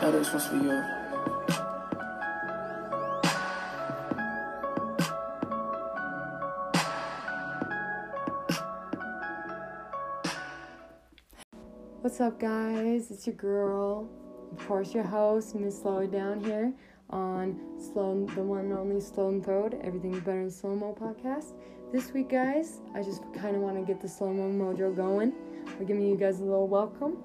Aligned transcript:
Yeah, 0.00 0.12
this 0.12 0.32
one's 0.32 0.46
for 0.46 0.54
you. 0.54 0.80
What's 12.00 12.20
up, 12.20 12.38
guys? 12.38 13.10
It's 13.10 13.26
your 13.26 13.34
girl, 13.34 14.08
of 14.52 14.68
course, 14.68 14.94
your 14.94 15.02
host, 15.02 15.56
Miss 15.56 15.80
Slow 15.80 15.98
It 15.98 16.12
Down 16.12 16.44
here 16.44 16.72
on 17.10 17.58
Slow, 17.76 18.24
the 18.36 18.42
one 18.42 18.66
and 18.66 18.74
only 18.74 19.00
Slow 19.00 19.30
and 19.30 19.44
Throwed, 19.44 19.80
Everything's 19.82 20.20
Better 20.20 20.42
in 20.42 20.50
Slow 20.52 20.76
Mo 20.76 20.94
podcast. 20.94 21.54
This 21.92 22.12
week, 22.12 22.28
guys, 22.28 22.82
I 22.94 23.02
just 23.02 23.22
kind 23.34 23.56
of 23.56 23.62
want 23.62 23.76
to 23.76 23.82
get 23.82 24.00
the 24.00 24.08
slow 24.08 24.32
mo 24.32 24.48
mojo 24.48 24.94
going. 24.94 25.32
We're 25.76 25.86
giving 25.86 26.06
you 26.06 26.16
guys 26.16 26.38
a 26.38 26.44
little 26.44 26.68
welcome. 26.68 27.16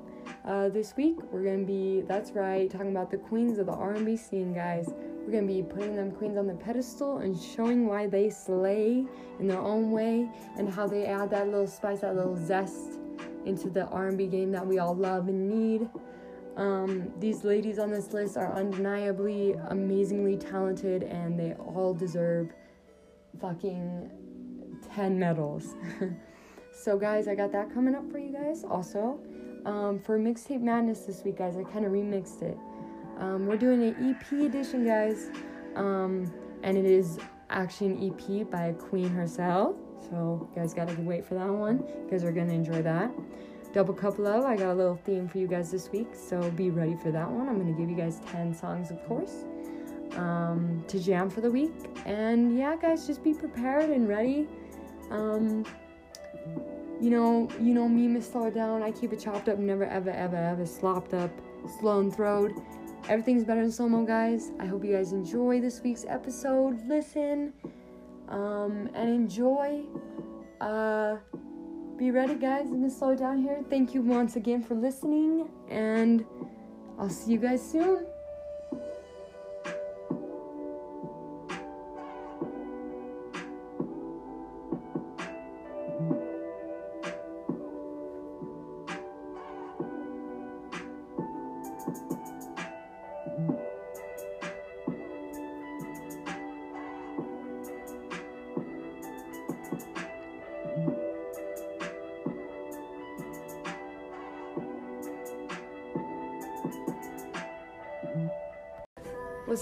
Uh, 0.46 0.68
this 0.68 0.94
week, 0.98 1.16
we're 1.32 1.44
gonna 1.44 1.64
be, 1.64 2.02
that's 2.02 2.32
right, 2.32 2.70
talking 2.70 2.92
about 2.92 3.10
the 3.10 3.18
queens 3.18 3.60
of 3.60 3.66
the 3.68 3.72
R&B 3.72 4.18
scene, 4.18 4.54
guys. 4.54 4.94
We're 5.26 5.32
gonna 5.32 5.48
be 5.48 5.64
putting 5.64 5.96
them 5.96 6.12
queens 6.12 6.38
on 6.38 6.48
the 6.48 6.54
pedestal 6.54 7.20
and 7.20 7.40
showing 7.40 7.88
why 7.88 8.08
they 8.08 8.30
slay 8.30 9.06
in 9.40 9.48
their 9.48 9.62
own 9.62 9.92
way 9.92 10.30
and 10.58 10.70
how 10.70 10.86
they 10.86 11.06
add 11.06 11.30
that 11.30 11.48
little 11.48 11.66
spice, 11.66 12.02
that 12.02 12.16
little 12.16 12.36
zest 12.36 13.00
into 13.46 13.70
the 13.70 13.86
R&B 13.86 14.28
game 14.28 14.52
that 14.52 14.68
we 14.68 14.80
all 14.80 14.94
love 14.94 15.30
and 15.30 15.48
need. 15.48 15.90
Um, 16.58 17.14
these 17.20 17.46
ladies 17.46 17.80
on 17.80 17.90
this 17.90 18.12
list 18.12 18.36
are 18.36 18.52
undeniably 18.54 19.54
amazingly 19.70 20.36
talented 20.36 21.04
and 21.04 21.40
they 21.40 21.54
all 21.54 21.94
deserve 21.94 22.52
fucking 23.40 24.12
10 24.94 25.18
medals. 25.18 25.76
so, 26.74 26.98
guys, 26.98 27.30
I 27.30 27.36
got 27.36 27.54
that 27.54 27.74
coming 27.74 27.96
up 27.96 28.12
for 28.12 28.20
you 28.20 28.34
guys. 28.34 28.66
Also, 28.66 29.22
um, 29.66 30.00
for 30.00 30.20
Mixtape 30.20 30.62
Madness 30.62 31.02
this 31.02 31.24
week, 31.24 31.38
guys, 31.38 31.58
I 31.58 31.64
kind 31.64 31.86
of 31.86 31.92
remixed 31.92 32.42
it. 32.42 32.58
Um, 33.18 33.46
we're 33.46 33.58
doing 33.58 33.84
an 33.84 34.10
EP 34.10 34.32
edition, 34.34 34.86
guys, 34.86 35.30
um, 35.76 36.32
and 36.64 36.78
it 36.78 36.86
is 36.86 37.20
actually 37.50 37.88
an 37.88 38.14
EP 38.14 38.50
by 38.50 38.74
queen 38.74 39.10
herself. 39.10 39.76
So, 40.10 40.48
you 40.50 40.62
guys 40.62 40.74
gotta 40.74 41.00
wait 41.02 41.26
for 41.26 41.36
that 41.36 41.48
one. 41.48 41.80
You 41.80 42.08
guys 42.10 42.24
are 42.24 42.32
gonna 42.32 42.54
enjoy 42.54 42.82
that. 42.82 43.12
Double 43.74 43.94
Cup 43.94 44.20
Love, 44.20 44.46
I 44.46 44.56
got 44.56 44.72
a 44.72 44.74
little 44.74 45.00
theme 45.04 45.28
for 45.28 45.40
you 45.40 45.48
guys 45.48 45.72
this 45.72 45.92
week, 45.92 46.10
so 46.14 46.52
be 46.52 46.70
ready 46.70 46.96
for 46.96 47.12
that 47.12 47.30
one. 47.30 47.50
I'm 47.50 47.58
gonna 47.58 47.72
give 47.78 47.90
you 47.90 47.96
guys 47.96 48.20
10 48.32 48.54
songs, 48.54 48.92
of 48.92 49.04
course, 49.08 49.46
um, 50.16 50.84
to 50.88 51.00
jam 51.00 51.30
for 51.30 51.42
the 51.42 51.50
week. 51.50 51.74
And 52.06 52.58
yeah, 52.58 52.76
guys, 52.76 53.08
just 53.08 53.24
be 53.24 53.34
prepared 53.34 53.90
and 53.90 54.08
ready. 54.08 54.48
Um, 55.10 55.66
you 57.04 57.10
know, 57.10 57.50
you 57.60 57.74
know 57.74 57.90
me, 57.90 58.08
Miss 58.08 58.32
Slow 58.32 58.50
Down. 58.50 58.82
I 58.82 58.90
keep 58.90 59.12
it 59.12 59.20
chopped 59.20 59.50
up, 59.50 59.60
never 59.60 59.84
ever 59.84 60.10
ever 60.10 60.38
ever 60.38 60.66
slopped 60.66 61.14
up, 61.14 61.32
slow 61.82 62.00
and. 62.00 62.54
Everything's 63.10 63.44
better 63.44 63.62
in 63.62 63.74
slow 63.74 63.90
mo, 63.90 64.06
guys. 64.06 64.52
I 64.58 64.66
hope 64.66 64.86
you 64.86 64.94
guys 64.94 65.12
enjoy 65.12 65.60
this 65.60 65.82
week's 65.82 66.06
episode. 66.08 66.80
Listen, 66.88 67.52
um, 68.30 68.90
and 68.94 69.10
enjoy. 69.10 69.84
Uh, 70.62 71.18
be 71.98 72.10
ready, 72.12 72.36
guys. 72.36 72.68
Miss 72.72 72.98
Slow 72.98 73.16
Down 73.16 73.38
here. 73.38 73.62
Thank 73.70 73.94
you 73.94 74.02
once 74.02 74.38
again 74.38 74.64
for 74.64 74.76
listening, 74.76 75.50
and 75.70 76.26
I'll 76.98 77.10
see 77.10 77.34
you 77.34 77.38
guys 77.38 77.62
soon. 77.62 78.06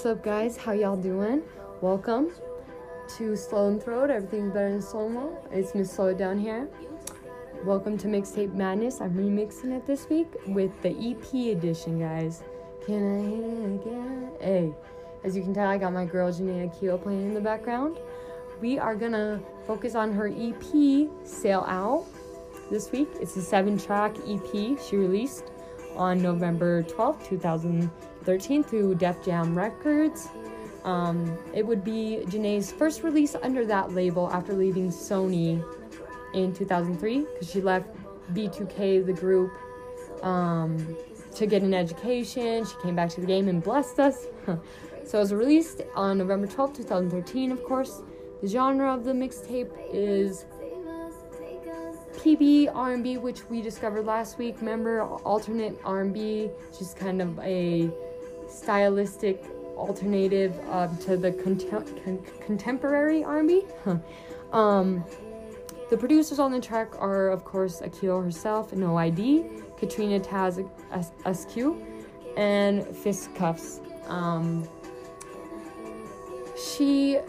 What's 0.02 0.18
up, 0.18 0.24
guys? 0.24 0.58
How 0.58 0.72
y'all 0.72 0.98
doing? 0.98 1.44
Welcome 1.80 2.32
to 3.18 3.36
Slow 3.36 3.68
and 3.68 3.80
Throwed. 3.80 4.10
Everything's 4.10 4.52
better 4.52 4.72
than 4.72 4.82
slow 4.82 5.08
mo. 5.08 5.38
It's 5.52 5.76
Miss 5.76 5.92
Slow 5.92 6.12
Down 6.12 6.40
here. 6.40 6.68
Welcome 7.64 8.00
to 8.00 8.08
Mixtape 8.08 8.52
Madness. 8.52 9.00
I'm 9.00 9.14
remixing 9.14 9.78
it 9.78 9.86
this 9.86 10.10
week 10.10 10.26
with 10.48 10.72
the 10.82 10.90
EP 10.90 11.56
edition, 11.56 12.00
guys. 12.00 12.42
Can 12.84 13.16
I 13.16 13.30
hit 13.30 13.44
it 13.44 13.76
again? 13.76 14.32
Hey, 14.40 14.74
as 15.24 15.38
you 15.38 15.44
can 15.44 15.54
tell, 15.54 15.68
I 15.68 15.78
got 15.78 15.94
my 15.94 16.06
girl 16.06 16.32
Jhené 16.32 16.68
Aiko 16.68 17.00
playing 17.00 17.28
in 17.28 17.34
the 17.36 17.40
background. 17.40 18.00
We 18.60 18.80
are 18.80 18.96
gonna 18.96 19.40
focus 19.68 19.94
on 19.94 20.14
her 20.14 20.30
EP, 20.30 21.10
Sail 21.24 21.64
Out, 21.68 22.08
this 22.72 22.92
week. 22.92 23.10
It's 23.22 23.38
a 23.38 23.42
seven 23.44 23.78
track 23.78 24.16
EP 24.28 24.80
she 24.82 24.96
released 24.96 25.52
on 25.96 26.24
November 26.24 26.82
12th, 26.82 27.24
2013 28.26 28.64
through 28.64 28.96
Def 28.96 29.24
Jam 29.24 29.58
Records. 29.58 30.30
Um, 30.84 31.38
it 31.54 31.66
would 31.66 31.84
be 31.84 32.24
Jhené's 32.28 32.72
first 32.72 33.04
release 33.04 33.36
under 33.42 33.66
that 33.66 33.94
label 33.94 34.30
after 34.32 34.54
leaving 34.54 34.90
Sony 34.90 35.64
in 36.34 36.54
2003 36.54 37.20
because 37.20 37.52
she 37.52 37.62
left 37.62 37.88
B2K, 38.34 39.06
the 39.06 39.14
group, 39.14 39.52
um, 40.24 40.96
to 41.36 41.46
get 41.46 41.62
an 41.62 41.74
education. 41.74 42.66
She 42.66 42.76
came 42.82 42.96
back 42.96 43.10
to 43.12 43.22
the 43.22 43.28
game 43.28 43.48
and 43.48 43.62
blessed 43.62 44.00
us. 44.00 44.28
so 45.06 45.18
it 45.18 45.22
was 45.22 45.34
released 45.34 45.82
on 45.96 46.18
November 46.18 46.48
12th, 46.48 46.78
2013, 46.78 47.52
of 47.52 47.64
course. 47.64 48.02
The 48.42 48.48
genre 48.48 48.92
of 48.94 49.04
the 49.04 49.12
mixtape 49.12 49.72
is 49.94 50.46
PB 52.18 52.76
R&B, 52.76 53.18
which 53.18 53.48
we 53.50 53.62
discovered 53.62 54.06
last 54.06 54.38
week. 54.38 54.56
Remember, 54.60 55.02
alternate 55.02 55.80
R&B, 55.84 56.50
just 56.78 56.96
kind 56.96 57.22
of 57.22 57.40
a 57.40 57.92
stylistic 58.52 59.44
alternative 59.76 60.60
uh, 60.70 60.88
to 60.98 61.18
the 61.18 61.32
contem- 61.32 62.04
con- 62.04 62.24
contemporary 62.46 63.24
R&B. 63.24 63.64
um, 64.52 65.04
the 65.90 65.98
producers 65.98 66.40
on 66.40 66.52
the 66.52 66.60
track 66.60 66.94
are, 67.00 67.30
of 67.30 67.44
course, 67.44 67.82
Aiko 67.82 68.24
herself, 68.24 68.74
No 68.74 68.98
ID, 68.98 69.46
Katrina 69.78 70.20
Taz 70.20 70.64
SQ, 71.26 71.76
and 72.38 72.86
Fisticuffs. 72.96 73.82
Um, 74.08 74.68
she 76.56 77.20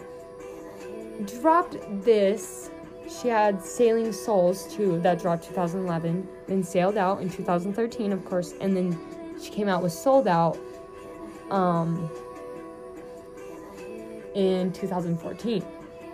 dropped 1.41 1.77
this 2.03 2.69
she 3.21 3.27
had 3.27 3.63
Sailing 3.63 4.11
Souls 4.11 4.73
too, 4.73 4.99
that 5.01 5.19
dropped 5.19 5.43
2011, 5.47 6.27
then 6.47 6.63
Sailed 6.63 6.97
Out 6.97 7.21
in 7.21 7.29
2013, 7.29 8.11
of 8.11 8.25
course, 8.25 8.53
and 8.59 8.75
then 8.75 8.97
she 9.41 9.49
came 9.49 9.67
out 9.67 9.83
with 9.83 9.91
Souled 9.91 10.27
Out 10.27 10.57
um, 11.49 12.09
in 14.35 14.71
2014. 14.73 15.63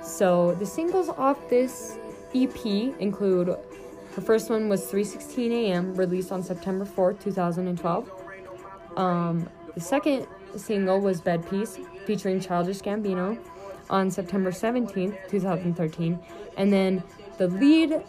So 0.03 0.55
the 0.55 0.65
singles 0.65 1.09
off 1.09 1.37
this 1.49 1.97
EP 2.35 2.65
include 2.99 3.55
her 4.15 4.21
first 4.21 4.49
one 4.49 4.69
was 4.69 4.83
3:16 4.91 5.51
a.m. 5.51 5.95
released 5.95 6.31
on 6.31 6.43
September 6.43 6.85
4th, 6.85 7.21
2012. 7.21 8.11
Um, 8.97 9.47
the 9.75 9.79
second 9.79 10.27
single 10.57 10.99
was 10.99 11.21
Bed 11.21 11.47
Peace 11.49 11.79
featuring 12.05 12.39
Childish 12.39 12.79
Gambino 12.79 13.37
on 13.89 14.11
September 14.11 14.51
17th, 14.51 15.15
2013. 15.29 16.19
And 16.57 16.73
then 16.73 17.03
the 17.37 17.47
lead 17.47 18.03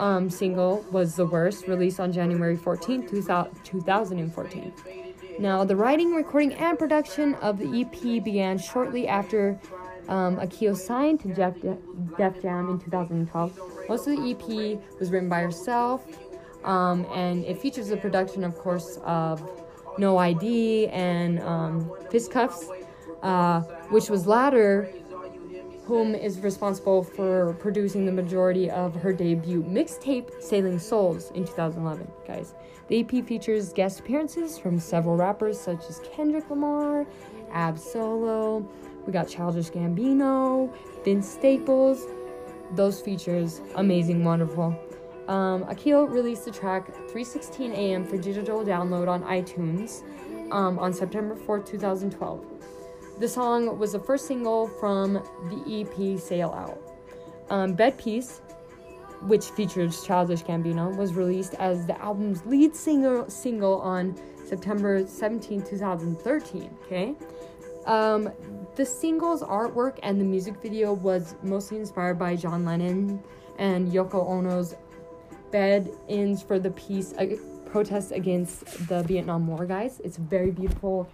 um, 0.00 0.30
single 0.30 0.84
was 0.90 1.14
The 1.16 1.26
Worst, 1.26 1.66
released 1.66 2.00
on 2.00 2.12
January 2.12 2.56
14th, 2.56 3.08
2014. 3.64 4.72
Now, 5.38 5.64
the 5.64 5.76
writing, 5.76 6.14
recording, 6.14 6.52
and 6.54 6.76
production 6.76 7.34
of 7.36 7.58
the 7.58 7.80
EP 7.80 8.24
began 8.24 8.58
shortly 8.58 9.06
after 9.06 9.58
um, 10.08 10.36
Aiko 10.36 10.76
signed 10.76 11.20
to 11.20 11.28
Def, 11.28 11.54
Def 12.16 12.42
Jam 12.42 12.70
in 12.70 12.78
2012. 12.80 13.60
Most 13.88 14.08
of 14.08 14.16
the 14.16 14.30
EP 14.30 14.80
was 14.98 15.12
written 15.12 15.28
by 15.28 15.40
herself, 15.40 16.04
um, 16.64 17.06
and 17.14 17.44
it 17.44 17.60
features 17.60 17.88
the 17.88 17.96
production, 17.96 18.42
of 18.42 18.56
course, 18.58 18.98
of 19.04 19.48
No 19.96 20.18
ID 20.18 20.88
and 20.88 21.40
um, 21.40 21.88
Fisticuffs, 22.10 22.68
uh, 23.22 23.60
which 23.90 24.10
was 24.10 24.26
latter 24.26 24.90
whom 25.84 26.14
is 26.14 26.40
responsible 26.40 27.02
for 27.02 27.54
producing 27.60 28.04
the 28.04 28.12
majority 28.12 28.70
of 28.70 28.94
her 28.96 29.12
debut 29.12 29.62
mixtape, 29.62 30.42
Sailing 30.42 30.78
Souls, 30.78 31.30
in 31.30 31.44
2011, 31.46 32.10
guys. 32.26 32.54
The 32.88 33.00
EP 33.00 33.24
features 33.26 33.72
guest 33.72 34.00
appearances 34.00 34.58
from 34.58 34.78
several 34.78 35.16
rappers 35.16 35.60
such 35.60 35.84
as 35.88 36.00
Kendrick 36.14 36.48
Lamar, 36.48 37.06
Ab-Soul, 37.52 38.66
we 39.06 39.12
got 39.12 39.28
Childish 39.28 39.70
Gambino, 39.70 40.70
Vince 41.04 41.28
Staples. 41.28 42.06
Those 42.72 43.00
features, 43.00 43.60
amazing, 43.76 44.24
wonderful. 44.24 44.78
Um, 45.28 45.64
Aiko 45.64 46.10
released 46.10 46.46
the 46.46 46.50
track 46.50 46.94
3:16 47.08 47.72
a.m. 47.72 48.04
for 48.04 48.16
digital 48.18 48.64
download 48.64 49.08
on 49.08 49.22
iTunes 49.24 50.02
um, 50.50 50.78
on 50.78 50.92
September 50.92 51.34
4th, 51.34 51.66
2012. 51.66 52.44
The 53.18 53.28
song 53.28 53.78
was 53.78 53.92
the 53.92 53.98
first 53.98 54.26
single 54.26 54.68
from 54.68 55.14
the 55.50 55.80
EP 55.80 56.18
Sail 56.18 56.50
Out. 56.50 56.80
Um, 57.50 57.74
Bed 57.74 57.98
Peace, 57.98 58.42
which 59.22 59.46
features 59.46 60.04
Childish 60.04 60.42
Gambino, 60.42 60.94
was 60.96 61.14
released 61.14 61.54
as 61.54 61.86
the 61.86 62.00
album's 62.00 62.44
lead 62.46 62.74
single 62.74 63.80
on 63.80 64.18
September 64.46 65.06
17, 65.06 65.62
2013. 65.62 66.70
Okay. 66.84 67.14
Um, 67.86 68.30
the 68.76 68.84
single's 68.84 69.42
artwork 69.42 69.98
and 70.02 70.20
the 70.20 70.24
music 70.24 70.60
video 70.62 70.92
was 70.92 71.34
mostly 71.42 71.78
inspired 71.78 72.18
by 72.18 72.36
John 72.36 72.64
Lennon 72.64 73.22
and 73.58 73.90
Yoko 73.90 74.28
Ono's 74.28 74.76
bed 75.50 75.90
ins 76.06 76.42
for 76.42 76.58
the 76.58 76.70
peace 76.72 77.14
uh, 77.14 77.26
protest 77.66 78.12
against 78.12 78.88
the 78.88 79.02
Vietnam 79.02 79.46
War, 79.46 79.66
guys. 79.66 80.00
It's 80.04 80.18
a 80.18 80.20
very 80.20 80.50
beautiful 80.50 81.10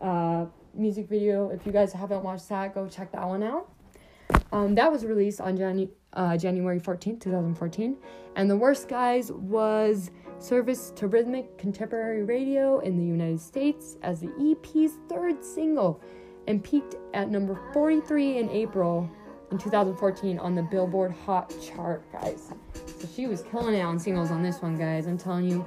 uh, 0.00 0.46
music 0.74 1.08
video. 1.08 1.50
If 1.50 1.64
you 1.64 1.72
guys 1.72 1.92
haven't 1.92 2.22
watched 2.22 2.48
that, 2.48 2.74
go 2.74 2.88
check 2.88 3.12
that 3.12 3.26
one 3.26 3.42
out. 3.42 3.70
Um, 4.52 4.74
that 4.74 4.90
was 4.90 5.04
released 5.04 5.40
on 5.40 5.56
Janu- 5.56 5.90
uh, 6.16 6.36
January 6.36 6.80
14th, 6.80 7.20
2014. 7.20 7.96
And 8.34 8.50
The 8.50 8.56
Worst 8.56 8.88
Guys 8.88 9.30
was 9.30 10.10
service 10.38 10.90
to 10.96 11.06
rhythmic 11.06 11.56
contemporary 11.56 12.24
radio 12.24 12.80
in 12.80 12.96
the 12.96 13.04
United 13.04 13.40
States 13.40 13.96
as 14.02 14.20
the 14.20 14.32
EP's 14.38 14.94
third 15.08 15.44
single 15.44 16.00
and 16.48 16.62
peaked 16.62 16.96
at 17.14 17.30
number 17.30 17.58
43 17.72 18.38
in 18.38 18.50
April 18.50 19.08
in 19.50 19.58
2014 19.58 20.38
on 20.38 20.54
the 20.54 20.62
Billboard 20.62 21.12
Hot 21.24 21.54
chart, 21.62 22.02
guys. 22.12 22.50
So 22.98 23.08
she 23.14 23.26
was 23.26 23.42
killing 23.42 23.74
it 23.74 23.82
on 23.82 23.98
singles 23.98 24.30
on 24.30 24.42
this 24.42 24.60
one, 24.60 24.76
guys. 24.76 25.06
I'm 25.06 25.18
telling 25.18 25.48
you. 25.48 25.64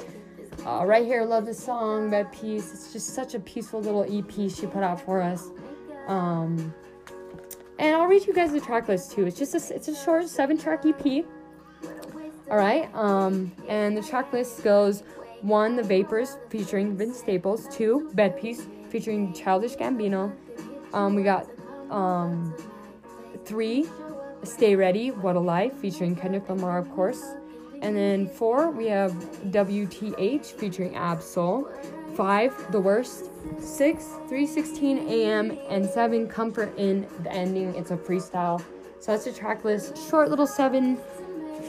Uh, 0.66 0.84
right 0.86 1.06
here, 1.06 1.24
love 1.24 1.46
this 1.46 1.64
song, 1.64 2.10
Bed 2.10 2.32
Peace. 2.34 2.74
It's 2.74 2.92
just 2.92 3.14
such 3.16 3.34
a 3.34 3.40
peaceful 3.40 3.82
little 3.82 4.04
EP 4.04 4.52
she 4.52 4.68
put 4.68 4.84
out 4.84 5.00
for 5.00 5.22
us. 5.22 5.52
Um, 6.08 6.74
and 7.80 7.96
I'll 7.96 8.08
read 8.08 8.28
you 8.28 8.34
guys 8.34 8.52
the 8.52 8.60
track 8.60 8.88
list 8.88 9.14
too. 9.14 9.26
It's 9.26 9.40
just 9.40 9.56
a, 9.56 9.76
it's 9.76 9.88
a 9.88 9.96
short 9.96 10.28
seven 10.28 10.58
track 10.58 10.86
EP. 10.86 11.26
All 12.52 12.58
right. 12.58 12.94
Um, 12.94 13.52
and 13.68 13.96
the 13.96 14.04
track 14.04 14.34
list 14.34 14.64
goes 14.64 15.04
one, 15.42 15.76
The 15.78 15.84
Vapors 15.84 16.38
featuring 16.50 16.98
Vince 16.98 17.18
Staples. 17.20 17.68
Two, 17.72 18.12
Bed 18.14 18.40
Peace 18.40 18.68
featuring 18.90 19.34
Childish 19.34 19.76
Gambino. 19.76 20.36
Um, 20.94 21.16
we 21.16 21.24
got 21.24 21.48
um, 21.90 22.54
three, 23.46 23.88
Stay 24.44 24.76
Ready, 24.76 25.12
What 25.12 25.36
a 25.36 25.40
Life 25.40 25.74
featuring 25.78 26.16
Kendrick 26.16 26.50
Lamar, 26.50 26.78
of 26.78 26.92
course. 26.92 27.24
And 27.82 27.96
then 27.96 28.28
four, 28.28 28.72
we 28.72 28.88
have 28.88 29.14
WTH 29.52 30.46
featuring 30.46 30.96
Ab-Soul. 30.96 31.70
5, 32.20 32.74
The 32.74 32.82
Worst, 32.82 33.32
6, 33.62 34.04
316 34.28 35.08
AM, 35.08 35.58
and 35.70 35.86
7, 35.86 36.28
Comfort 36.28 36.78
in 36.78 37.08
the 37.24 37.32
Ending. 37.32 37.74
It's 37.76 37.92
a 37.92 37.96
freestyle. 37.96 38.60
So 39.00 39.14
that's 39.14 39.26
a 39.28 39.32
track 39.32 39.64
list. 39.64 39.98
Short 40.10 40.30
little 40.30 40.46
7 40.46 41.00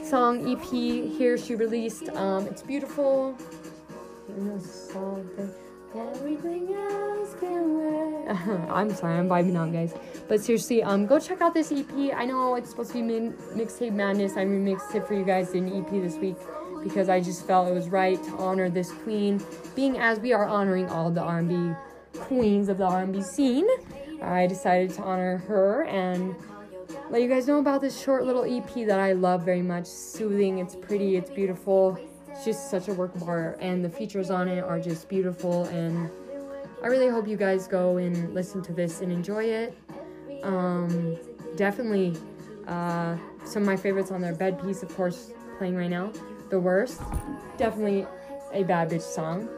song 0.02 0.50
EP 0.50 0.64
here 0.64 1.38
she 1.38 1.54
released. 1.54 2.08
Um, 2.08 2.48
it's 2.48 2.62
beautiful. 2.62 3.38
I'm 8.72 8.92
sorry, 8.92 9.18
I'm 9.20 9.28
vibing 9.28 9.56
out, 9.56 9.72
guys. 9.72 9.94
But 10.26 10.40
seriously, 10.40 10.82
um, 10.82 11.06
go 11.06 11.20
check 11.20 11.40
out 11.42 11.54
this 11.54 11.70
EP. 11.70 12.12
I 12.12 12.24
know 12.24 12.56
it's 12.56 12.70
supposed 12.70 12.90
to 12.90 12.94
be 12.94 13.02
min- 13.02 13.34
mixtape 13.54 13.92
madness. 13.92 14.36
I 14.36 14.44
remixed 14.44 14.96
it 14.96 15.06
for 15.06 15.14
you 15.14 15.24
guys 15.24 15.52
in 15.52 15.72
EP 15.72 15.90
this 15.92 16.16
week 16.16 16.38
because 16.82 17.08
I 17.08 17.20
just 17.20 17.46
felt 17.46 17.68
it 17.68 17.74
was 17.74 17.88
right 17.88 18.22
to 18.22 18.30
honor 18.36 18.68
this 18.68 18.92
queen, 18.92 19.42
being 19.74 19.98
as 19.98 20.18
we 20.20 20.32
are 20.32 20.46
honoring 20.46 20.88
all 20.88 21.10
the 21.10 21.20
R&B 21.20 21.72
queens 22.14 22.68
of 22.68 22.78
the 22.78 22.84
R&B 22.84 23.22
scene. 23.22 23.66
I 24.22 24.46
decided 24.46 24.90
to 24.94 25.02
honor 25.02 25.38
her 25.38 25.84
and 25.84 26.34
let 27.10 27.22
you 27.22 27.28
guys 27.28 27.46
know 27.46 27.58
about 27.58 27.80
this 27.80 28.00
short 28.00 28.24
little 28.24 28.44
EP 28.44 28.86
that 28.86 28.98
I 28.98 29.12
love 29.12 29.44
very 29.44 29.62
much. 29.62 29.86
Soothing, 29.86 30.58
it's 30.58 30.76
pretty, 30.76 31.16
it's 31.16 31.30
beautiful. 31.30 31.98
It's 32.28 32.44
just 32.44 32.70
such 32.70 32.88
a 32.88 32.94
work 32.94 33.14
of 33.14 33.24
art, 33.24 33.58
and 33.60 33.84
the 33.84 33.90
features 33.90 34.30
on 34.30 34.48
it 34.48 34.62
are 34.62 34.80
just 34.80 35.08
beautiful. 35.08 35.64
And 35.66 36.10
I 36.82 36.86
really 36.86 37.08
hope 37.08 37.26
you 37.26 37.36
guys 37.36 37.66
go 37.66 37.96
and 37.96 38.32
listen 38.34 38.62
to 38.62 38.72
this 38.72 39.00
and 39.00 39.10
enjoy 39.10 39.44
it. 39.44 39.76
Um, 40.42 41.18
definitely, 41.56 42.16
uh, 42.66 43.16
some 43.44 43.62
of 43.62 43.66
my 43.66 43.76
favorites 43.76 44.10
on 44.10 44.20
their 44.20 44.34
Bed 44.34 44.62
Peace, 44.62 44.82
of 44.82 44.94
course, 44.94 45.32
playing 45.58 45.76
right 45.76 45.90
now. 45.90 46.12
The 46.50 46.60
Worst, 46.60 47.00
definitely 47.56 48.06
a 48.52 48.64
bad 48.64 48.90
bitch 48.90 49.02
song. 49.02 49.48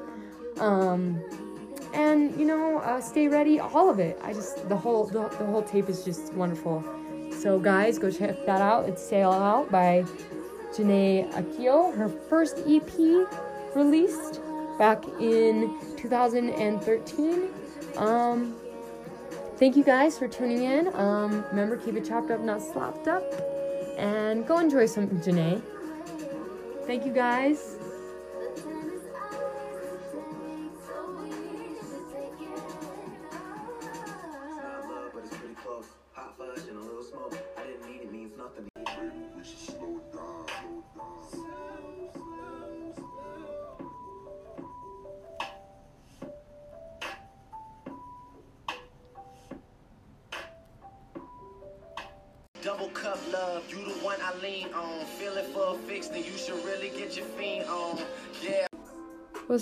Um, 0.61 1.23
and 1.95 2.39
you 2.39 2.47
know, 2.47 2.79
uh, 2.79 3.01
Stay 3.01 3.29
Ready, 3.29 3.61
all 3.61 3.91
of 3.91 3.99
it. 3.99 4.19
I 4.23 4.33
just 4.33 4.69
the 4.69 4.77
whole 4.77 5.07
the, 5.07 5.29
the 5.29 5.47
whole 5.47 5.63
tape 5.63 5.89
is 5.89 6.05
just 6.05 6.33
wonderful. 6.35 6.85
So 7.31 7.59
guys, 7.59 7.99
go 7.99 8.11
check 8.11 8.47
that 8.47 8.61
out. 8.61 8.89
It's 8.89 9.03
Sail 9.03 9.33
Out 9.33 9.71
by 9.71 10.05
Jhené 10.73 11.31
Aiko. 11.33 11.95
Her 11.97 12.09
first 12.09 12.59
EP 12.67 13.27
released 13.75 14.41
back 14.79 15.05
in 15.21 15.79
2013. 15.97 17.49
Um, 17.97 18.57
thank 19.57 19.77
you 19.77 19.85
guys 19.85 20.19
for 20.19 20.29
tuning 20.29 20.65
in. 20.65 20.95
Um, 20.95 21.45
remember, 21.51 21.77
keep 21.77 21.97
it 21.97 22.07
chopped 22.07 22.31
up, 22.31 22.41
not 22.41 22.63
slopped 22.63 23.09
up. 23.09 23.25
And 23.99 24.47
go 24.47 24.59
enjoy 24.59 24.87
some 24.87 25.09
Jhené. 25.09 25.63
Thank 26.87 27.07
you 27.07 27.13
guys. 27.13 27.72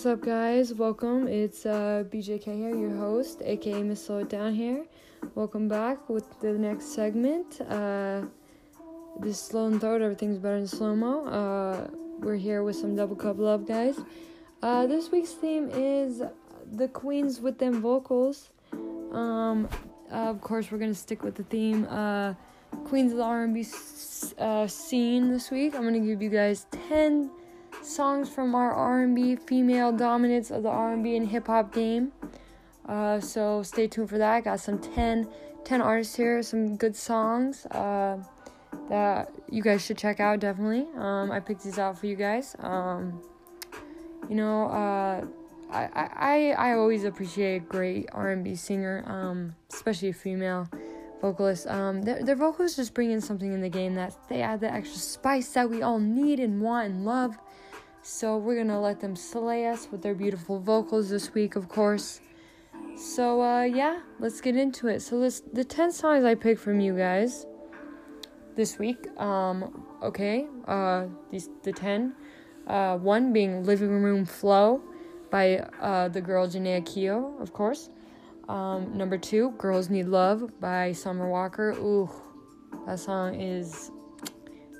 What's 0.00 0.06
up, 0.06 0.22
guys? 0.22 0.72
Welcome. 0.72 1.28
It's 1.28 1.66
uh, 1.66 2.04
BJK 2.08 2.44
here, 2.44 2.74
your 2.74 2.96
host, 2.96 3.42
aka 3.44 3.82
Miss 3.82 4.06
Slow 4.06 4.24
Down 4.24 4.54
here. 4.54 4.86
Welcome 5.34 5.68
back 5.68 6.08
with 6.08 6.40
the 6.40 6.54
next 6.54 6.94
segment. 6.94 7.60
Uh, 7.68 8.22
this 9.20 9.38
slow 9.38 9.66
and 9.66 9.78
throat, 9.78 10.00
everything's 10.00 10.38
better 10.38 10.56
in 10.56 10.66
slow 10.66 10.96
mo. 10.96 11.26
Uh, 11.26 11.90
we're 12.18 12.36
here 12.36 12.62
with 12.62 12.76
some 12.76 12.96
double 12.96 13.14
cup 13.14 13.38
love, 13.38 13.68
guys. 13.68 14.00
Uh, 14.62 14.86
this 14.86 15.12
week's 15.12 15.32
theme 15.32 15.68
is 15.70 16.22
the 16.72 16.88
queens 16.88 17.42
with 17.42 17.58
them 17.58 17.82
vocals. 17.82 18.48
Um, 18.72 19.68
of 20.10 20.40
course, 20.40 20.72
we're 20.72 20.78
gonna 20.78 20.94
stick 20.94 21.22
with 21.22 21.34
the 21.34 21.44
theme. 21.44 21.84
Uh, 21.90 22.32
queens 22.86 23.12
of 23.12 23.18
the 23.18 23.24
R&B 23.24 23.60
s- 23.60 24.32
uh, 24.38 24.66
scene 24.66 25.28
this 25.28 25.50
week. 25.50 25.74
I'm 25.74 25.84
gonna 25.84 26.00
give 26.00 26.22
you 26.22 26.30
guys 26.30 26.64
ten 26.88 27.30
songs 27.82 28.28
from 28.28 28.54
our 28.54 28.72
R&B 28.72 29.36
female 29.36 29.92
dominance 29.92 30.50
of 30.50 30.62
the 30.62 30.68
R&B 30.68 31.16
and 31.16 31.28
hip 31.28 31.46
hop 31.46 31.72
game. 31.72 32.12
Uh, 32.86 33.20
so 33.20 33.62
stay 33.62 33.86
tuned 33.86 34.08
for 34.08 34.18
that. 34.18 34.32
I 34.32 34.40
got 34.40 34.60
some 34.60 34.78
10, 34.78 35.28
10 35.64 35.80
artists 35.80 36.16
here, 36.16 36.42
some 36.42 36.76
good 36.76 36.96
songs 36.96 37.66
uh, 37.66 38.18
that 38.88 39.32
you 39.48 39.62
guys 39.62 39.84
should 39.84 39.98
check 39.98 40.20
out 40.20 40.40
definitely. 40.40 40.86
Um, 40.96 41.30
I 41.30 41.40
picked 41.40 41.64
these 41.64 41.78
out 41.78 41.98
for 41.98 42.06
you 42.06 42.16
guys. 42.16 42.56
Um, 42.60 43.20
you 44.28 44.34
know, 44.36 44.66
uh, 44.66 45.24
I, 45.72 45.88
I 45.94 46.70
I 46.70 46.72
always 46.74 47.04
appreciate 47.04 47.56
a 47.56 47.60
great 47.60 48.08
R&B 48.12 48.54
singer, 48.56 49.04
um, 49.06 49.54
especially 49.72 50.08
a 50.08 50.12
female 50.12 50.68
vocalist. 51.20 51.66
Um, 51.66 52.02
their, 52.02 52.22
their 52.22 52.36
vocals 52.36 52.76
just 52.76 52.94
bring 52.94 53.10
in 53.10 53.20
something 53.20 53.52
in 53.52 53.60
the 53.60 53.68
game 53.68 53.94
that 53.94 54.16
they 54.28 54.42
add 54.42 54.60
the 54.60 54.72
extra 54.72 54.98
spice 54.98 55.48
that 55.52 55.70
we 55.70 55.82
all 55.82 55.98
need 55.98 56.40
and 56.40 56.60
want 56.60 56.88
and 56.88 57.04
love. 57.04 57.38
So 58.02 58.38
we're 58.38 58.56
gonna 58.56 58.80
let 58.80 59.00
them 59.00 59.14
slay 59.14 59.66
us 59.66 59.88
with 59.90 60.00
their 60.00 60.14
beautiful 60.14 60.58
vocals 60.58 61.10
this 61.10 61.34
week, 61.34 61.54
of 61.54 61.68
course. 61.68 62.20
So 62.96 63.42
uh, 63.42 63.62
yeah, 63.62 64.00
let's 64.18 64.40
get 64.40 64.56
into 64.56 64.88
it. 64.88 65.00
So 65.00 65.20
this 65.20 65.40
the 65.52 65.64
ten 65.64 65.92
songs 65.92 66.24
I 66.24 66.34
picked 66.34 66.60
from 66.60 66.80
you 66.80 66.96
guys 66.96 67.46
this 68.56 68.78
week. 68.78 69.06
Um, 69.18 69.86
okay, 70.02 70.46
uh, 70.66 71.06
these 71.30 71.50
the 71.62 71.72
ten. 71.72 72.14
Uh, 72.66 72.96
one 72.96 73.32
being 73.32 73.64
"Living 73.64 74.02
Room 74.02 74.24
Flow" 74.24 74.82
by 75.30 75.58
uh, 75.80 76.08
the 76.08 76.20
girl 76.20 76.46
Jhené 76.46 76.82
Aiko, 76.82 77.40
of 77.40 77.52
course. 77.52 77.90
Um, 78.48 78.96
number 78.96 79.18
two, 79.18 79.50
"Girls 79.58 79.90
Need 79.90 80.06
Love" 80.06 80.58
by 80.58 80.92
Summer 80.92 81.28
Walker. 81.28 81.72
Ooh, 81.72 82.08
that 82.86 82.98
song 82.98 83.38
is. 83.38 83.90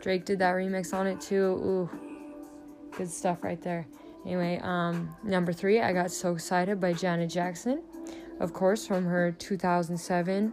Drake 0.01 0.25
did 0.25 0.39
that 0.39 0.55
remix 0.55 0.95
on 0.95 1.07
it 1.07 1.21
too. 1.21 1.61
Ooh, 1.63 1.91
good 2.97 3.11
stuff 3.11 3.43
right 3.43 3.61
there. 3.61 3.87
Anyway, 4.25 4.61
um, 4.63 5.15
number 5.23 5.53
three, 5.53 5.81
I 5.81 5.93
got 5.93 6.11
so 6.11 6.33
excited 6.33 6.81
by 6.81 6.93
Janet 6.93 7.31
Jackson, 7.31 7.83
of 8.39 8.53
course, 8.53 8.87
from 8.87 9.05
her 9.07 9.33
2007 9.33 10.53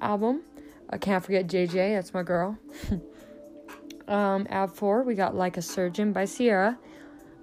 album. 0.00 0.42
I 0.88 0.98
can't 0.98 1.22
forget 1.24 1.46
JJ, 1.46 1.94
that's 1.94 2.14
my 2.14 2.22
girl. 2.22 2.56
um, 4.08 4.46
at 4.48 4.74
four, 4.74 5.02
we 5.02 5.14
got 5.14 5.34
Like 5.34 5.56
a 5.56 5.62
Surgeon 5.62 6.12
by 6.12 6.26
Ciara. 6.26 6.78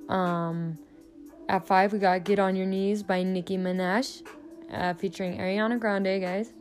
Um, 0.09 0.79
at 1.49 1.67
five, 1.67 1.93
we 1.93 1.99
got 1.99 2.23
Get 2.23 2.39
on 2.39 2.55
Your 2.55 2.65
Knees 2.65 3.03
by 3.03 3.21
Nicki 3.21 3.57
Minaj, 3.57 4.23
uh, 4.71 4.93
featuring 4.93 5.37
Ariana 5.37 5.79
Grande, 5.79 6.21
guys. 6.21 6.53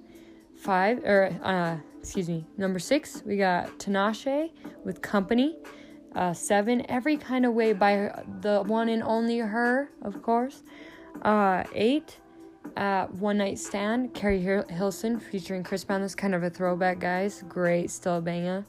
Five, 0.57 1.03
or, 1.05 1.35
uh, 1.43 1.77
excuse 1.99 2.29
me, 2.29 2.45
number 2.57 2.79
six, 2.79 3.23
we 3.25 3.37
got 3.37 3.79
Tinashe 3.79 4.51
with 4.85 5.01
Company. 5.01 5.57
Uh, 6.15 6.33
seven, 6.35 6.85
Every 6.91 7.17
Kind 7.17 7.47
of 7.47 7.55
Way 7.55 7.73
by 7.73 8.23
the 8.41 8.63
one 8.63 8.89
and 8.89 9.03
only 9.03 9.39
her, 9.39 9.91
of 10.03 10.23
course. 10.23 10.63
Uh, 11.23 11.65
eight, 11.75 12.19
uh, 12.77 13.07
One 13.07 13.39
Night 13.39 13.59
Stand, 13.59 14.13
Keri 14.15 14.41
Hilson 14.41 15.19
featuring 15.21 15.63
Chris 15.63 15.85
Brown. 15.85 16.03
That's 16.03 16.15
kind 16.15 16.35
of 16.35 16.43
a 16.43 16.51
throwback, 16.51 16.99
guys. 16.99 17.43
Great, 17.49 17.91
still 17.91 18.19
a 18.19 18.21
banger. 18.21 18.67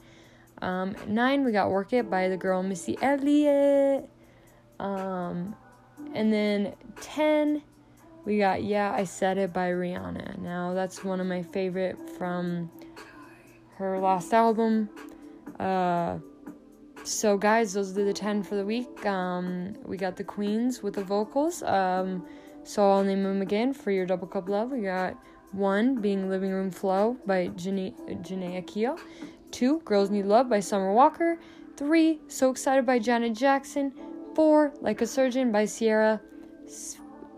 Um, 0.62 0.96
nine, 1.06 1.44
we 1.44 1.52
got 1.52 1.70
Work 1.70 1.92
It 1.92 2.10
by 2.10 2.28
the 2.28 2.36
girl 2.36 2.62
Missy 2.62 2.96
Elliott. 3.02 4.08
Um, 4.80 5.54
and 6.14 6.32
then 6.32 6.74
10, 7.00 7.62
we 8.24 8.38
got 8.38 8.62
Yeah, 8.62 8.92
I 8.92 9.04
Said 9.04 9.36
It 9.36 9.52
by 9.52 9.70
Rihanna. 9.70 10.38
Now, 10.38 10.72
that's 10.72 11.04
one 11.04 11.20
of 11.20 11.26
my 11.26 11.42
favorite 11.42 11.98
from 12.16 12.70
her 13.76 13.98
last 13.98 14.32
album. 14.32 14.88
Uh, 15.58 16.18
so, 17.04 17.36
guys, 17.36 17.74
those 17.74 17.96
are 17.96 18.04
the 18.04 18.12
10 18.12 18.42
for 18.42 18.54
the 18.54 18.64
week. 18.64 19.04
Um, 19.06 19.74
we 19.84 19.96
got 19.96 20.16
the 20.16 20.24
Queens 20.24 20.82
with 20.82 20.94
the 20.94 21.04
vocals. 21.04 21.62
Um, 21.62 22.26
so, 22.62 22.90
I'll 22.90 23.04
name 23.04 23.22
them 23.22 23.42
again 23.42 23.72
for 23.72 23.90
your 23.90 24.06
double 24.06 24.26
cup 24.26 24.48
love. 24.48 24.70
We 24.70 24.82
got 24.82 25.16
one 25.52 26.00
being 26.00 26.28
Living 26.28 26.50
Room 26.50 26.70
Flow 26.70 27.16
by 27.26 27.48
Jhené, 27.48 27.94
Aiko. 28.08 28.98
Two, 29.50 29.80
Girls 29.80 30.10
Need 30.10 30.26
Love 30.26 30.48
by 30.48 30.60
Summer 30.60 30.92
Walker. 30.92 31.38
Three, 31.76 32.20
So 32.28 32.50
Excited 32.50 32.86
by 32.86 32.98
Janet 32.98 33.34
Jackson. 33.34 33.92
Four, 34.34 34.72
Like 34.80 35.00
a 35.00 35.06
Surgeon 35.06 35.52
by 35.52 35.66
Ciara. 35.66 36.20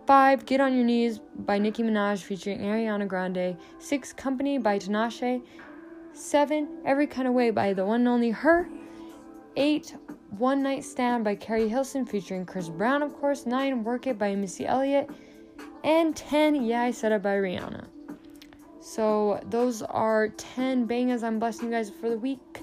Five, 0.07 0.47
Get 0.47 0.61
on 0.61 0.75
Your 0.75 0.85
Knees 0.85 1.21
by 1.41 1.59
Nicki 1.59 1.83
Minaj 1.83 2.23
featuring 2.23 2.61
Ariana 2.61 3.09
Grande. 3.09 3.57
Six, 3.79 4.13
Company 4.13 4.59
by 4.59 4.79
Tinashe. 4.79 5.43
Seven, 6.13 6.69
Every 6.87 7.07
Kind 7.07 7.29
of 7.29 7.35
Way 7.35 7.51
by 7.51 7.73
the 7.75 7.85
one 7.85 8.01
and 8.01 8.09
only 8.09 8.31
her. 8.31 8.69
8. 9.57 9.97
One 10.39 10.63
Night 10.63 10.85
Stand 10.85 11.25
by 11.25 11.35
Keri 11.35 11.69
Hilson 11.69 12.05
featuring 12.05 12.45
Chris 12.47 12.69
Brown, 12.69 13.03
of 13.03 13.15
course. 13.15 13.47
9. 13.47 13.85
Work 13.85 14.07
It 14.07 14.19
by 14.19 14.35
Missy 14.35 14.67
Elliott. 14.67 15.11
And 15.85 16.15
10. 16.15 16.65
Yeah, 16.65 16.83
I 16.83 16.91
Said 16.91 17.13
It 17.13 17.23
by 17.23 17.37
Rihanna. 17.37 17.87
So 18.81 19.41
those 19.51 19.83
are 19.83 20.29
10 20.29 20.85
bangers 20.85 21.23
I'm 21.25 21.41
blessing 21.41 21.67
you 21.67 21.75
guys 21.75 21.91
for 21.91 22.09
the 22.09 22.19
week 22.19 22.63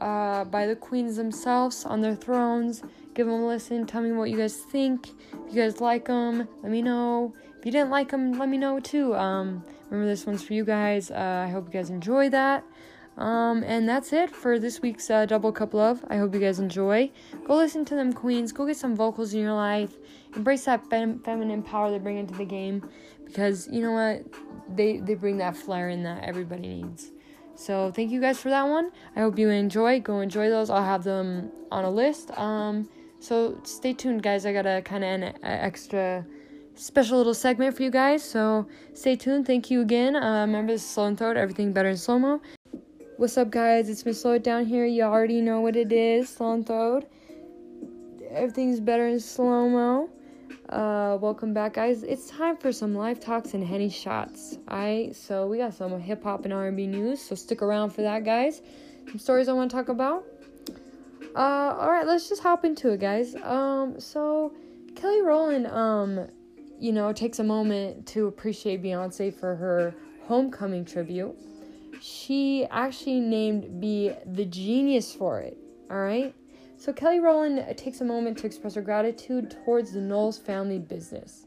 uh, 0.00 0.44
by 0.44 0.66
the 0.66 0.74
queens 0.74 1.16
themselves 1.16 1.84
on 1.84 2.00
their 2.00 2.14
thrones. 2.14 2.82
Give 3.14 3.26
them 3.26 3.42
a 3.42 3.46
listen. 3.46 3.86
Tell 3.86 4.00
me 4.00 4.12
what 4.12 4.30
you 4.30 4.38
guys 4.38 4.56
think. 4.56 5.10
If 5.46 5.54
you 5.54 5.62
guys 5.62 5.80
like 5.80 6.06
them, 6.06 6.48
let 6.62 6.72
me 6.72 6.80
know. 6.80 7.34
If 7.58 7.66
you 7.66 7.72
didn't 7.72 7.90
like 7.90 8.10
them, 8.10 8.38
let 8.38 8.48
me 8.48 8.56
know 8.56 8.80
too. 8.80 9.14
Um, 9.14 9.64
remember, 9.90 10.08
this 10.08 10.24
one's 10.24 10.42
for 10.42 10.54
you 10.54 10.64
guys. 10.64 11.10
Uh, 11.10 11.44
I 11.46 11.50
hope 11.50 11.66
you 11.66 11.72
guys 11.72 11.90
enjoy 11.90 12.30
that. 12.30 12.64
Um, 13.20 13.62
and 13.64 13.86
that's 13.86 14.14
it 14.14 14.30
for 14.30 14.58
this 14.58 14.80
week's 14.80 15.10
uh, 15.10 15.26
Double 15.26 15.52
Cup 15.52 15.74
Love. 15.74 16.02
I 16.08 16.16
hope 16.16 16.32
you 16.32 16.40
guys 16.40 16.58
enjoy. 16.58 17.10
Go 17.44 17.56
listen 17.56 17.84
to 17.84 17.94
them 17.94 18.14
queens. 18.14 18.50
Go 18.50 18.66
get 18.66 18.78
some 18.78 18.96
vocals 18.96 19.34
in 19.34 19.40
your 19.40 19.52
life. 19.52 19.94
Embrace 20.34 20.64
that 20.64 20.88
fem- 20.88 21.18
feminine 21.20 21.62
power 21.62 21.90
they 21.90 21.98
bring 21.98 22.16
into 22.16 22.32
the 22.34 22.46
game 22.46 22.88
because 23.26 23.68
you 23.68 23.82
know 23.82 23.92
what? 23.92 24.24
They 24.74 24.98
they 24.98 25.14
bring 25.14 25.36
that 25.38 25.54
flair 25.54 25.90
in 25.90 26.02
that 26.04 26.24
everybody 26.24 26.62
needs. 26.62 27.10
So 27.56 27.92
thank 27.92 28.10
you 28.10 28.22
guys 28.22 28.40
for 28.40 28.48
that 28.48 28.66
one. 28.66 28.90
I 29.14 29.20
hope 29.20 29.38
you 29.38 29.50
enjoy. 29.50 30.00
Go 30.00 30.20
enjoy 30.20 30.48
those. 30.48 30.70
I'll 30.70 30.82
have 30.82 31.04
them 31.04 31.52
on 31.70 31.84
a 31.84 31.90
list. 31.90 32.30
Um, 32.38 32.88
so 33.18 33.60
stay 33.64 33.92
tuned, 33.92 34.22
guys. 34.22 34.46
I 34.46 34.54
got 34.54 34.64
a 34.64 34.80
kind 34.80 35.04
of 35.04 35.10
an 35.10 35.34
extra 35.42 36.24
special 36.74 37.18
little 37.18 37.34
segment 37.34 37.76
for 37.76 37.82
you 37.82 37.90
guys. 37.90 38.24
So 38.24 38.66
stay 38.94 39.14
tuned. 39.14 39.46
Thank 39.46 39.70
you 39.70 39.82
again. 39.82 40.16
Uh, 40.16 40.40
remember, 40.40 40.72
this 40.72 40.82
is 40.82 40.88
Slow 40.88 41.04
and 41.04 41.18
Throat. 41.18 41.36
Everything 41.36 41.74
better 41.74 41.90
in 41.90 41.98
slow 41.98 42.18
mo. 42.18 42.40
What's 43.20 43.36
up, 43.36 43.50
guys? 43.50 43.90
It's 43.90 44.06
Miss 44.06 44.22
Slow 44.22 44.38
Down 44.38 44.64
here. 44.64 44.86
You 44.86 45.02
already 45.02 45.42
know 45.42 45.60
what 45.60 45.76
it 45.76 45.92
is. 45.92 46.30
Slow 46.30 46.54
and 46.54 46.66
Throat. 46.66 47.04
Everything's 48.30 48.80
better 48.80 49.08
in 49.08 49.20
slow 49.20 49.68
mo. 49.68 50.08
Uh, 50.70 51.18
welcome 51.20 51.52
back, 51.52 51.74
guys. 51.74 52.02
It's 52.02 52.30
time 52.30 52.56
for 52.56 52.72
some 52.72 52.94
live 52.94 53.20
talks 53.20 53.52
and 53.52 53.62
henny 53.62 53.90
shots. 53.90 54.56
I 54.68 55.10
so 55.12 55.46
we 55.46 55.58
got 55.58 55.74
some 55.74 56.00
hip 56.00 56.24
hop 56.24 56.46
and 56.46 56.54
R&B 56.54 56.86
news. 56.86 57.20
So 57.20 57.34
stick 57.34 57.60
around 57.60 57.90
for 57.90 58.00
that, 58.00 58.24
guys. 58.24 58.62
Some 59.08 59.18
stories 59.18 59.48
I 59.48 59.52
want 59.52 59.70
to 59.70 59.76
talk 59.76 59.90
about. 59.90 60.24
Uh, 61.36 61.76
all 61.78 61.90
right, 61.90 62.06
let's 62.06 62.26
just 62.26 62.42
hop 62.42 62.64
into 62.64 62.88
it, 62.92 63.00
guys. 63.00 63.34
Um, 63.34 64.00
so 64.00 64.54
Kelly 64.96 65.20
Rowland, 65.20 65.66
um, 65.66 66.26
you 66.78 66.92
know, 66.92 67.12
takes 67.12 67.38
a 67.38 67.44
moment 67.44 68.06
to 68.06 68.28
appreciate 68.28 68.82
Beyonce 68.82 69.30
for 69.30 69.56
her 69.56 69.94
homecoming 70.26 70.86
tribute. 70.86 71.36
She 72.00 72.66
actually 72.70 73.20
named 73.20 73.80
B 73.80 74.12
the 74.26 74.46
genius 74.46 75.14
for 75.14 75.40
it. 75.40 75.56
All 75.90 75.98
right. 75.98 76.34
So 76.76 76.94
Kelly 76.94 77.20
Rowland 77.20 77.76
takes 77.76 78.00
a 78.00 78.04
moment 78.04 78.38
to 78.38 78.46
express 78.46 78.74
her 78.74 78.80
gratitude 78.80 79.54
towards 79.64 79.92
the 79.92 80.00
Knowles 80.00 80.38
family 80.38 80.78
business. 80.78 81.46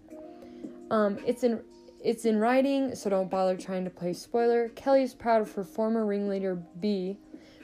Um, 0.91 1.17
it's 1.25 1.43
in 1.43 1.61
it's 2.03 2.25
in 2.25 2.37
writing, 2.37 2.93
so 2.95 3.09
don't 3.09 3.31
bother 3.31 3.57
trying 3.57 3.83
to 3.85 3.89
play 3.89 4.13
spoiler. 4.13 4.69
Kelly 4.69 5.03
is 5.03 5.15
proud 5.15 5.41
of 5.41 5.51
her 5.53 5.63
former 5.63 6.05
ringleader 6.05 6.55
B 6.79 7.17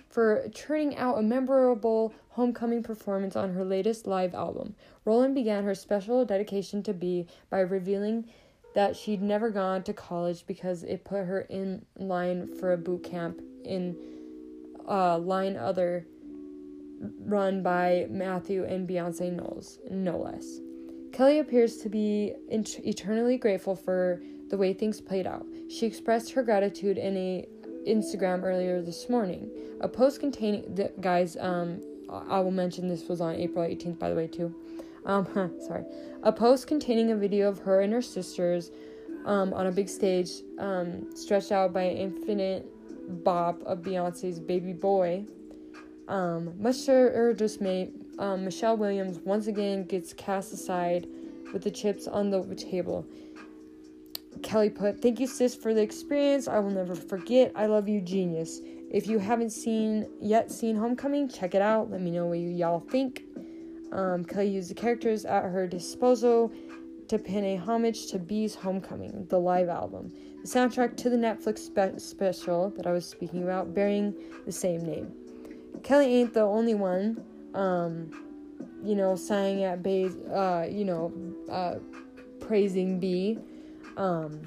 for 0.08 0.48
turning 0.56 0.98
out 0.98 1.20
a 1.20 1.22
memorable 1.22 2.14
homecoming 2.30 2.82
performance 2.82 3.36
on 3.36 3.54
her 3.54 3.64
latest 3.64 4.08
live 4.08 4.34
album. 4.34 4.76
Rowland 5.06 5.36
began 5.36 5.64
her 5.66 5.76
special 5.76 6.26
dedication 6.26 6.82
to 6.84 6.94
B 6.94 7.28
by 7.50 7.60
revealing 7.60 8.30
that 8.76 8.96
she'd 8.96 9.22
never 9.22 9.50
gone 9.50 9.84
to 9.84 9.94
college 9.94 10.46
because 10.46 10.84
it 10.84 11.04
put 11.04 11.26
her 11.26 11.42
in 11.42 11.86
line 11.98 12.48
for 12.60 12.74
a 12.74 12.78
boot 12.78 13.04
camp 13.04 13.42
in 13.66 13.96
uh, 14.88 15.18
line 15.18 15.58
other 15.58 16.06
run 17.26 17.64
by 17.64 18.08
Matthew 18.10 18.66
and 18.66 18.88
Beyonce 18.88 19.32
Knowles, 19.32 19.80
no 19.90 20.18
less. 20.18 20.60
Kelly 21.14 21.40
appears 21.40 21.78
to 21.78 21.90
be 21.90 22.34
eternally 22.50 23.38
grateful 23.38 23.76
for 23.76 24.22
the 24.50 24.58
way 24.58 24.74
things 24.74 25.02
played 25.02 25.28
out. 25.28 25.46
She 25.70 25.86
expressed 25.86 26.32
her 26.34 26.44
gratitude 26.44 26.98
in 26.98 27.16
a 27.18 27.48
Instagram 27.88 28.44
earlier 28.44 28.82
this 28.82 29.10
morning. 29.10 29.50
A 29.82 29.88
post 29.88 30.20
containing 30.20 30.76
the 30.76 30.92
guys 31.00 31.38
um 31.40 31.82
I 32.10 32.40
will 32.40 32.52
mention 32.52 32.88
this 32.88 33.08
was 33.08 33.22
on 33.22 33.36
April 33.36 33.64
18th 33.64 34.00
by 34.00 34.10
the 34.10 34.16
way 34.16 34.28
too. 34.28 34.54
Um 35.06 35.26
sorry. 35.68 35.84
A 36.24 36.32
post 36.32 36.68
containing 36.68 37.12
a 37.12 37.16
video 37.16 37.50
of 37.50 37.60
her 37.60 37.82
and 37.82 37.94
her 37.94 38.02
sisters 38.02 38.72
um 39.26 39.54
on 39.54 39.68
a 39.68 39.72
big 39.72 39.90
stage 39.90 40.30
um 40.60 41.16
stretched 41.16 41.52
out 41.52 41.74
by 41.74 41.84
an 41.84 41.98
infinite 41.98 42.66
bop 43.24 43.62
of 43.64 43.80
Beyonce's 43.80 44.40
baby 44.40 44.74
boy. 44.74 45.26
Um 46.08 46.54
much 46.62 46.86
to 46.86 46.92
her 46.92 47.34
dismay, 47.34 47.92
um, 48.20 48.44
Michelle 48.44 48.76
Williams 48.76 49.20
once 49.20 49.48
again 49.48 49.86
gets 49.86 50.14
cast 50.14 50.52
aside 50.52 51.08
with 51.54 51.64
the 51.64 51.72
chips 51.72 52.08
on 52.08 52.30
the 52.30 52.56
table. 52.56 53.08
Kelly 54.44 54.70
put, 54.70 55.02
Thank 55.02 55.20
you, 55.20 55.28
sis, 55.28 55.56
for 55.56 55.74
the 55.74 55.82
experience. 55.82 56.48
I 56.48 56.60
will 56.60 56.70
never 56.70 56.96
forget. 56.96 57.52
I 57.56 57.66
love 57.66 57.88
you, 57.88 58.02
genius. 58.02 58.60
If 58.92 59.08
you 59.08 59.20
haven't 59.20 59.52
seen 59.52 60.08
yet 60.22 60.52
seen 60.52 60.76
Homecoming, 60.76 61.30
check 61.30 61.56
it 61.56 61.62
out. 61.62 61.92
Let 61.92 62.02
me 62.02 62.12
know 62.12 62.26
what 62.26 62.40
you 62.40 62.50
y'all 62.50 62.80
think. 62.80 63.24
Um, 63.92 64.24
Kelly 64.24 64.50
used 64.50 64.70
the 64.70 64.76
characters 64.76 65.26
at 65.26 65.44
her 65.44 65.68
disposal 65.68 66.52
to 67.08 67.18
pay 67.18 67.56
a 67.56 67.58
homage 67.60 68.08
to 68.08 68.20
B's 68.20 68.54
Homecoming, 68.54 69.26
the 69.30 69.40
live 69.40 69.68
album, 69.68 70.14
the 70.44 70.48
soundtrack 70.48 70.96
to 70.98 71.10
the 71.10 71.18
Netflix 71.18 71.60
spe- 71.60 72.00
special 72.00 72.70
that 72.78 72.86
I 72.86 72.92
was 72.92 73.06
speaking 73.06 73.44
about, 73.44 73.74
bearing 73.74 74.14
the 74.46 74.52
same 74.52 74.86
name. 74.86 75.12
Kelly 75.82 76.06
ain't 76.06 76.34
the 76.34 76.42
only 76.42 76.76
one, 76.76 77.24
um, 77.56 78.12
you 78.84 78.96
know, 78.96 79.16
sang 79.16 79.64
at 79.64 79.82
B's, 79.82 80.18
uh, 80.18 80.68
you 80.70 80.86
know, 80.86 81.12
uh, 81.52 81.76
praising 82.40 83.00
B. 83.00 83.40
Um, 83.98 84.40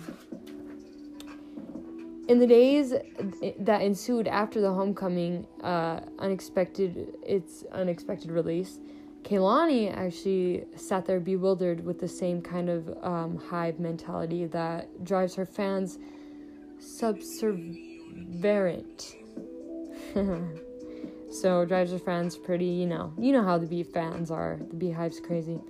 in 2.29 2.39
the 2.39 2.47
days 2.47 2.95
that 3.59 3.83
ensued 3.83 4.29
after 4.29 4.61
the 4.61 4.73
homecoming, 4.73 5.47
uh, 5.63 6.01
unexpected 6.19 7.15
its 7.27 7.65
unexpected 7.73 8.31
release, 8.31 8.79
Kehlani 9.23 9.95
actually 9.97 10.65
sat 10.77 11.07
there 11.07 11.21
bewildered 11.21 11.85
with 11.85 12.01
the 12.01 12.09
same 12.09 12.43
kind 12.43 12.69
of 12.69 12.89
um, 13.03 13.37
hive 13.37 13.79
mentality 13.79 14.47
that 14.47 15.05
drives 15.05 15.35
her 15.37 15.47
fans 15.47 15.99
subservient. 16.79 17.87
so 21.31 21.65
drives 21.65 21.93
her 21.93 21.99
fans 21.99 22.37
pretty, 22.37 22.67
you 22.67 22.87
know, 22.87 23.13
you 23.17 23.33
know 23.33 23.43
how 23.43 23.57
the 23.59 23.67
bee 23.67 23.83
fans 23.85 24.31
are. 24.31 24.59
The 24.69 24.77
beehive's 24.77 25.21
crazy. 25.21 25.61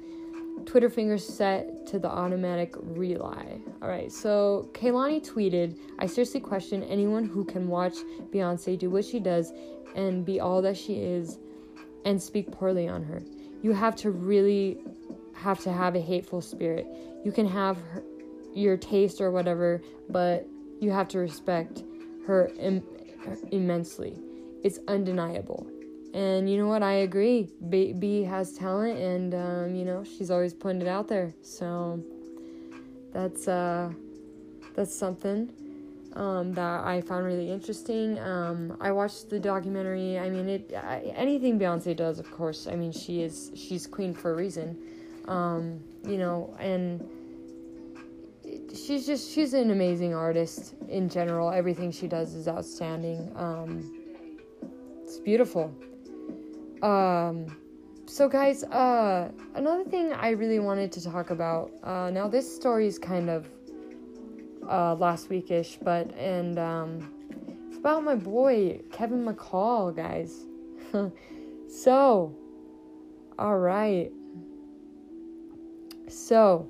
Twitter 0.65 0.89
fingers 0.89 1.27
set 1.27 1.87
to 1.87 1.99
the 1.99 2.09
automatic 2.09 2.75
relay. 2.81 3.61
All 3.81 3.89
right, 3.89 4.11
so 4.11 4.71
Kehlani 4.73 5.21
tweeted, 5.27 5.77
I 5.99 6.07
seriously 6.07 6.41
question 6.41 6.83
anyone 6.85 7.25
who 7.25 7.45
can 7.45 7.69
watch 7.69 7.97
Beyonce 8.33 8.79
do 8.79 8.89
what 8.89 9.05
she 9.05 9.19
does 9.21 9.53
and 9.95 10.25
be 10.25 10.41
all 10.41 10.63
that 10.63 10.77
she 10.77 10.95
is 10.95 11.39
and 12.05 12.21
speak 12.21 12.51
poorly 12.51 12.89
on 12.89 13.03
her. 13.05 13.23
You 13.63 13.73
have 13.73 13.97
to 13.97 14.11
really 14.11 14.79
have 15.35 15.61
to 15.61 15.73
have 15.73 15.95
a 15.95 16.01
hateful 16.01 16.41
spirit. 16.41 16.87
You 17.25 17.33
can 17.33 17.47
have 17.47 17.77
her, 17.77 18.03
your 18.55 18.77
taste 18.77 19.21
or 19.21 19.31
whatever, 19.31 19.81
but 20.09 20.47
you 20.81 20.91
have 20.91 21.09
to 21.09 21.19
respect 21.19 21.83
her 22.27 22.51
Im- 22.59 22.83
immensely. 23.51 24.19
It's 24.63 24.79
undeniable. 24.89 25.67
And 26.15 26.51
you 26.51 26.59
know 26.59 26.67
what? 26.67 26.83
I 26.83 26.93
agree. 26.93 27.49
B, 27.71 27.93
B 27.93 28.23
has 28.25 28.53
talent, 28.53 28.99
and 28.99 29.35
um, 29.35 29.75
you 29.75 29.85
know 29.85 30.05
she's 30.05 30.31
always 30.31 30.53
putting 30.53 30.83
it 30.83 30.89
out 30.89 31.09
there. 31.09 31.33
So 31.41 32.03
that's 33.13 33.49
uh, 33.49 33.91
that's 34.75 34.95
something 34.95 35.51
um, 36.15 36.53
that 36.53 36.85
I 36.85 37.01
found 37.01 37.25
really 37.25 37.51
interesting. 37.51 38.19
Um, 38.19 38.77
I 38.81 38.93
watched 38.93 39.31
the 39.31 39.41
documentary. 39.41 40.19
I 40.19 40.29
mean, 40.29 40.49
it 40.49 40.73
I, 40.75 41.13
anything 41.17 41.59
Beyonce 41.59 41.97
does, 41.97 42.19
of 42.19 42.31
course. 42.31 42.67
I 42.67 42.77
mean, 42.77 42.93
she 42.93 43.23
is 43.23 43.51
she's 43.55 43.87
queen 43.87 44.15
for 44.15 44.33
a 44.33 44.35
reason. 44.35 44.77
Um, 45.29 45.81
you 46.05 46.19
know, 46.19 46.55
and 46.59 47.09
she's 48.75 49.07
just 49.07 49.33
she's 49.33 49.55
an 49.55 49.71
amazing 49.71 50.15
artist 50.15 50.75
in 50.89 51.09
general. 51.09 51.51
Everything 51.51 51.91
she 51.91 52.09
does 52.09 52.35
is 52.35 52.49
outstanding. 52.49 53.33
Um, 53.37 53.93
it's 55.03 55.19
beautiful. 55.19 55.75
Um, 56.83 57.47
so 58.07 58.29
guys, 58.29 58.65
uh, 58.65 59.31
another 59.55 59.85
thing 59.85 60.13
I 60.13 60.31
really 60.31 60.59
wanted 60.59 60.93
to 60.93 61.05
talk 61.05 61.31
about. 61.31 61.71
Uh, 61.83 62.11
now 62.11 62.29
this 62.29 62.55
story 62.55 62.87
is 62.87 62.99
kind 62.99 63.31
of 63.31 63.47
uh, 64.69 64.95
last 64.95 65.29
weekish, 65.29 65.79
but 65.83 66.13
and 66.17 66.59
um, 66.59 67.13
it's 67.69 67.79
about 67.79 68.05
my 68.05 68.15
boy 68.15 68.81
Kevin 68.91 69.25
McCall, 69.25 69.95
guys. 69.95 70.47
so, 71.69 72.35
all 73.39 73.59
right. 73.59 74.11
So, 76.09 76.69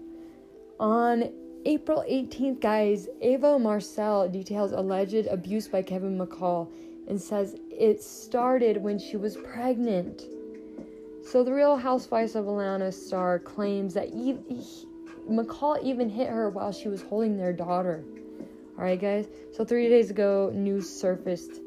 on 0.78 1.32
April 1.64 2.04
18th, 2.08 2.60
guys, 2.60 3.08
Ava 3.20 3.58
Marcille 3.58 4.28
details 4.28 4.72
alleged 4.72 5.26
abuse 5.26 5.68
by 5.68 5.82
Kevin 5.82 6.18
McCall 6.18 6.72
and 7.08 7.20
says 7.20 7.56
it 7.70 8.02
started 8.02 8.76
when 8.82 8.98
she 8.98 9.16
was 9.16 9.36
pregnant. 9.36 10.22
So 11.24 11.44
the 11.44 11.52
Real 11.52 11.76
Housewives 11.76 12.34
of 12.34 12.46
Atlanta 12.48 12.90
star 12.90 13.38
claims 13.38 13.94
that 13.94 14.08
he, 14.08 14.38
he, 14.48 14.62
McCall 15.28 15.82
even 15.82 16.08
hit 16.08 16.28
her 16.28 16.50
while 16.50 16.72
she 16.72 16.88
was 16.88 17.02
holding 17.02 17.36
their 17.36 17.52
daughter. 17.52 18.04
All 18.78 18.84
right, 18.84 19.00
guys. 19.00 19.28
So 19.52 19.64
three 19.64 19.88
days 19.88 20.10
ago, 20.10 20.50
news 20.54 20.88
surfaced 20.88 21.60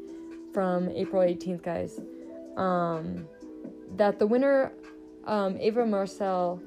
from 0.52 0.88
April 0.90 1.22
18th, 1.22 1.62
guys, 1.62 2.00
um, 2.56 3.26
that 3.96 4.18
the 4.18 4.26
winner, 4.26 4.72
um, 5.26 5.56
Ava 5.58 5.86
Marcille, 5.86 6.60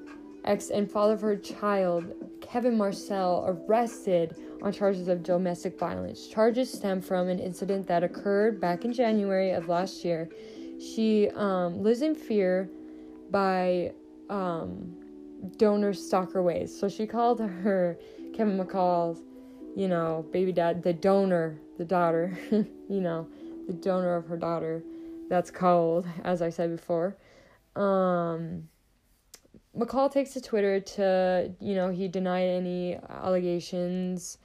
ex 0.45 0.69
and 0.69 0.89
father 0.89 1.13
of 1.13 1.21
her 1.21 1.35
child, 1.35 2.05
Kevin 2.41 2.77
Marcel, 2.77 3.45
arrested 3.47 4.35
on 4.61 4.71
charges 4.71 5.07
of 5.07 5.23
domestic 5.23 5.77
violence. 5.77 6.27
Charges 6.27 6.71
stem 6.71 7.01
from 7.01 7.27
an 7.27 7.39
incident 7.39 7.87
that 7.87 8.03
occurred 8.03 8.59
back 8.59 8.85
in 8.85 8.93
January 8.93 9.51
of 9.51 9.67
last 9.67 10.03
year. 10.03 10.29
She 10.79 11.29
um, 11.35 11.83
lives 11.83 12.01
in 12.01 12.15
fear 12.15 12.69
by 13.31 13.91
um, 14.29 14.95
donor 15.57 15.93
stalker 15.93 16.41
ways. 16.41 16.77
So 16.77 16.89
she 16.89 17.05
called 17.05 17.39
her 17.39 17.97
Kevin 18.33 18.57
McCall's, 18.57 19.21
you 19.75 19.87
know, 19.87 20.25
baby 20.31 20.51
dad, 20.51 20.83
the 20.83 20.93
donor, 20.93 21.59
the 21.77 21.85
daughter, 21.85 22.37
you 22.51 23.01
know, 23.01 23.27
the 23.67 23.73
donor 23.73 24.15
of 24.15 24.27
her 24.27 24.37
daughter. 24.37 24.83
That's 25.29 25.51
called, 25.51 26.07
as 26.23 26.41
I 26.41 26.49
said 26.49 26.75
before. 26.75 27.15
Um, 27.75 28.67
McCall 29.77 30.11
takes 30.11 30.31
to 30.31 30.41
Twitter 30.41 30.79
to, 30.79 31.51
you 31.61 31.75
know, 31.75 31.89
he 31.89 32.07
denied 32.07 32.47
any 32.47 32.97
allegations, 33.09 34.39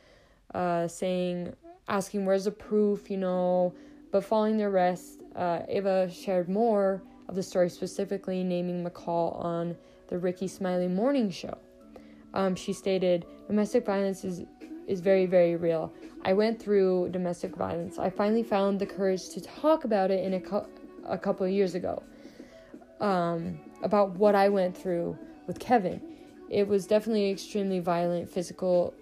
uh, 0.54 0.86
saying, 0.86 1.54
asking 1.88 2.24
where's 2.24 2.44
the 2.44 2.50
proof, 2.50 3.10
you 3.10 3.16
know, 3.16 3.74
but 4.12 4.22
following 4.22 4.58
the 4.58 4.64
arrest, 4.64 5.22
uh, 5.34 5.60
Ava 5.68 6.08
shared 6.10 6.48
more 6.48 7.02
of 7.28 7.34
the 7.34 7.42
story, 7.42 7.68
specifically 7.68 8.44
naming 8.44 8.84
McCall 8.84 9.42
on 9.42 9.76
the 10.14 10.20
Rickey 10.20 10.46
Smiley 10.46 10.86
Morning 10.86 11.28
Show. 11.28 11.58
Um, 12.34 12.54
she 12.54 12.72
stated, 12.72 13.26
"Domestic 13.48 13.84
violence 13.84 14.24
is 14.24 14.44
is 14.86 15.00
very 15.00 15.26
very 15.26 15.56
real. 15.56 15.92
I 16.24 16.32
went 16.34 16.62
through 16.62 17.08
domestic 17.10 17.56
violence. 17.56 17.98
I 17.98 18.10
finally 18.10 18.44
found 18.44 18.78
the 18.78 18.86
courage 18.86 19.28
to 19.30 19.40
talk 19.40 19.82
about 19.82 20.12
it 20.12 20.22
in 20.22 20.34
a 20.34 20.66
a 21.16 21.18
couple 21.18 21.44
of 21.44 21.50
years 21.52 21.74
ago. 21.74 22.00
Um, 23.00 23.58
about 23.82 24.10
what 24.10 24.36
I 24.36 24.48
went 24.48 24.76
through 24.76 25.18
with 25.48 25.58
Kevin. 25.58 26.00
It 26.48 26.68
was 26.68 26.86
definitely 26.86 27.28
extremely 27.32 27.80
violent 27.80 28.30
physical 28.30 28.94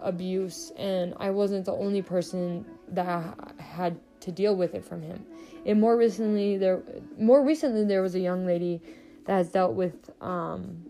abuse, 0.00 0.72
and 0.78 1.12
I 1.18 1.28
wasn't 1.32 1.66
the 1.66 1.74
only 1.74 2.00
person 2.00 2.64
that 2.88 3.34
had 3.58 4.00
to 4.20 4.32
deal 4.32 4.56
with 4.56 4.74
it 4.74 4.86
from 4.86 5.02
him. 5.02 5.26
And 5.66 5.78
more 5.78 5.98
recently, 5.98 6.56
there 6.56 6.82
more 7.18 7.44
recently 7.44 7.84
there 7.84 8.00
was 8.00 8.14
a 8.14 8.20
young 8.20 8.46
lady 8.46 8.80
that 9.26 9.32
has 9.32 9.50
dealt 9.50 9.74
with 9.74 10.10
um, 10.20 10.84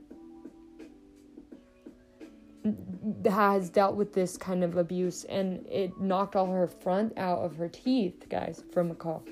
has 3.28 3.70
dealt 3.70 3.96
with 3.96 4.12
this 4.12 4.36
kind 4.36 4.62
of 4.62 4.76
abuse, 4.76 5.24
and 5.24 5.66
it 5.66 5.98
knocked 5.98 6.36
all 6.36 6.46
her 6.46 6.66
front 6.66 7.16
out 7.16 7.38
of 7.38 7.56
her 7.56 7.68
teeth, 7.68 8.26
guys, 8.28 8.62
from 8.72 8.90
McCall. 8.90 9.22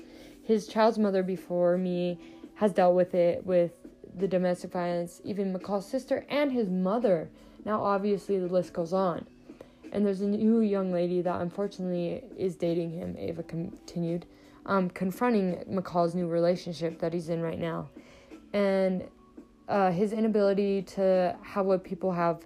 His 0.43 0.67
child's 0.67 0.97
mother 0.97 1.21
before 1.21 1.77
me 1.77 2.19
has 2.55 2.73
dealt 2.73 2.95
with 2.95 3.13
it 3.13 3.45
with 3.45 3.71
the 4.17 4.27
domestic 4.27 4.71
violence, 4.71 5.21
even 5.23 5.53
McCall's 5.53 5.87
sister 5.87 6.25
and 6.29 6.51
his 6.51 6.69
mother. 6.69 7.29
Now, 7.65 7.83
obviously, 7.83 8.39
the 8.39 8.47
list 8.47 8.73
goes 8.73 8.93
on. 8.93 9.27
And 9.91 10.05
there's 10.05 10.21
a 10.21 10.27
new 10.27 10.61
young 10.61 10.91
lady 10.91 11.21
that 11.21 11.41
unfortunately 11.41 12.23
is 12.37 12.55
dating 12.55 12.91
him, 12.91 13.15
Ava 13.17 13.43
continued, 13.43 14.25
um, 14.65 14.89
confronting 14.89 15.63
McCall's 15.69 16.13
new 16.13 16.27
relationship 16.27 16.99
that 16.99 17.13
he's 17.13 17.29
in 17.29 17.41
right 17.41 17.59
now. 17.59 17.89
And 18.53 19.07
uh, 19.67 19.91
his 19.91 20.13
inability 20.13 20.81
to 20.81 21.37
have 21.43 21.65
what 21.65 21.83
people 21.83 22.11
have 22.11 22.45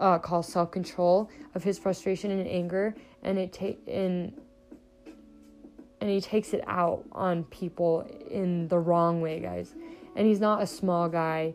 uh, 0.00 0.18
called 0.18 0.46
self 0.46 0.70
control 0.70 1.30
of 1.54 1.62
his 1.62 1.78
frustration 1.78 2.30
and 2.30 2.46
anger, 2.48 2.94
and 3.22 3.38
it 3.38 3.52
take 3.52 3.80
in 3.86 4.32
and 6.00 6.10
he 6.10 6.20
takes 6.20 6.52
it 6.52 6.62
out 6.66 7.04
on 7.12 7.44
people 7.44 8.06
in 8.30 8.68
the 8.68 8.78
wrong 8.78 9.20
way, 9.20 9.40
guys. 9.40 9.74
And 10.14 10.26
he's 10.26 10.40
not 10.40 10.62
a 10.62 10.66
small 10.66 11.08
guy. 11.08 11.54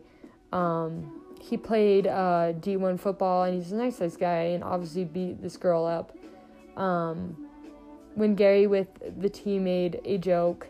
Um, 0.52 1.22
he 1.40 1.56
played 1.56 2.06
uh, 2.06 2.52
D1 2.60 3.00
football 3.00 3.44
and 3.44 3.54
he's 3.54 3.72
a 3.72 3.76
nice, 3.76 4.00
nice 4.00 4.16
guy 4.16 4.52
and 4.52 4.62
obviously 4.62 5.04
beat 5.04 5.42
this 5.42 5.56
girl 5.56 5.84
up. 5.84 6.16
Um, 6.76 7.48
when 8.14 8.34
Gary 8.34 8.66
with 8.66 8.88
the 9.20 9.28
team 9.28 9.64
made 9.64 10.00
a 10.04 10.18
joke 10.18 10.68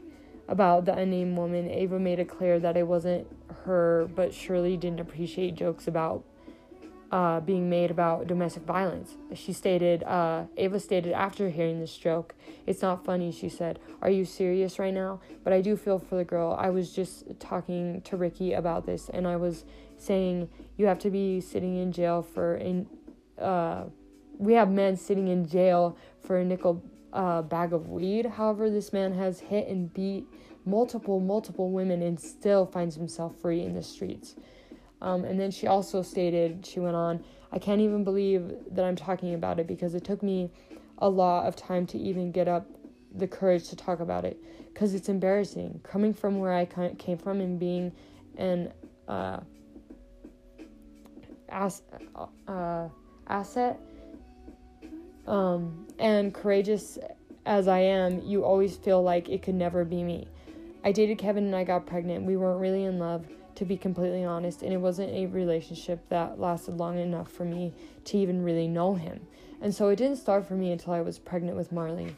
about 0.49 0.85
the 0.85 0.95
unnamed 0.95 1.37
woman, 1.37 1.71
Ava 1.71 1.99
made 1.99 2.19
it 2.19 2.29
clear 2.29 2.59
that 2.59 2.77
it 2.77 2.87
wasn't 2.87 3.27
her, 3.65 4.09
but 4.15 4.35
Shirley 4.35 4.77
didn't 4.77 5.01
appreciate 5.01 5.55
jokes 5.55 5.87
about 5.87 6.25
uh, 7.13 7.41
being 7.41 7.69
made 7.69 7.91
about 7.91 8.27
domestic 8.27 8.63
violence. 8.63 9.17
She 9.35 9.53
stated, 9.53 10.03
uh, 10.05 10.45
Ava 10.57 10.81
stated 10.81 11.13
after 11.13 11.51
hearing 11.51 11.79
this 11.79 11.97
joke, 11.97 12.35
It's 12.67 12.81
not 12.81 13.05
funny, 13.05 13.31
she 13.31 13.51
said. 13.51 13.79
Are 14.01 14.09
you 14.09 14.25
serious 14.25 14.79
right 14.79 14.95
now? 14.95 15.21
But 15.45 15.53
I 15.53 15.61
do 15.61 15.77
feel 15.77 15.99
for 15.99 16.17
the 16.17 16.25
girl. 16.25 16.57
I 16.59 16.71
was 16.71 16.93
just 16.93 17.39
talking 17.39 18.01
to 18.03 18.17
Ricky 18.17 18.55
about 18.55 18.87
this, 18.87 19.11
and 19.13 19.29
I 19.29 19.37
was 19.37 19.65
saying, 19.99 20.49
You 20.79 20.87
have 20.87 20.99
to 21.01 21.11
be 21.11 21.41
sitting 21.41 21.77
in 21.77 21.93
jail 21.93 22.23
for. 22.23 22.57
In, 22.57 22.87
uh, 23.39 23.85
we 24.39 24.55
have 24.55 24.71
men 24.71 24.97
sitting 24.97 25.29
in 25.29 25.47
jail 25.47 25.97
for 26.21 26.39
a 26.39 26.45
nickel 26.45 26.83
uh, 27.13 27.43
bag 27.43 27.73
of 27.73 27.89
weed. 27.89 28.27
However, 28.27 28.71
this 28.71 28.93
man 28.93 29.13
has 29.15 29.41
hit 29.41 29.69
and 29.69 29.93
beat 29.93 30.27
multiple, 30.65 31.21
multiple 31.21 31.71
women 31.71 32.03
and 32.03 32.19
still 32.19 32.67
finds 32.67 32.95
himself 32.95 33.37
free 33.41 33.63
in 33.63 33.75
the 33.75 33.83
streets. 33.83 34.37
Um, 35.01 35.25
and 35.25 35.39
then 35.39 35.51
she 35.51 35.67
also 35.67 36.03
stated, 36.03 36.65
she 36.65 36.81
went 36.81 36.95
on, 36.95 37.25
I 37.51 37.59
can't 37.59 37.81
even 37.81 38.05
believe 38.05 38.53
that 38.71 38.85
I'm 38.85 38.97
talking 38.97 39.35
about 39.35 39.59
it 39.59 39.67
because 39.67 39.95
it 39.95 40.05
took 40.05 40.23
me 40.23 40.51
a 40.99 41.09
lot 41.09 41.47
of 41.47 41.57
time 41.57 41.87
to 41.89 41.99
even 41.99 42.31
get 42.31 42.49
up 42.49 42.67
the 43.15 43.27
courage 43.27 43.69
to 43.69 43.77
talk 43.77 44.01
about 44.01 44.25
it 44.25 44.41
because 44.73 44.95
it's 44.95 45.09
embarrassing. 45.09 45.81
Coming 45.83 46.15
from 46.15 46.39
where 46.39 46.53
I 46.53 46.65
came 46.65 47.19
from 47.19 47.41
and 47.41 47.59
being 47.59 47.93
an 48.39 48.73
uh, 49.09 49.41
uh, 51.51 52.89
asset 53.27 53.81
um, 55.27 55.87
and 55.99 56.33
courageous 56.33 56.99
as 57.45 57.69
I 57.69 57.81
am, 57.81 58.23
you 58.23 58.45
always 58.45 58.77
feel 58.77 59.03
like 59.03 59.29
it 59.29 59.43
could 59.43 59.55
never 59.55 59.85
be 59.85 60.03
me. 60.03 60.29
I 60.85 60.93
dated 60.93 61.19
Kevin 61.19 61.45
and 61.45 61.57
I 61.57 61.65
got 61.65 61.87
pregnant. 61.87 62.25
We 62.25 62.37
weren't 62.37 62.61
really 62.61 62.85
in 62.85 62.99
love 62.99 63.27
to 63.55 63.65
be 63.65 63.77
completely 63.77 64.25
honest, 64.25 64.63
and 64.63 64.73
it 64.73 64.79
wasn't 64.79 65.11
a 65.13 65.27
relationship 65.27 66.09
that 66.09 66.41
lasted 66.41 66.79
long 66.79 66.99
enough 66.99 67.31
for 67.31 67.45
me 67.45 67.75
to 68.05 68.17
even 68.17 68.43
really 68.43 68.67
know 68.67 68.95
him. 68.95 69.21
And 69.61 69.75
so 69.75 69.89
it 69.89 69.97
didn't 69.97 70.17
start 70.17 70.47
for 70.47 70.55
me 70.55 70.73
until 70.73 70.95
I 70.95 71.03
was 71.03 71.19
pregnant 71.19 71.57
with 71.57 71.71
Marley. 71.71 72.15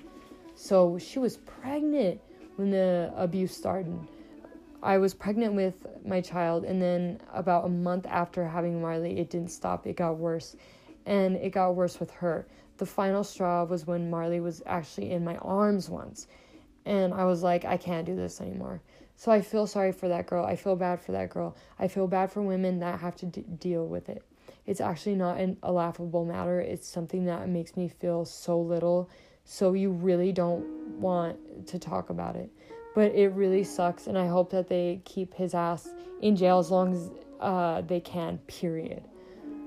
So 0.54 0.98
she 0.98 1.18
was 1.18 1.36
pregnant 1.38 2.20
when 2.56 2.70
the 2.70 3.12
abuse 3.16 3.54
started. 3.54 3.98
I 4.82 4.98
was 4.98 5.12
pregnant 5.12 5.54
with 5.54 5.86
my 6.06 6.20
child, 6.20 6.64
and 6.64 6.80
then 6.80 7.20
about 7.32 7.64
a 7.64 7.68
month 7.68 8.06
after 8.06 8.46
having 8.46 8.80
Marley, 8.80 9.18
it 9.18 9.30
didn't 9.30 9.50
stop. 9.50 9.86
It 9.86 9.96
got 9.96 10.18
worse, 10.18 10.56
and 11.04 11.36
it 11.36 11.50
got 11.50 11.74
worse 11.74 11.98
with 11.98 12.10
her. 12.12 12.46
The 12.78 12.86
final 12.86 13.24
straw 13.24 13.64
was 13.64 13.86
when 13.86 14.10
Marley 14.10 14.40
was 14.40 14.62
actually 14.66 15.12
in 15.12 15.24
my 15.24 15.36
arms 15.36 15.88
once, 15.88 16.26
and 16.84 17.14
I 17.14 17.24
was 17.24 17.42
like, 17.42 17.64
I 17.64 17.76
can't 17.76 18.06
do 18.06 18.16
this 18.16 18.40
anymore. 18.40 18.82
So 19.16 19.30
I 19.30 19.40
feel 19.40 19.66
sorry 19.66 19.92
for 19.92 20.08
that 20.08 20.26
girl. 20.26 20.44
I 20.44 20.56
feel 20.56 20.74
bad 20.74 21.00
for 21.00 21.12
that 21.12 21.30
girl. 21.30 21.56
I 21.78 21.86
feel 21.86 22.08
bad 22.08 22.32
for 22.32 22.42
women 22.42 22.80
that 22.80 22.98
have 22.98 23.14
to 23.16 23.26
d- 23.26 23.44
deal 23.60 23.86
with 23.86 24.08
it. 24.08 24.24
It's 24.66 24.80
actually 24.80 25.14
not 25.14 25.38
an, 25.38 25.56
a 25.62 25.70
laughable 25.70 26.24
matter. 26.24 26.60
It's 26.60 26.88
something 26.88 27.24
that 27.26 27.48
makes 27.48 27.76
me 27.76 27.88
feel 27.88 28.24
so 28.24 28.60
little. 28.60 29.08
So 29.44 29.74
you 29.74 29.90
really 29.90 30.32
don't 30.32 30.64
want 30.98 31.66
to 31.68 31.78
talk 31.78 32.10
about 32.10 32.34
it 32.36 32.50
but 32.94 33.12
it 33.12 33.28
really 33.30 33.64
sucks 33.64 34.06
and 34.06 34.16
i 34.16 34.26
hope 34.26 34.50
that 34.50 34.68
they 34.68 35.00
keep 35.04 35.34
his 35.34 35.54
ass 35.54 35.88
in 36.22 36.36
jail 36.36 36.58
as 36.58 36.70
long 36.70 36.94
as 36.94 37.10
uh, 37.40 37.82
they 37.82 38.00
can 38.00 38.38
period 38.46 39.02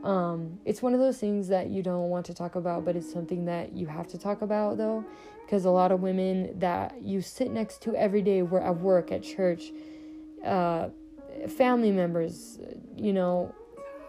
um, 0.04 0.60
it's 0.66 0.82
one 0.82 0.94
of 0.94 1.00
those 1.00 1.18
things 1.18 1.48
that 1.48 1.70
you 1.70 1.82
don't 1.82 2.10
want 2.10 2.26
to 2.26 2.34
talk 2.34 2.56
about 2.56 2.86
but 2.86 2.96
it's 2.96 3.12
something 3.12 3.46
that 3.46 3.74
you 3.74 3.88
have 3.88 4.08
to 4.08 4.18
talk 4.18 4.42
about 4.42 4.78
though 4.78 5.04
because 5.46 5.66
a 5.66 5.70
lot 5.70 5.92
of 5.92 6.02
women 6.02 6.58
that 6.60 7.02
you 7.02 7.22
sit 7.22 7.52
next 7.52 7.82
to 7.82 7.96
every 7.96 8.22
day 8.22 8.42
were 8.42 8.62
at 8.62 8.78
work 8.78 9.12
at 9.12 9.24
church 9.24 9.72
uh, 10.46 10.90
family 11.50 11.92
members 11.92 12.60
you 12.96 13.14
know. 13.14 13.54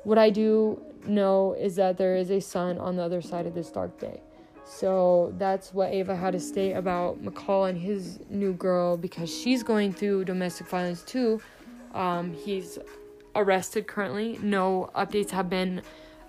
what 0.03 0.17
i 0.17 0.29
do 0.29 0.81
know 1.07 1.53
is 1.53 1.75
that 1.75 1.97
there 1.97 2.15
is 2.15 2.29
a 2.29 2.39
sun 2.39 2.77
on 2.77 2.95
the 2.95 3.01
other 3.01 3.21
side 3.21 3.45
of 3.45 3.53
this 3.53 3.69
dark 3.69 3.99
day. 3.99 4.21
So 4.65 5.33
that's 5.37 5.73
what 5.73 5.93
Ava 5.93 6.15
had 6.15 6.33
to 6.33 6.39
say 6.39 6.73
about 6.73 7.23
McCall 7.23 7.69
and 7.69 7.79
his 7.79 8.19
new 8.29 8.53
girl 8.53 8.97
because 8.97 9.33
she's 9.33 9.63
going 9.63 9.93
through 9.93 10.25
domestic 10.25 10.67
violence 10.67 11.03
too. 11.03 11.41
Um, 11.93 12.33
he's 12.33 12.77
arrested 13.35 13.87
currently. 13.87 14.37
No 14.41 14.89
updates 14.93 15.31
have 15.31 15.49
been, 15.49 15.81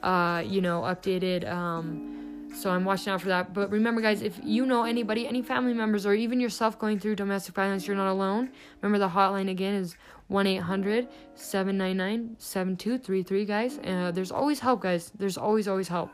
uh, 0.02 0.42
you 0.46 0.60
know, 0.60 0.82
updated. 0.82 1.50
Um, 1.50 2.50
so 2.54 2.70
I'm 2.70 2.84
watching 2.84 3.12
out 3.12 3.20
for 3.20 3.28
that. 3.28 3.54
But 3.54 3.70
remember, 3.70 4.00
guys, 4.00 4.22
if 4.22 4.38
you 4.42 4.66
know 4.66 4.84
anybody, 4.84 5.26
any 5.26 5.42
family 5.42 5.74
members, 5.74 6.06
or 6.06 6.14
even 6.14 6.40
yourself 6.40 6.78
going 6.78 6.98
through 6.98 7.16
domestic 7.16 7.54
violence, 7.54 7.86
you're 7.86 7.96
not 7.96 8.10
alone. 8.10 8.50
Remember, 8.80 8.98
the 8.98 9.08
hotline 9.08 9.50
again 9.50 9.74
is 9.74 9.96
1 10.28 10.46
800 10.46 11.08
799 11.34 12.36
7233, 12.38 13.44
guys. 13.44 13.78
Uh, 13.84 14.10
there's 14.10 14.32
always 14.32 14.60
help, 14.60 14.80
guys. 14.80 15.12
There's 15.16 15.36
always, 15.36 15.68
always 15.68 15.88
help. 15.88 16.10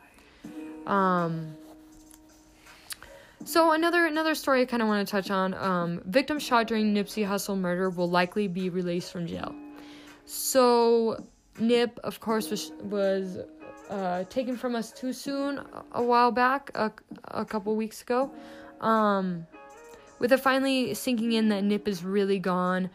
Um, 0.87 1.57
so 3.44 3.73
another 3.73 4.07
another 4.07 4.35
story 4.35 4.62
I 4.62 4.64
kind 4.64 4.83
of 4.83 4.88
want 4.88 5.07
to 5.07 5.11
touch 5.11 5.31
on. 5.31 5.55
Um, 5.55 6.03
victim 6.07 6.38
shot 6.38 6.66
during 6.66 6.94
Nipsey 6.94 7.27
Hussle 7.27 7.59
murder 7.59 7.90
will 7.90 8.09
likely 8.09 8.49
be 8.49 8.70
released 8.70 9.12
from 9.12 9.27
jail. 9.27 9.55
So 10.25 11.23
Nip, 11.59 12.01
of 12.05 12.20
course, 12.20 12.51
was 12.51 12.73
was 12.81 13.38
uh, 13.90 14.25
taken 14.25 14.57
from 14.57 14.75
us 14.75 14.92
too 14.92 15.12
soon 15.12 15.61
a 15.92 16.03
while 16.03 16.31
back, 16.31 16.70
a, 16.75 16.92
a 17.29 17.44
couple 17.44 17.75
weeks 17.77 18.03
ago. 18.03 18.33
Um, 18.81 19.47
with 20.18 20.33
it 20.33 20.40
finally 20.40 20.94
sinking 20.94 21.33
in 21.33 21.49
that 21.49 21.64
Nip 21.64 21.88
is 21.88 22.05
really 22.05 22.38
gone, 22.38 22.90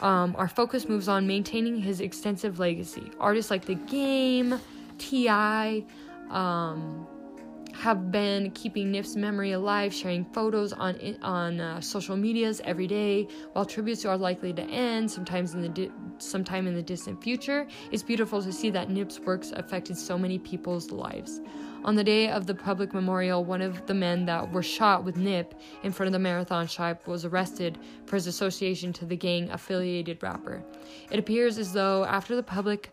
um, 0.00 0.34
our 0.38 0.48
focus 0.48 0.88
moves 0.88 1.08
on 1.08 1.26
maintaining 1.26 1.80
his 1.80 2.00
extensive 2.00 2.58
legacy. 2.58 3.10
Artists 3.20 3.50
like 3.50 3.66
The 3.66 3.74
Game, 3.74 4.58
T.I., 4.98 5.84
um, 6.30 7.06
have 7.80 8.12
been 8.12 8.50
keeping 8.50 8.90
Nip's 8.90 9.16
memory 9.16 9.52
alive, 9.52 9.94
sharing 9.94 10.26
photos 10.26 10.74
on 10.74 10.98
on 11.22 11.60
uh, 11.60 11.80
social 11.80 12.14
medias 12.14 12.60
every 12.64 12.86
day. 12.86 13.26
While 13.54 13.64
tributes 13.64 14.04
are 14.04 14.18
likely 14.18 14.52
to 14.52 14.62
end, 14.62 15.10
sometimes 15.10 15.54
in 15.54 15.62
the 15.62 15.68
di- 15.70 15.90
sometime 16.18 16.66
in 16.66 16.74
the 16.74 16.82
distant 16.82 17.22
future, 17.22 17.66
it's 17.90 18.02
beautiful 18.02 18.42
to 18.42 18.52
see 18.52 18.68
that 18.70 18.90
Nip's 18.90 19.18
works 19.18 19.52
affected 19.52 19.96
so 19.96 20.18
many 20.18 20.38
people's 20.38 20.90
lives. 20.90 21.40
On 21.82 21.94
the 21.94 22.04
day 22.04 22.28
of 22.28 22.46
the 22.46 22.54
public 22.54 22.92
memorial, 22.92 23.42
one 23.42 23.62
of 23.62 23.86
the 23.86 23.94
men 23.94 24.26
that 24.26 24.52
were 24.52 24.62
shot 24.62 25.02
with 25.02 25.16
Nip 25.16 25.54
in 25.82 25.90
front 25.90 26.08
of 26.08 26.12
the 26.12 26.18
marathon 26.18 26.66
shop 26.66 27.06
was 27.06 27.24
arrested 27.24 27.78
for 28.04 28.16
his 28.16 28.26
association 28.26 28.92
to 28.92 29.06
the 29.06 29.16
gang 29.16 29.50
affiliated 29.50 30.22
rapper. 30.22 30.62
It 31.10 31.18
appears 31.18 31.56
as 31.56 31.72
though 31.72 32.04
after 32.04 32.36
the 32.36 32.42
public 32.42 32.92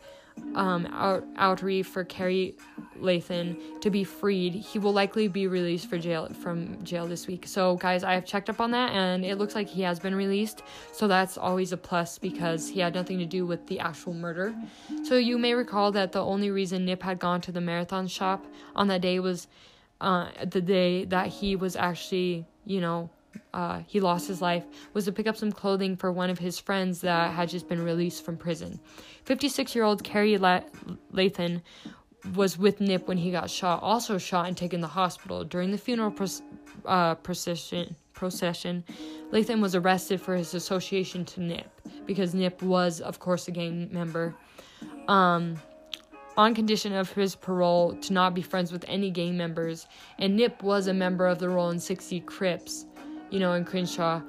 um, 0.55 0.87
out, 0.87 1.23
outre 1.37 1.83
for 1.83 2.03
Kerry 2.03 2.55
Lathan 2.99 3.79
to 3.81 3.89
be 3.89 4.03
freed. 4.03 4.53
He 4.53 4.79
will 4.79 4.93
likely 4.93 5.27
be 5.27 5.47
released 5.47 5.89
for 5.89 5.97
jail 5.97 6.27
from 6.41 6.83
jail 6.83 7.05
this 7.05 7.27
week. 7.27 7.47
So, 7.47 7.75
guys, 7.75 8.03
I 8.03 8.13
have 8.13 8.25
checked 8.25 8.49
up 8.49 8.59
on 8.59 8.71
that, 8.71 8.91
and 8.91 9.23
it 9.23 9.37
looks 9.37 9.55
like 9.55 9.67
he 9.67 9.81
has 9.83 9.99
been 9.99 10.15
released. 10.15 10.63
So 10.93 11.07
that's 11.07 11.37
always 11.37 11.71
a 11.71 11.77
plus 11.77 12.17
because 12.17 12.67
he 12.67 12.79
had 12.79 12.93
nothing 12.93 13.19
to 13.19 13.25
do 13.25 13.45
with 13.45 13.67
the 13.67 13.79
actual 13.79 14.13
murder. 14.13 14.55
So 15.03 15.17
you 15.17 15.37
may 15.37 15.53
recall 15.53 15.91
that 15.91 16.11
the 16.11 16.23
only 16.23 16.49
reason 16.49 16.85
Nip 16.85 17.03
had 17.03 17.19
gone 17.19 17.41
to 17.41 17.51
the 17.51 17.61
marathon 17.61 18.07
shop 18.07 18.45
on 18.75 18.87
that 18.87 19.01
day 19.01 19.19
was 19.19 19.47
uh, 20.01 20.29
the 20.45 20.61
day 20.61 21.05
that 21.05 21.27
he 21.27 21.55
was 21.55 21.75
actually, 21.75 22.45
you 22.65 22.81
know, 22.81 23.09
uh, 23.53 23.81
he 23.87 23.99
lost 23.99 24.27
his 24.27 24.41
life 24.41 24.65
was 24.93 25.05
to 25.05 25.11
pick 25.11 25.27
up 25.27 25.37
some 25.37 25.51
clothing 25.51 25.95
for 25.95 26.11
one 26.11 26.29
of 26.29 26.39
his 26.39 26.59
friends 26.59 27.01
that 27.01 27.33
had 27.33 27.49
just 27.49 27.67
been 27.67 27.83
released 27.83 28.23
from 28.23 28.37
prison. 28.37 28.79
56 29.25 29.75
year 29.75 29.83
old 29.83 30.03
Kerry 30.03 30.37
Lathan 30.37 31.61
was 32.35 32.57
with 32.57 32.81
Nip 32.81 33.07
when 33.07 33.17
he 33.17 33.31
got 33.31 33.49
shot, 33.49 33.81
also 33.81 34.17
shot 34.17 34.47
and 34.47 34.57
taken 34.57 34.81
to 34.81 34.87
the 34.87 34.93
hospital. 34.93 35.43
During 35.43 35.71
the 35.71 35.77
funeral 35.77 36.13
uh, 36.85 37.15
procession, 37.15 37.95
procession, 38.13 38.83
Lathan 39.31 39.61
was 39.61 39.75
arrested 39.75 40.19
for 40.19 40.35
his 40.35 40.53
association 40.53 41.25
to 41.25 41.41
Nip 41.41 41.69
because 42.05 42.33
Nip 42.33 42.61
was, 42.61 43.01
of 43.01 43.19
course, 43.19 43.47
a 43.47 43.51
gang 43.51 43.89
member. 43.91 44.35
Um, 45.07 45.57
on 46.37 46.53
condition 46.53 46.93
of 46.93 47.11
his 47.11 47.35
parole 47.35 47.95
to 47.95 48.13
not 48.13 48.35
be 48.35 48.41
friends 48.41 48.71
with 48.71 48.85
any 48.87 49.09
gang 49.09 49.35
members, 49.35 49.87
and 50.19 50.35
Nip 50.35 50.61
was 50.61 50.87
a 50.87 50.93
member 50.93 51.25
of 51.25 51.39
the 51.39 51.49
Rollin' 51.49 51.79
60 51.79 52.19
Crips 52.21 52.85
you 53.29 53.39
know, 53.39 53.53
in 53.53 53.65
Crenshaw. 53.65 54.21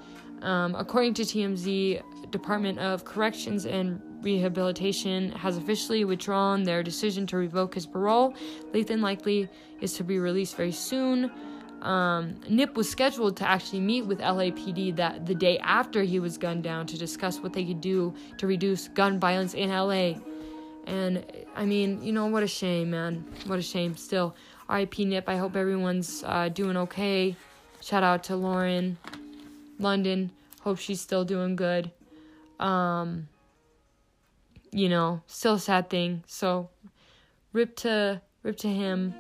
Um, 0.43 0.75
according 0.75 1.15
to 1.15 1.23
TMZ, 1.23 2.31
Department 2.31 2.79
of 2.79 3.05
Corrections 3.05 3.67
and 3.67 4.01
Rehabilitation 4.23 5.31
has 5.33 5.57
officially 5.57 6.05
withdrawn 6.05 6.65
their 6.65 6.83
decision 6.83 7.27
to 7.29 7.37
revoke 7.37 7.75
his 7.75 7.87
parole. 7.87 8.35
Lathan 8.73 9.01
likely 9.01 9.49
is 9.81 9.93
to 9.95 10.05
be 10.05 10.19
released 10.19 10.57
very 10.57 10.73
soon. 10.73 11.31
Um, 11.83 12.41
Nip 12.49 12.77
was 12.77 12.91
scheduled 12.91 13.37
to 13.37 13.49
actually 13.49 13.81
meet 13.81 14.03
with 14.03 14.19
LAPD 14.19 14.97
that 14.97 15.27
the 15.27 15.35
day 15.35 15.59
after 15.59 16.03
he 16.03 16.19
was 16.19 16.37
gunned 16.37 16.65
down 16.65 16.87
to 16.89 16.99
discuss 16.99 17.39
what 17.39 17.53
they 17.53 17.65
could 17.65 17.81
do 17.81 18.13
to 18.39 18.49
reduce 18.49 18.89
gun 18.89 19.21
violence 19.21 19.55
in 19.55 19.71
LA. 19.71 20.15
And 20.87 21.25
I 21.55 21.65
mean, 21.65 22.03
you 22.03 22.13
know, 22.13 22.27
what 22.27 22.43
a 22.43 22.49
shame, 22.49 22.91
man. 22.91 23.25
What 23.47 23.61
a 23.61 23.63
shame. 23.63 23.97
Still, 23.97 24.35
RIP 24.69 24.99
Nip. 24.99 25.29
I 25.29 25.37
hope 25.37 25.55
everyone's 25.55 26.25
uh, 26.27 26.49
doing 26.49 26.77
okay. 26.77 27.37
Shout 27.81 28.03
out 28.03 28.25
to 28.25 28.37
Lauren 28.37 28.99
London. 29.79 30.31
Hope 30.63 30.79
she's 30.79 31.01
still 31.01 31.25
doing 31.25 31.57
good. 31.57 31.91
Um, 32.61 33.29
you 34.73 34.89
know, 34.89 35.23
still 35.27 35.55
a 35.55 35.59
sad 35.59 35.89
thing. 35.89 36.25
So, 36.27 36.69
rip 37.53 37.77
to 37.77 38.21
rip 38.43 38.57
to 38.59 38.69
him. 38.69 39.15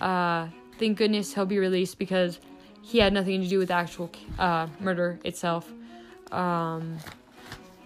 Uh, 0.00 0.48
thank 0.78 0.98
goodness 0.98 1.34
he'll 1.34 1.46
be 1.46 1.58
released 1.58 1.98
because 1.98 2.40
he 2.82 2.98
had 2.98 3.12
nothing 3.12 3.40
to 3.42 3.48
do 3.48 3.58
with 3.58 3.70
actual 3.70 4.10
uh, 4.38 4.66
murder 4.80 5.18
itself. 5.24 5.70
Um, 6.32 6.98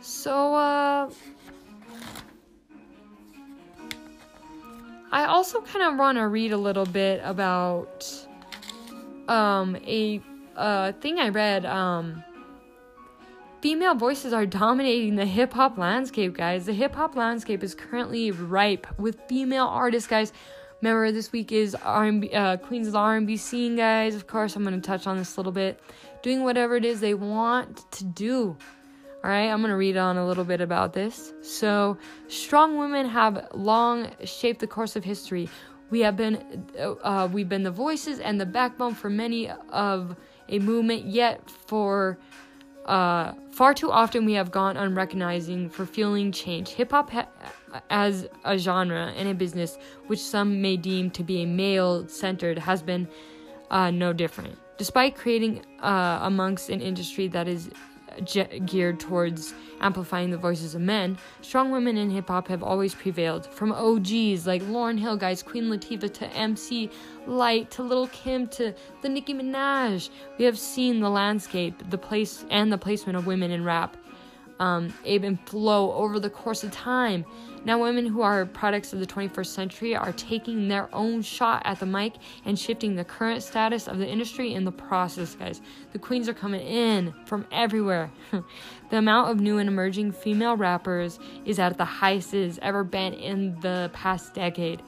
so, 0.01 0.55
uh, 0.55 1.11
I 5.13 5.27
also 5.27 5.61
kind 5.61 5.93
of 5.93 5.99
want 5.99 6.19
to 6.19 6.27
read 6.27 6.53
a 6.53 6.57
little 6.57 6.87
bit 6.87 7.21
about 7.25 8.24
um, 9.29 9.77
a 9.87 10.21
uh, 10.57 10.93
thing 10.93 11.19
I 11.19 11.29
read. 11.29 11.65
Um, 11.65 12.23
female 13.61 13.95
voices 13.95 14.33
are 14.33 14.47
dominating 14.47 15.17
the 15.17 15.27
hip 15.27 15.53
hop 15.53 15.79
landscape, 15.79 16.35
guys. 16.35 16.67
The 16.67 16.73
hip 16.73 16.95
hop 16.95 17.17
landscape 17.17 17.63
is 17.63 17.75
currently 17.75 18.31
ripe 18.31 18.87
with 18.99 19.21
female 19.29 19.67
artists, 19.67 20.09
guys. 20.09 20.33
Remember, 20.83 21.13
this 21.13 21.33
week 21.33 21.51
is 21.51 21.75
R&B, 21.75 22.31
uh, 22.33 22.59
Queens 22.59 22.89
of 22.89 22.93
the 22.93 22.99
R&B 22.99 23.39
scene, 23.39 23.75
guys. 23.75 24.15
Of 24.15 24.27
course, 24.27 24.55
I'm 24.55 24.65
gonna 24.65 24.83
touch 24.83 25.07
on 25.07 25.17
this 25.17 25.37
a 25.37 25.41
little 25.41 25.53
bit. 25.53 25.81
Doing 26.23 26.45
whatever 26.45 26.77
it 26.77 26.85
is 26.85 27.01
they 27.01 27.15
want 27.15 27.91
to 27.93 28.05
do. 28.05 28.57
All 29.25 29.31
right, 29.31 29.49
I'm 29.49 29.63
gonna 29.63 29.79
read 29.79 29.97
on 29.97 30.19
a 30.19 30.27
little 30.27 30.45
bit 30.45 30.61
about 30.61 30.93
this. 30.93 31.33
So, 31.41 31.97
strong 32.29 32.77
women 32.77 33.09
have 33.09 33.49
long 33.55 34.11
shaped 34.25 34.61
the 34.61 34.67
course 34.67 34.95
of 34.95 35.05
history. 35.05 35.49
We 35.91 36.01
have 36.01 36.17
been, 36.17 36.67
uh, 36.79 37.29
we've 37.31 37.49
been 37.49 37.63
the 37.63 37.71
voices 37.71 38.19
and 38.19 38.41
the 38.41 38.47
backbone 38.47 38.95
for 38.95 39.11
many 39.11 39.51
of 39.71 40.17
a 40.49 40.59
movement. 40.59 41.05
Yet, 41.05 41.49
for 41.51 42.19
uh, 42.87 43.33
far 43.51 43.75
too 43.75 43.91
often, 43.91 44.25
we 44.25 44.33
have 44.35 44.51
gone 44.51 44.77
unrecognizing 44.77 45.71
for 45.71 45.87
fueling 45.87 46.33
change. 46.33 46.71
Hip 46.71 46.91
hop 46.91 47.11
ha- 47.11 47.29
as 47.91 48.27
a 48.45 48.59
genre 48.59 49.13
and 49.17 49.29
a 49.29 49.35
business, 49.35 49.79
which 50.07 50.21
some 50.21 50.61
may 50.61 50.77
deem 50.77 51.11
to 51.13 51.23
be 51.23 51.43
a 51.43 51.47
male 51.47 52.09
centered, 52.09 52.59
has 52.59 52.83
been 52.83 53.09
uh, 53.71 53.91
no 53.91 54.13
different. 54.13 54.59
Despite 54.77 55.17
creating 55.17 55.65
uh, 55.81 56.19
amongst 56.23 56.69
an 56.69 56.81
industry 56.81 57.29
that 57.29 57.47
is 57.47 57.71
ge- 58.23 58.65
geared 58.67 59.01
towards 59.01 59.55
amplifying 59.81 60.31
the 60.31 60.37
voices 60.37 60.75
of 60.75 60.81
men, 60.81 61.19
strong 61.41 61.71
women 61.71 61.97
in 61.97 62.11
hip 62.11 62.29
hop 62.29 62.49
have 62.49 62.63
always 62.63 62.95
prevailed. 62.95 63.47
From 63.47 63.73
OGs 63.73 64.47
like 64.47 64.63
Lauryn 64.63 64.99
Hill, 64.99 65.17
guys, 65.17 65.43
Queen 65.43 65.65
Latifah 65.65 66.13
to 66.15 66.27
MC 66.29 66.91
Lyte, 67.27 67.71
to 67.73 67.83
Little 67.83 68.09
Kim 68.09 68.47
to 68.49 68.75
the 69.03 69.09
Nicki 69.09 69.35
Minaj, 69.35 70.11
we 70.39 70.45
have 70.45 70.59
seen 70.59 71.01
the 71.01 71.11
landscape, 71.11 71.83
the 71.91 71.99
place, 71.99 72.45
and 72.51 72.73
the 72.73 72.79
placement 72.79 73.17
of 73.17 73.27
women 73.27 73.51
in 73.51 73.65
rap 73.65 73.97
um, 74.61 74.93
ebb 75.05 75.25
and 75.25 75.41
flow 75.49 75.93
over 75.93 76.21
the 76.21 76.31
course 76.31 76.65
of 76.65 76.71
time. 76.71 77.25
Now, 77.65 77.81
women 77.81 78.07
who 78.07 78.21
are 78.21 78.45
products 78.45 78.93
of 78.93 79.01
the 79.01 79.07
21st 79.07 79.47
century 79.47 79.97
are 79.97 80.13
taking 80.13 80.69
their 80.69 80.95
own 80.95 81.23
shot 81.23 81.63
at 81.65 81.81
the 81.81 81.87
mic 81.87 82.15
and 82.45 82.59
shifting 82.59 82.95
the 82.95 83.05
current 83.05 83.43
status 83.43 83.89
of 83.89 83.99
the 83.99 84.07
industry 84.07 84.53
in 84.53 84.65
the 84.65 84.73
process, 84.73 85.35
guys. 85.35 85.63
The 85.93 85.99
queens 85.99 86.29
are 86.29 86.35
coming 86.35 86.61
in 86.61 87.15
from 87.25 87.47
everywhere. 87.51 88.11
the 88.91 88.99
amount 88.99 89.31
of 89.31 89.41
new 89.41 89.57
and 89.57 89.69
emerging 89.69 90.13
female 90.13 90.59
rappers 90.59 91.19
is 91.47 91.59
at 91.59 91.79
the 91.79 91.87
highest 91.87 92.35
it 92.35 92.45
has 92.45 92.59
ever 92.61 92.85
been 92.85 93.15
in 93.15 93.59
the 93.61 93.91
past 93.95 94.35
decade. 94.35 94.83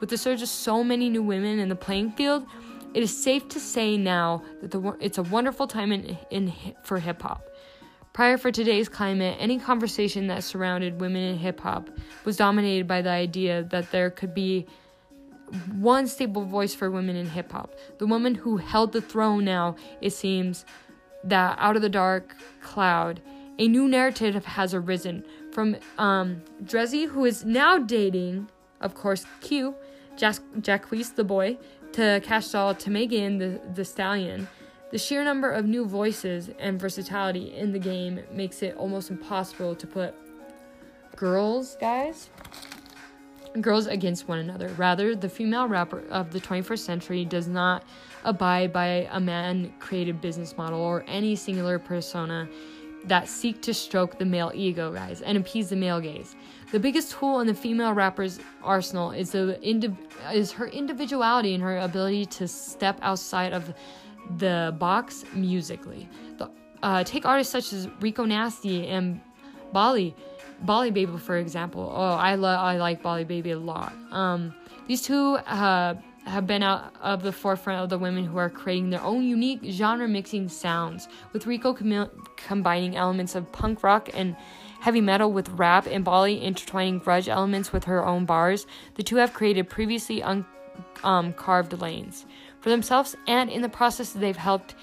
With 0.00 0.10
the 0.10 0.18
surge 0.18 0.42
of 0.42 0.48
so 0.48 0.84
many 0.84 1.08
new 1.08 1.22
women 1.22 1.58
in 1.58 1.70
the 1.70 1.76
playing 1.76 2.12
field, 2.12 2.46
it 2.92 3.02
is 3.02 3.16
safe 3.16 3.48
to 3.48 3.60
say 3.60 3.96
now 3.96 4.42
that 4.60 4.70
the, 4.70 4.96
it's 5.00 5.18
a 5.18 5.22
wonderful 5.22 5.66
time 5.66 5.92
in, 5.92 6.18
in 6.30 6.52
for 6.82 6.98
hip 6.98 7.22
hop. 7.22 7.47
Prior 8.18 8.36
for 8.36 8.50
today's 8.50 8.88
climate, 8.88 9.36
any 9.38 9.60
conversation 9.60 10.26
that 10.26 10.42
surrounded 10.42 11.00
women 11.00 11.22
in 11.22 11.38
hip 11.38 11.60
hop 11.60 11.88
was 12.24 12.36
dominated 12.36 12.88
by 12.88 13.00
the 13.00 13.10
idea 13.10 13.62
that 13.70 13.92
there 13.92 14.10
could 14.10 14.34
be 14.34 14.66
one 15.76 16.08
stable 16.08 16.44
voice 16.44 16.74
for 16.74 16.90
women 16.90 17.14
in 17.14 17.30
hip 17.30 17.52
hop. 17.52 17.76
The 17.98 18.08
woman 18.08 18.34
who 18.34 18.56
held 18.56 18.90
the 18.90 19.00
throne 19.00 19.44
now, 19.44 19.76
it 20.00 20.10
seems, 20.10 20.64
that 21.22 21.56
out 21.60 21.76
of 21.76 21.82
the 21.82 21.88
dark 21.88 22.34
cloud, 22.60 23.20
a 23.56 23.68
new 23.68 23.86
narrative 23.86 24.44
has 24.44 24.74
arisen 24.74 25.24
from 25.52 25.76
um, 25.96 26.42
Dreezy, 26.64 27.08
who 27.08 27.24
is 27.24 27.44
now 27.44 27.78
dating, 27.78 28.48
of 28.80 28.96
course, 28.96 29.26
Q, 29.40 29.76
Jack- 30.16 30.42
Jacquees 30.60 31.14
the 31.14 31.22
boy, 31.22 31.56
to 31.92 32.20
Cash 32.24 32.48
Doll, 32.48 32.74
to 32.74 32.90
Megan 32.90 33.38
the, 33.38 33.60
the 33.74 33.84
Stallion. 33.84 34.48
The 34.90 34.98
sheer 34.98 35.22
number 35.22 35.50
of 35.50 35.66
new 35.66 35.84
voices 35.84 36.50
and 36.58 36.80
versatility 36.80 37.54
in 37.54 37.72
the 37.72 37.78
game 37.78 38.20
makes 38.32 38.62
it 38.62 38.74
almost 38.76 39.10
impossible 39.10 39.74
to 39.74 39.86
put 39.86 40.14
girls, 41.14 41.76
guys, 41.78 42.30
girls 43.60 43.86
against 43.86 44.28
one 44.28 44.38
another. 44.38 44.68
Rather, 44.78 45.14
the 45.14 45.28
female 45.28 45.68
rapper 45.68 46.02
of 46.10 46.32
the 46.32 46.40
21st 46.40 46.78
century 46.78 47.24
does 47.26 47.48
not 47.48 47.84
abide 48.24 48.72
by 48.72 49.08
a 49.10 49.20
man 49.20 49.74
created 49.78 50.22
business 50.22 50.56
model 50.56 50.80
or 50.80 51.04
any 51.06 51.36
singular 51.36 51.78
persona 51.78 52.48
that 53.04 53.28
seek 53.28 53.60
to 53.62 53.74
stroke 53.74 54.18
the 54.18 54.24
male 54.24 54.50
ego, 54.54 54.92
guys, 54.92 55.20
and 55.20 55.36
appease 55.36 55.68
the 55.68 55.76
male 55.76 56.00
gaze. 56.00 56.34
The 56.72 56.80
biggest 56.80 57.12
tool 57.12 57.40
in 57.40 57.46
the 57.46 57.54
female 57.54 57.92
rapper's 57.92 58.40
arsenal 58.62 59.12
is 59.12 59.32
the 59.32 59.58
indiv- 59.62 59.96
is 60.32 60.52
her 60.52 60.66
individuality 60.66 61.54
and 61.54 61.62
her 61.62 61.78
ability 61.78 62.26
to 62.26 62.48
step 62.48 62.98
outside 63.02 63.52
of 63.52 63.72
the 64.36 64.74
box 64.78 65.24
musically. 65.34 66.08
The, 66.36 66.50
uh, 66.82 67.04
take 67.04 67.26
artists 67.26 67.52
such 67.52 67.72
as 67.72 67.88
Rico 68.00 68.24
Nasty 68.24 68.86
and 68.86 69.20
Bali, 69.72 70.14
Bali 70.60 70.90
Baby 70.90 71.18
for 71.18 71.36
example. 71.36 71.92
Oh, 71.94 72.12
I 72.14 72.34
love 72.34 72.58
I 72.58 72.78
like 72.78 73.02
Bali 73.02 73.24
Baby 73.24 73.52
a 73.52 73.58
lot. 73.58 73.92
Um, 74.10 74.54
these 74.86 75.02
two 75.02 75.36
uh, 75.36 75.94
have 76.24 76.46
been 76.46 76.62
out 76.62 76.94
of 77.00 77.22
the 77.22 77.32
forefront 77.32 77.82
of 77.82 77.88
the 77.88 77.98
women 77.98 78.24
who 78.24 78.38
are 78.38 78.50
creating 78.50 78.90
their 78.90 79.02
own 79.02 79.24
unique 79.24 79.60
genre 79.64 80.08
mixing 80.08 80.48
sounds, 80.48 81.08
with 81.32 81.46
Rico 81.46 81.72
com- 81.72 82.10
combining 82.36 82.96
elements 82.96 83.34
of 83.34 83.50
punk 83.52 83.82
rock 83.82 84.08
and 84.14 84.36
heavy 84.80 85.00
metal 85.00 85.32
with 85.32 85.48
rap, 85.50 85.86
and 85.86 86.04
Bali 86.04 86.40
intertwining 86.40 87.00
grunge 87.00 87.28
elements 87.28 87.72
with 87.72 87.84
her 87.84 88.04
own 88.06 88.24
bars. 88.24 88.66
The 88.94 89.02
two 89.02 89.16
have 89.16 89.32
created 89.32 89.68
previously 89.68 90.20
uncarved 90.20 91.74
um, 91.74 91.80
lanes 91.80 92.26
for 92.60 92.70
themselves, 92.70 93.16
and 93.26 93.50
in 93.50 93.62
the 93.62 93.68
process, 93.68 94.12
they've 94.12 94.36
helped 94.36 94.74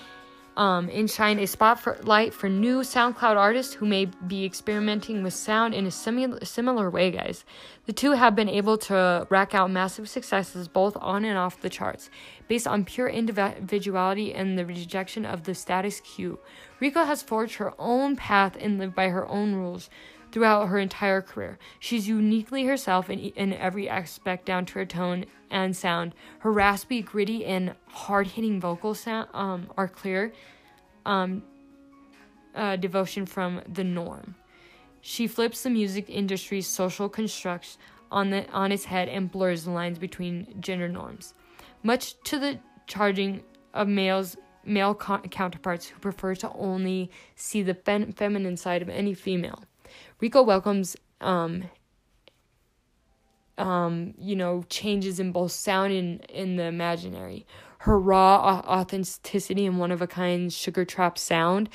um, 0.57 1.07
shine 1.07 1.39
a 1.39 1.47
spotlight 1.47 2.33
for 2.33 2.49
new 2.49 2.79
SoundCloud 2.79 3.35
artists 3.35 3.73
who 3.73 3.85
may 3.85 4.05
be 4.05 4.45
experimenting 4.45 5.21
with 5.21 5.33
sound 5.33 5.73
in 5.73 5.85
a 5.85 5.91
similar 5.91 6.89
way, 6.89 7.11
guys. 7.11 7.43
The 7.85 7.93
two 7.93 8.13
have 8.13 8.35
been 8.35 8.49
able 8.49 8.77
to 8.79 9.27
rack 9.29 9.53
out 9.53 9.69
massive 9.69 10.09
successes 10.09 10.67
both 10.67 10.95
on 10.97 11.25
and 11.25 11.38
off 11.38 11.61
the 11.61 11.69
charts, 11.69 12.09
based 12.47 12.67
on 12.67 12.86
pure 12.86 13.08
individuality 13.08 14.34
and 14.34 14.58
the 14.58 14.65
rejection 14.65 15.25
of 15.25 15.43
the 15.43 15.55
status 15.55 16.01
quo. 16.01 16.39
Rico 16.79 17.05
has 17.05 17.23
forged 17.23 17.55
her 17.55 17.73
own 17.79 18.15
path 18.15 18.58
and 18.60 18.77
lived 18.77 18.95
by 18.95 19.10
her 19.10 19.27
own 19.27 19.55
rules 19.55 19.89
throughout 20.31 20.67
her 20.67 20.77
entire 20.77 21.21
career. 21.21 21.58
She's 21.79 22.08
uniquely 22.08 22.65
herself 22.65 23.10
in, 23.10 23.19
in 23.19 23.53
every 23.53 23.88
aspect, 23.88 24.45
down 24.45 24.65
to 24.65 24.73
her 24.73 24.86
tone 24.86 25.25
and 25.49 25.75
sound. 25.75 26.13
Her 26.39 26.51
raspy, 26.51 27.01
gritty, 27.01 27.45
and 27.45 27.75
hard 27.88 28.27
hitting 28.27 28.60
vocal 28.60 28.93
sound 28.93 29.29
um, 29.34 29.71
are 29.77 29.88
clear 29.88 30.34
um, 31.05 31.43
uh, 32.53 32.75
devotion 32.75 33.25
from 33.25 33.62
the 33.67 33.84
norm. 33.84 34.36
She 35.01 35.27
flips 35.27 35.63
the 35.63 35.69
music 35.69 36.10
industry's 36.10 36.67
social 36.67 37.10
constructs 37.10 37.77
on, 38.12 38.31
the, 38.31 38.49
on 38.51 38.71
its 38.71 38.86
head 38.86 39.08
and 39.08 39.31
blurs 39.31 39.65
the 39.65 39.71
lines 39.71 39.99
between 39.99 40.55
gender 40.60 40.89
norms, 40.89 41.34
much 41.86 42.19
to 42.24 42.39
the 42.39 42.60
charging 42.88 43.43
of 43.74 43.88
males 43.88 44.36
male 44.65 44.95
counterparts 44.95 45.88
who 45.88 46.00
prefer 46.00 46.34
to 46.34 46.52
only 46.54 47.12
see 47.36 47.62
the 47.62 47.76
fem- 47.76 48.12
feminine 48.12 48.58
side 48.58 48.82
of 48.82 48.89
any 48.89 49.13
female. 49.13 49.63
Rico 50.19 50.41
welcomes 50.41 50.98
um 51.21 51.65
um 53.60 54.15
you 54.17 54.36
know 54.36 54.63
changes 54.69 55.19
in 55.19 55.32
both 55.32 55.52
sound 55.52 55.93
and 55.93 56.26
in 56.26 56.56
the 56.56 56.63
imaginary. 56.63 57.45
Her 57.80 58.00
raw 58.00 58.63
authenticity 58.65 59.67
and 59.67 59.78
one 59.78 59.91
of 59.91 60.02
a 60.02 60.08
kind 60.08 60.52
sugar 60.52 60.86
trap 60.86 61.19
sound 61.19 61.69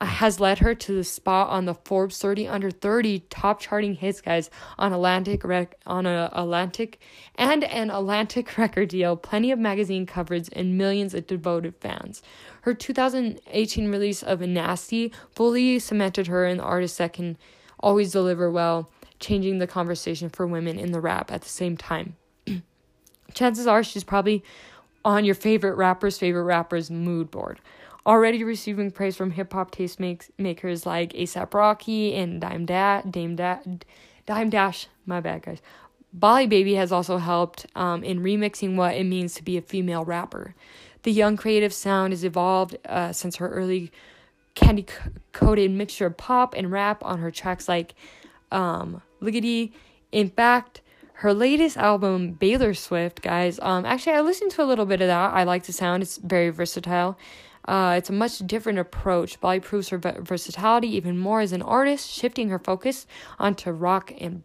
has 0.00 0.38
led 0.38 0.60
her 0.60 0.74
to 0.74 0.92
the 0.92 1.02
spot 1.02 1.48
on 1.48 1.64
the 1.64 1.74
Forbes 1.74 2.18
30 2.18 2.46
under 2.46 2.70
30 2.70 3.20
top 3.30 3.60
charting 3.60 3.94
hits 3.94 4.20
guys 4.20 4.48
on 4.78 4.92
Atlantic 4.92 5.42
rec- 5.44 5.76
on 5.86 6.06
a 6.06 6.30
Atlantic 6.32 7.00
and 7.34 7.64
an 7.64 7.90
Atlantic 7.90 8.56
record 8.58 8.90
deal, 8.90 9.16
plenty 9.16 9.50
of 9.50 9.58
magazine 9.58 10.06
coverage 10.06 10.48
and 10.52 10.78
millions 10.78 11.14
of 11.14 11.26
devoted 11.26 11.74
fans. 11.80 12.22
Her 12.62 12.74
2018 12.74 13.90
release 13.90 14.22
of 14.22 14.40
Nasty 14.40 15.12
fully 15.34 15.78
cemented 15.78 16.28
her 16.28 16.46
in 16.46 16.58
the 16.58 16.62
artist 16.62 16.98
that 16.98 17.12
can 17.12 17.36
always 17.80 18.12
deliver 18.12 18.50
well, 18.50 18.90
changing 19.18 19.58
the 19.58 19.66
conversation 19.66 20.28
for 20.28 20.46
women 20.46 20.78
in 20.78 20.92
the 20.92 21.00
rap 21.00 21.32
at 21.32 21.42
the 21.42 21.48
same 21.48 21.76
time. 21.76 22.16
Chances 23.34 23.66
are 23.66 23.82
she's 23.82 24.04
probably 24.04 24.44
on 25.04 25.24
your 25.24 25.34
favorite 25.34 25.74
rapper's 25.74 26.18
favorite 26.18 26.44
rapper's 26.44 26.90
mood 26.90 27.30
board. 27.30 27.60
Already 28.08 28.42
receiving 28.42 28.90
praise 28.90 29.16
from 29.16 29.32
hip 29.32 29.52
hop 29.52 29.70
taste 29.70 30.00
makers 30.00 30.86
like 30.86 31.12
ASAP 31.12 31.52
Rocky 31.52 32.14
and 32.14 32.40
Dime, 32.40 32.64
da- 32.64 33.02
Dame, 33.02 33.36
da- 33.36 33.58
Dime 34.24 34.48
Dash. 34.48 34.86
My 35.04 35.20
bad, 35.20 35.42
guys. 35.42 35.60
Bali 36.14 36.46
Baby 36.46 36.72
has 36.76 36.90
also 36.90 37.18
helped 37.18 37.66
um, 37.74 38.02
in 38.02 38.20
remixing 38.20 38.76
what 38.76 38.96
it 38.96 39.04
means 39.04 39.34
to 39.34 39.44
be 39.44 39.58
a 39.58 39.60
female 39.60 40.06
rapper. 40.06 40.54
The 41.02 41.12
young 41.12 41.36
creative 41.36 41.74
sound 41.74 42.14
has 42.14 42.24
evolved 42.24 42.78
uh, 42.88 43.12
since 43.12 43.36
her 43.36 43.50
early 43.50 43.92
candy 44.54 44.86
coated 45.32 45.70
mixture 45.70 46.06
of 46.06 46.16
pop 46.16 46.54
and 46.54 46.72
rap 46.72 47.04
on 47.04 47.18
her 47.18 47.30
tracks 47.30 47.68
like 47.68 47.94
um, 48.50 49.02
Liggity. 49.20 49.72
In 50.12 50.30
fact, 50.30 50.80
her 51.12 51.34
latest 51.34 51.76
album, 51.76 52.32
Baylor 52.32 52.72
Swift, 52.72 53.20
guys, 53.20 53.60
um, 53.60 53.84
actually, 53.84 54.12
I 54.14 54.22
listened 54.22 54.52
to 54.52 54.62
a 54.62 54.64
little 54.64 54.86
bit 54.86 55.02
of 55.02 55.08
that. 55.08 55.34
I 55.34 55.44
like 55.44 55.64
the 55.64 55.74
sound, 55.74 56.02
it's 56.02 56.16
very 56.16 56.48
versatile. 56.48 57.18
Uh, 57.68 57.96
it's 57.98 58.08
a 58.08 58.14
much 58.14 58.38
different 58.38 58.78
approach. 58.78 59.38
Bali 59.40 59.60
proves 59.60 59.90
her 59.90 59.98
versatility 59.98 60.88
even 60.96 61.18
more 61.18 61.42
as 61.42 61.52
an 61.52 61.60
artist, 61.60 62.10
shifting 62.10 62.48
her 62.48 62.58
focus 62.58 63.06
onto 63.38 63.70
rock 63.70 64.10
and 64.18 64.42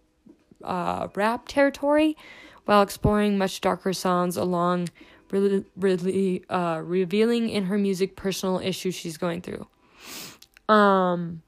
uh, 0.62 1.08
rap 1.16 1.48
territory 1.48 2.18
while 2.66 2.82
exploring 2.82 3.38
much 3.38 3.62
darker 3.62 3.94
sounds 3.94 4.36
along 4.36 4.90
really, 5.32 5.64
really 5.78 6.44
uh, 6.50 6.82
revealing 6.84 7.48
in 7.48 7.66
her 7.66 7.78
music 7.78 8.18
personal 8.18 8.60
issues 8.60 8.94
she's 8.94 9.16
going 9.16 9.42
through. 9.42 9.68
Um, 10.68 11.44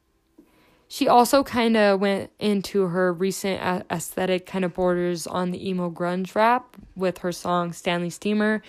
she 0.87 1.09
also 1.09 1.43
kind 1.43 1.75
of 1.75 1.99
went 1.99 2.31
into 2.39 2.83
her 2.83 3.11
recent 3.11 3.61
aesthetic 3.91 4.45
kind 4.45 4.63
of 4.63 4.73
borders 4.73 5.27
on 5.27 5.51
the 5.51 5.69
emo 5.69 5.91
grunge 5.91 6.35
rap 6.35 6.77
with 6.95 7.17
her 7.17 7.33
song 7.33 7.73
Stanley 7.73 8.09
Steamer. 8.09 8.61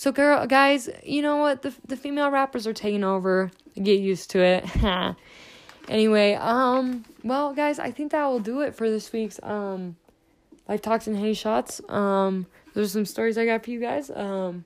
So 0.00 0.12
girl 0.12 0.46
guys, 0.46 0.88
you 1.04 1.20
know 1.20 1.36
what? 1.36 1.60
The 1.60 1.74
the 1.86 1.94
female 1.94 2.30
rappers 2.30 2.66
are 2.66 2.72
taking 2.72 3.04
over. 3.04 3.50
Get 3.74 4.00
used 4.00 4.30
to 4.30 4.38
it. 4.40 4.64
anyway, 5.90 6.36
um 6.36 7.04
well 7.22 7.52
guys, 7.52 7.78
I 7.78 7.90
think 7.90 8.12
that 8.12 8.24
will 8.24 8.40
do 8.40 8.62
it 8.62 8.74
for 8.74 8.88
this 8.88 9.12
week's 9.12 9.38
um 9.42 9.96
Life 10.66 10.80
Talks 10.80 11.06
and 11.06 11.18
Hay 11.18 11.34
Shots. 11.34 11.82
Um 11.90 12.46
there's 12.72 12.92
some 12.92 13.04
stories 13.04 13.36
I 13.36 13.44
got 13.44 13.62
for 13.62 13.72
you 13.72 13.78
guys. 13.78 14.10
Um 14.10 14.64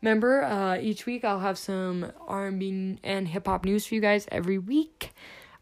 remember, 0.00 0.44
uh 0.44 0.78
each 0.78 1.04
week 1.04 1.24
I'll 1.24 1.40
have 1.40 1.58
some 1.58 2.12
R&B 2.28 3.00
and 3.02 3.26
hip 3.26 3.48
hop 3.48 3.64
news 3.64 3.88
for 3.88 3.96
you 3.96 4.00
guys 4.00 4.28
every 4.30 4.58
week. 4.58 5.14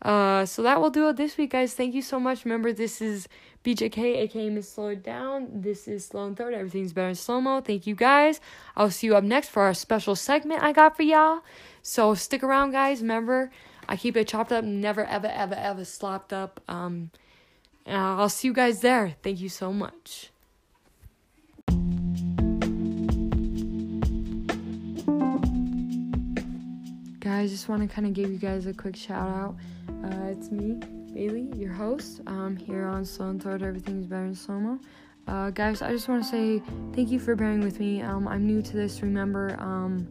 Uh, 0.02 0.44
so 0.44 0.62
that 0.62 0.80
will 0.80 0.90
do 0.90 1.08
it 1.08 1.16
this 1.16 1.36
week, 1.36 1.52
guys. 1.52 1.74
Thank 1.74 1.94
you 1.94 2.02
so 2.02 2.18
much. 2.18 2.44
Remember, 2.44 2.72
this 2.72 3.00
is 3.00 3.28
BJK, 3.64 3.98
aka 3.98 4.50
Miss 4.50 4.72
Slow 4.72 4.88
It 4.88 5.04
Down. 5.04 5.48
This 5.62 5.86
is 5.86 6.04
Slow 6.04 6.26
and 6.26 6.36
Third. 6.36 6.52
Everything's 6.52 6.92
better 6.92 7.10
in 7.10 7.14
slow 7.14 7.40
mo. 7.40 7.60
Thank 7.60 7.86
you, 7.86 7.94
guys. 7.94 8.40
I'll 8.76 8.90
see 8.90 9.06
you 9.06 9.16
up 9.16 9.22
next 9.22 9.50
for 9.50 9.62
our 9.62 9.74
special 9.74 10.16
segment 10.16 10.62
I 10.62 10.72
got 10.72 10.96
for 10.96 11.04
y'all. 11.04 11.42
So 11.80 12.14
stick 12.14 12.42
around, 12.42 12.72
guys. 12.72 13.00
Remember, 13.02 13.52
I 13.88 13.96
keep 13.96 14.16
it 14.16 14.26
chopped 14.26 14.50
up, 14.50 14.64
never, 14.64 15.04
ever, 15.04 15.28
ever, 15.28 15.54
ever 15.54 15.84
slopped 15.84 16.32
up. 16.32 16.60
Um, 16.68 17.10
and 17.86 17.96
I'll 17.96 18.28
see 18.28 18.48
you 18.48 18.54
guys 18.54 18.80
there. 18.80 19.14
Thank 19.22 19.40
you 19.40 19.48
so 19.48 19.72
much. 19.72 20.30
Guys, 27.20 27.52
just 27.52 27.68
want 27.68 27.88
to 27.88 27.94
kind 27.94 28.08
of 28.08 28.12
give 28.12 28.28
you 28.28 28.38
guys 28.38 28.66
a 28.66 28.74
quick 28.74 28.96
shout 28.96 29.28
out. 29.28 29.54
Uh, 30.04 30.30
it's 30.30 30.50
me, 30.50 30.80
Bailey, 31.14 31.48
your 31.54 31.72
host, 31.72 32.22
um, 32.26 32.56
here 32.56 32.86
on 32.86 33.04
Slow 33.04 33.28
and 33.28 33.40
Third 33.40 33.62
Everything's 33.62 34.06
Better 34.06 34.24
in 34.24 34.34
Slow 34.34 34.58
Mo. 34.58 34.80
Uh, 35.28 35.50
guys, 35.50 35.80
I 35.80 35.92
just 35.92 36.08
want 36.08 36.24
to 36.24 36.28
say 36.28 36.60
thank 36.92 37.10
you 37.10 37.20
for 37.20 37.36
bearing 37.36 37.60
with 37.60 37.78
me. 37.78 38.02
Um, 38.02 38.26
I'm 38.26 38.44
new 38.44 38.62
to 38.62 38.72
this. 38.76 39.00
Remember, 39.02 39.56
um, 39.60 40.08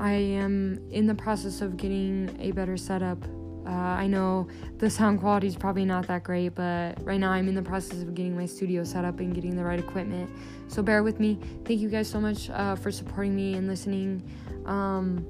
I 0.00 0.10
am 0.12 0.80
in 0.90 1.06
the 1.06 1.14
process 1.14 1.60
of 1.60 1.76
getting 1.76 2.36
a 2.40 2.50
better 2.50 2.76
setup. 2.76 3.24
Uh, 3.64 3.70
I 3.70 4.08
know 4.08 4.48
the 4.78 4.90
sound 4.90 5.20
quality 5.20 5.46
is 5.46 5.56
probably 5.56 5.84
not 5.84 6.08
that 6.08 6.24
great, 6.24 6.56
but 6.56 7.00
right 7.04 7.20
now 7.20 7.30
I'm 7.30 7.46
in 7.46 7.54
the 7.54 7.62
process 7.62 8.02
of 8.02 8.12
getting 8.14 8.36
my 8.36 8.46
studio 8.46 8.82
set 8.82 9.04
up 9.04 9.20
and 9.20 9.32
getting 9.32 9.56
the 9.56 9.64
right 9.64 9.78
equipment. 9.78 10.30
So 10.66 10.82
bear 10.82 11.04
with 11.04 11.20
me. 11.20 11.38
Thank 11.64 11.80
you 11.80 11.88
guys 11.88 12.08
so 12.08 12.20
much 12.20 12.50
uh, 12.50 12.74
for 12.74 12.90
supporting 12.90 13.36
me 13.36 13.54
and 13.54 13.68
listening. 13.68 14.22
Um, 14.66 15.24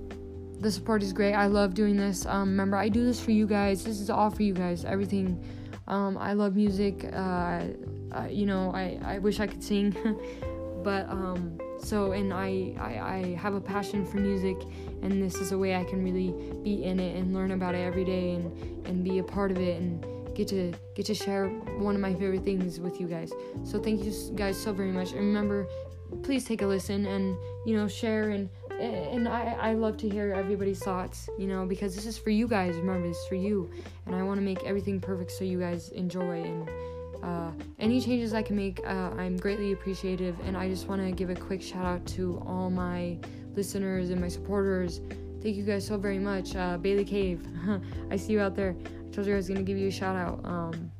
the 0.60 0.70
support 0.70 1.02
is 1.02 1.12
great. 1.12 1.34
I 1.34 1.46
love 1.46 1.74
doing 1.74 1.96
this. 1.96 2.26
Um, 2.26 2.50
remember, 2.50 2.76
I 2.76 2.88
do 2.88 3.04
this 3.04 3.20
for 3.20 3.30
you 3.30 3.46
guys. 3.46 3.84
This 3.84 4.00
is 4.00 4.10
all 4.10 4.30
for 4.30 4.42
you 4.42 4.54
guys. 4.54 4.84
Everything. 4.84 5.42
Um, 5.86 6.16
I 6.18 6.32
love 6.32 6.56
music. 6.56 7.08
Uh, 7.12 7.64
uh, 8.12 8.26
you 8.30 8.46
know, 8.46 8.72
I, 8.74 8.98
I 9.04 9.18
wish 9.18 9.40
I 9.40 9.46
could 9.46 9.62
sing, 9.62 9.94
but 10.82 11.08
um, 11.08 11.58
so 11.78 12.12
and 12.12 12.32
I, 12.32 12.74
I 12.78 13.16
I 13.16 13.34
have 13.38 13.54
a 13.54 13.60
passion 13.60 14.04
for 14.04 14.16
music, 14.16 14.56
and 15.02 15.22
this 15.22 15.36
is 15.36 15.52
a 15.52 15.58
way 15.58 15.76
I 15.76 15.84
can 15.84 16.02
really 16.02 16.32
be 16.62 16.84
in 16.84 16.98
it 16.98 17.16
and 17.16 17.34
learn 17.34 17.52
about 17.52 17.74
it 17.74 17.78
every 17.78 18.04
day 18.04 18.34
and 18.34 18.86
and 18.86 19.04
be 19.04 19.18
a 19.18 19.24
part 19.24 19.50
of 19.50 19.58
it 19.58 19.80
and 19.80 20.04
get 20.34 20.48
to 20.48 20.72
get 20.94 21.06
to 21.06 21.14
share 21.14 21.48
one 21.78 21.94
of 21.94 22.00
my 22.00 22.14
favorite 22.14 22.44
things 22.44 22.80
with 22.80 23.00
you 23.00 23.06
guys. 23.06 23.32
So 23.64 23.80
thank 23.80 24.04
you 24.04 24.12
guys 24.34 24.56
so 24.56 24.72
very 24.72 24.92
much. 24.92 25.10
And 25.12 25.20
remember, 25.20 25.66
please 26.22 26.44
take 26.44 26.62
a 26.62 26.66
listen 26.66 27.06
and 27.06 27.36
you 27.64 27.76
know 27.76 27.88
share 27.88 28.30
and 28.30 28.48
and 28.80 29.28
I, 29.28 29.56
I 29.60 29.72
love 29.74 29.96
to 29.98 30.08
hear 30.08 30.32
everybody's 30.32 30.80
thoughts, 30.80 31.28
you 31.38 31.46
know, 31.46 31.66
because 31.66 31.94
this 31.94 32.06
is 32.06 32.18
for 32.18 32.30
you 32.30 32.46
guys. 32.46 32.76
Remember, 32.76 33.08
this 33.08 33.16
is 33.16 33.26
for 33.26 33.34
you, 33.34 33.70
and 34.06 34.14
I 34.14 34.22
want 34.22 34.38
to 34.38 34.44
make 34.44 34.62
everything 34.64 35.00
perfect 35.00 35.32
so 35.32 35.44
you 35.44 35.58
guys 35.58 35.88
enjoy. 35.90 36.42
And 36.42 36.68
uh, 37.22 37.50
any 37.78 38.00
changes 38.00 38.34
I 38.34 38.42
can 38.42 38.56
make, 38.56 38.80
uh, 38.86 39.10
I'm 39.16 39.36
greatly 39.36 39.72
appreciative. 39.72 40.38
And 40.44 40.56
I 40.56 40.68
just 40.68 40.88
want 40.88 41.02
to 41.02 41.10
give 41.10 41.30
a 41.30 41.34
quick 41.34 41.62
shout 41.62 41.84
out 41.84 42.06
to 42.08 42.42
all 42.46 42.70
my 42.70 43.18
listeners 43.54 44.10
and 44.10 44.20
my 44.20 44.28
supporters. 44.28 45.00
Thank 45.42 45.56
you 45.56 45.64
guys 45.64 45.86
so 45.86 45.96
very 45.96 46.18
much. 46.18 46.54
Uh, 46.56 46.76
Bailey 46.76 47.04
Cave, 47.04 47.46
I 48.10 48.16
see 48.16 48.32
you 48.32 48.40
out 48.40 48.54
there. 48.54 48.76
I 48.84 49.10
told 49.10 49.26
you 49.26 49.32
I 49.32 49.36
was 49.36 49.48
gonna 49.48 49.62
give 49.62 49.78
you 49.78 49.88
a 49.88 49.92
shout 49.92 50.16
out. 50.16 50.44
Um, 50.44 50.90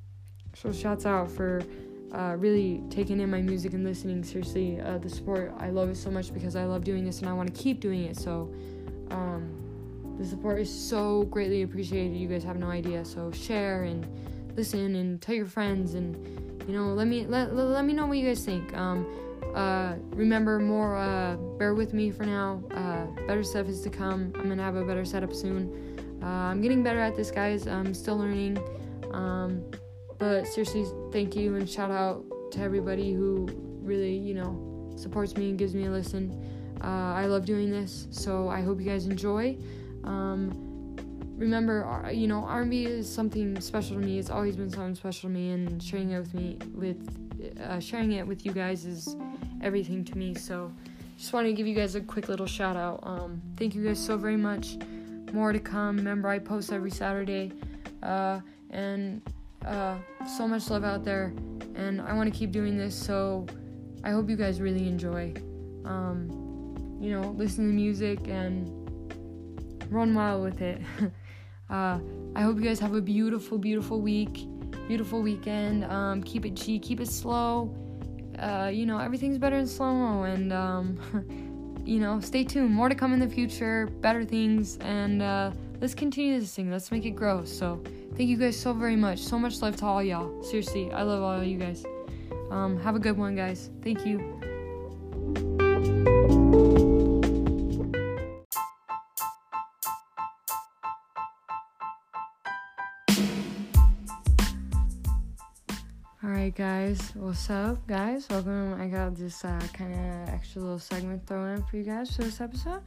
so 0.54 0.72
shouts 0.72 1.04
out 1.04 1.30
for 1.30 1.62
uh, 2.12 2.36
really 2.38 2.82
taking 2.90 3.20
in 3.20 3.30
my 3.30 3.42
music 3.42 3.72
and 3.74 3.84
listening. 3.84 4.22
Seriously, 4.22 4.80
uh, 4.80 4.98
the 4.98 5.08
support 5.08 5.52
I 5.58 5.70
love 5.70 5.88
it 5.88 5.96
so 5.96 6.10
much 6.10 6.32
because 6.32 6.56
I 6.56 6.64
love 6.64 6.84
doing 6.84 7.04
this 7.04 7.20
and 7.20 7.28
I 7.28 7.32
want 7.32 7.54
to 7.54 7.62
keep 7.62 7.80
doing 7.80 8.04
it. 8.04 8.16
So, 8.16 8.52
um, 9.10 9.66
the 10.18 10.24
support 10.24 10.60
is 10.60 10.72
so 10.72 11.24
greatly 11.24 11.62
appreciated. 11.62 12.16
You 12.16 12.28
guys 12.28 12.42
have 12.44 12.56
no 12.56 12.68
idea. 12.68 13.04
So 13.04 13.30
share 13.32 13.82
and 13.82 14.06
listen 14.56 14.94
and 14.94 15.20
tell 15.20 15.34
your 15.34 15.46
friends 15.46 15.94
and 15.94 16.16
you 16.66 16.74
know 16.74 16.94
let 16.94 17.06
me 17.06 17.26
let, 17.26 17.54
let, 17.54 17.66
let 17.66 17.84
me 17.84 17.92
know 17.92 18.06
what 18.06 18.18
you 18.18 18.26
guys 18.26 18.44
think. 18.44 18.74
Um, 18.76 19.06
uh, 19.54 19.94
remember 20.10 20.58
more. 20.58 20.96
Uh, 20.96 21.36
bear 21.58 21.74
with 21.74 21.92
me 21.92 22.10
for 22.10 22.24
now. 22.24 22.62
Uh, 22.72 23.06
better 23.26 23.42
stuff 23.42 23.68
is 23.68 23.80
to 23.82 23.90
come. 23.90 24.32
I'm 24.36 24.48
gonna 24.48 24.62
have 24.62 24.76
a 24.76 24.84
better 24.84 25.04
setup 25.04 25.34
soon. 25.34 26.18
Uh, 26.22 26.26
I'm 26.26 26.60
getting 26.62 26.82
better 26.82 26.98
at 26.98 27.14
this, 27.14 27.30
guys. 27.30 27.66
I'm 27.66 27.94
still 27.94 28.16
learning. 28.16 28.58
Um, 29.12 29.62
but 30.18 30.46
seriously, 30.46 30.84
thank 31.12 31.36
you 31.36 31.56
and 31.56 31.68
shout 31.68 31.90
out 31.90 32.24
to 32.52 32.60
everybody 32.60 33.12
who 33.12 33.48
really, 33.82 34.16
you 34.16 34.34
know, 34.34 34.92
supports 34.96 35.36
me 35.36 35.50
and 35.50 35.58
gives 35.58 35.74
me 35.74 35.86
a 35.86 35.90
listen. 35.90 36.32
Uh, 36.82 37.14
I 37.14 37.26
love 37.26 37.44
doing 37.44 37.70
this, 37.70 38.06
so 38.10 38.48
I 38.48 38.60
hope 38.62 38.80
you 38.80 38.86
guys 38.86 39.06
enjoy. 39.06 39.56
Um, 40.04 40.96
remember, 41.36 41.84
uh, 41.86 42.10
you 42.10 42.26
know, 42.26 42.44
R&B 42.44 42.84
is 42.84 43.12
something 43.12 43.60
special 43.60 43.96
to 43.96 44.02
me. 44.02 44.18
It's 44.18 44.30
always 44.30 44.56
been 44.56 44.70
something 44.70 44.94
special 44.94 45.28
to 45.28 45.34
me, 45.34 45.50
and 45.50 45.82
sharing 45.82 46.10
it 46.10 46.18
with 46.18 46.34
me, 46.34 46.58
with 46.74 47.60
uh, 47.60 47.80
sharing 47.80 48.12
it 48.12 48.26
with 48.26 48.44
you 48.44 48.52
guys 48.52 48.84
is 48.84 49.16
everything 49.62 50.04
to 50.04 50.18
me. 50.18 50.34
So, 50.34 50.72
just 51.16 51.32
want 51.32 51.46
to 51.46 51.52
give 51.52 51.66
you 51.66 51.74
guys 51.74 51.94
a 51.94 52.00
quick 52.00 52.28
little 52.28 52.46
shout 52.46 52.76
out. 52.76 53.00
Um, 53.02 53.40
thank 53.56 53.74
you 53.74 53.84
guys 53.84 53.98
so 53.98 54.16
very 54.16 54.36
much. 54.36 54.76
More 55.32 55.52
to 55.52 55.58
come. 55.58 55.96
Remember, 55.96 56.28
I 56.28 56.38
post 56.38 56.72
every 56.72 56.90
Saturday, 56.90 57.52
uh, 58.02 58.40
and 58.70 59.22
uh, 59.64 59.96
so 60.36 60.46
much 60.46 60.68
love 60.70 60.84
out 60.84 61.04
there, 61.04 61.32
and 61.74 62.00
I 62.00 62.12
want 62.12 62.32
to 62.32 62.38
keep 62.38 62.52
doing 62.52 62.76
this. 62.76 62.94
So 62.94 63.46
I 64.04 64.10
hope 64.10 64.28
you 64.28 64.36
guys 64.36 64.60
really 64.60 64.86
enjoy. 64.86 65.34
Um, 65.84 66.98
you 67.00 67.10
know, 67.10 67.34
listen 67.36 67.66
to 67.66 67.72
music 67.72 68.20
and 68.28 68.70
run 69.90 70.14
wild 70.14 70.42
with 70.42 70.60
it. 70.60 70.80
uh, 71.70 71.98
I 72.34 72.42
hope 72.42 72.56
you 72.56 72.62
guys 72.62 72.78
have 72.80 72.94
a 72.94 73.00
beautiful, 73.00 73.58
beautiful 73.58 74.00
week, 74.00 74.46
beautiful 74.86 75.22
weekend. 75.22 75.84
Um, 75.84 76.22
keep 76.22 76.46
it 76.46 76.54
G, 76.54 76.78
keep 76.78 77.00
it 77.00 77.08
slow. 77.08 77.74
Uh, 78.38 78.70
you 78.72 78.86
know, 78.86 78.98
everything's 78.98 79.38
better 79.38 79.56
in 79.56 79.66
slow 79.66 79.92
mo, 79.92 80.22
and 80.24 80.52
um, 80.52 81.80
you 81.84 81.98
know, 81.98 82.20
stay 82.20 82.44
tuned. 82.44 82.72
More 82.72 82.88
to 82.88 82.94
come 82.94 83.12
in 83.12 83.20
the 83.20 83.28
future, 83.28 83.86
better 84.00 84.24
things, 84.24 84.76
and 84.78 85.22
uh, 85.22 85.50
let's 85.80 85.94
continue 85.94 86.38
this 86.38 86.54
thing. 86.54 86.70
Let's 86.70 86.90
make 86.90 87.04
it 87.04 87.16
grow. 87.16 87.44
So. 87.44 87.82
Thank 88.16 88.30
you 88.30 88.38
guys 88.38 88.58
so 88.58 88.72
very 88.72 88.96
much. 88.96 89.18
So 89.18 89.38
much 89.38 89.60
love 89.60 89.76
to 89.76 89.84
all 89.84 90.02
y'all. 90.02 90.42
Seriously, 90.42 90.90
I 90.90 91.02
love 91.02 91.22
all 91.22 91.44
you 91.44 91.58
guys. 91.58 91.84
Um, 92.50 92.80
have 92.80 92.96
a 92.96 92.98
good 92.98 93.18
one, 93.18 93.36
guys. 93.36 93.68
Thank 93.82 94.06
you. 94.06 94.40
Alright, 106.24 106.54
guys, 106.54 107.12
what's 107.16 107.50
up, 107.50 107.86
guys? 107.86 108.26
Welcome. 108.30 108.80
I 108.80 108.86
got 108.86 109.14
this 109.14 109.44
uh, 109.44 109.60
kind 109.74 109.92
of 109.92 110.30
extra 110.30 110.62
little 110.62 110.78
segment 110.78 111.26
thrown 111.26 111.56
in 111.56 111.62
for 111.64 111.76
you 111.76 111.82
guys 111.82 112.16
for 112.16 112.22
this 112.22 112.40
episode. 112.40 112.80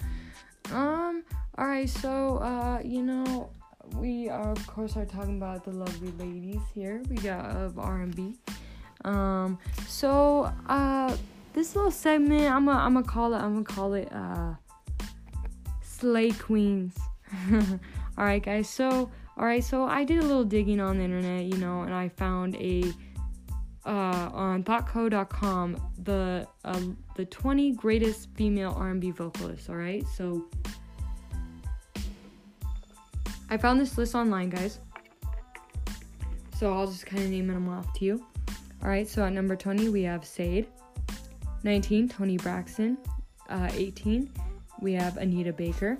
Um, 0.71 1.23
alright, 1.55 1.87
so, 1.87 2.37
uh, 2.37 2.81
you 2.83 3.03
know, 3.03 3.51
we 3.99 4.29
are 4.29 4.51
of 4.51 4.67
course 4.67 4.95
are 4.95 5.05
talking 5.05 5.37
about 5.37 5.63
the 5.65 5.71
lovely 5.71 6.11
ladies 6.11 6.61
here. 6.73 7.01
We 7.09 7.17
got 7.17 7.55
of 7.55 7.77
R 7.77 8.01
and 8.01 8.15
B. 8.15 8.35
Um, 9.05 9.59
so 9.87 10.51
uh, 10.67 11.15
this 11.53 11.75
little 11.75 11.91
segment, 11.91 12.51
I'm 12.51 12.65
gonna 12.65 12.79
I'm 12.79 12.93
gonna 12.93 13.05
call 13.05 13.33
it 13.33 13.37
I'm 13.37 13.53
gonna 13.53 13.65
call 13.65 13.93
it 13.93 14.11
uh, 14.11 14.53
Slay 15.81 16.31
Queens. 16.31 16.97
all 17.51 18.25
right, 18.25 18.43
guys. 18.43 18.69
So 18.69 19.11
all 19.37 19.45
right, 19.45 19.63
so 19.63 19.83
I 19.83 20.03
did 20.03 20.19
a 20.19 20.25
little 20.25 20.43
digging 20.43 20.79
on 20.79 20.97
the 20.97 21.03
internet, 21.03 21.45
you 21.45 21.57
know, 21.57 21.81
and 21.81 21.93
I 21.93 22.09
found 22.09 22.55
a 22.55 22.83
uh, 23.85 24.29
on 24.33 24.63
thoughtco.com 24.63 25.81
the 26.03 26.47
uh, 26.65 26.81
the 27.15 27.25
20 27.25 27.71
greatest 27.73 28.29
female 28.35 28.73
R&B 28.77 29.11
vocalists. 29.11 29.69
All 29.69 29.75
right, 29.75 30.05
so 30.15 30.45
I 33.49 33.57
found 33.57 33.79
this 33.79 33.97
list 33.97 34.13
online, 34.15 34.49
guys. 34.49 34.79
So 36.57 36.73
I'll 36.73 36.87
just 36.87 37.05
kind 37.05 37.23
of 37.23 37.29
name 37.29 37.47
them 37.47 37.69
off 37.69 37.91
to 37.95 38.05
you. 38.05 38.25
All 38.83 38.89
right, 38.89 39.07
so 39.07 39.23
at 39.23 39.33
number 39.33 39.55
20, 39.55 39.89
we 39.89 40.03
have 40.03 40.23
Sade. 40.23 40.67
19, 41.63 42.09
Toni 42.09 42.37
Braxton. 42.37 42.97
Uh, 43.49 43.69
18, 43.73 44.31
we 44.81 44.93
have 44.93 45.17
Anita 45.17 45.51
Baker. 45.51 45.97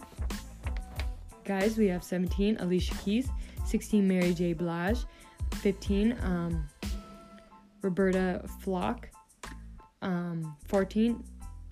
Guys, 1.44 1.78
we 1.78 1.88
have 1.88 2.04
17, 2.04 2.58
Alicia 2.60 2.94
Keys. 3.04 3.30
16, 3.66 4.08
Mary 4.08 4.34
J. 4.34 4.54
Blige. 4.54 5.06
15, 5.56 6.18
um, 6.22 6.66
Roberta 7.82 8.46
Flack. 8.62 9.12
Um, 10.02 10.56
14, 10.68 11.24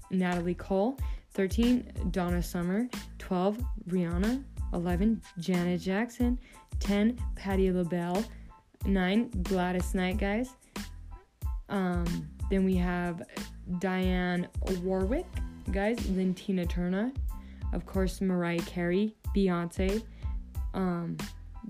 Natalie 0.09 0.55
Cole. 0.55 0.97
13, 1.31 2.09
Donna 2.11 2.41
Summer. 2.41 2.87
12, 3.19 3.59
Rihanna. 3.89 4.43
11, 4.73 5.21
Janet 5.39 5.81
Jackson. 5.81 6.39
10, 6.79 7.19
Patti 7.35 7.71
LaBelle. 7.71 8.23
9, 8.85 9.29
Gladys 9.43 9.93
Knight, 9.93 10.17
guys. 10.17 10.51
Um, 11.69 12.29
then 12.49 12.63
we 12.63 12.75
have 12.75 13.21
Dionne 13.79 14.47
Warwick, 14.83 15.25
guys. 15.71 15.97
Then 15.97 16.33
Tina 16.33 16.65
Turner. 16.65 17.11
Of 17.73 17.85
course, 17.85 18.21
Mariah 18.21 18.61
Carey, 18.61 19.15
Beyonce, 19.35 20.03
um, 20.73 21.17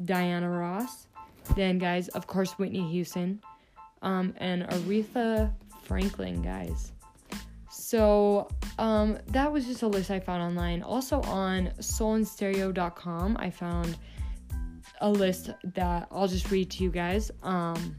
Diana 0.06 0.50
Ross. 0.50 1.08
Then, 1.56 1.80
guys, 1.80 2.08
of 2.10 2.28
course, 2.28 2.52
Whitney 2.54 2.88
Houston, 2.92 3.42
um, 4.02 4.34
and 4.38 4.64
Aretha 4.64 5.52
Franklin, 5.84 6.42
guys. 6.42 6.92
So, 7.88 8.50
um, 8.80 9.18
that 9.28 9.50
was 9.50 9.66
just 9.66 9.82
a 9.82 9.88
list 9.88 10.12
I 10.12 10.20
found 10.20 10.44
online. 10.44 10.82
Also, 10.82 11.22
on 11.22 11.72
soulandstereo.com, 11.80 13.38
I 13.40 13.50
found 13.50 13.98
a 15.00 15.10
list 15.10 15.52
that 15.64 16.06
I'll 16.12 16.28
just 16.28 16.52
read 16.52 16.70
to 16.72 16.84
you 16.84 16.92
guys. 16.92 17.32
Um, 17.44 17.96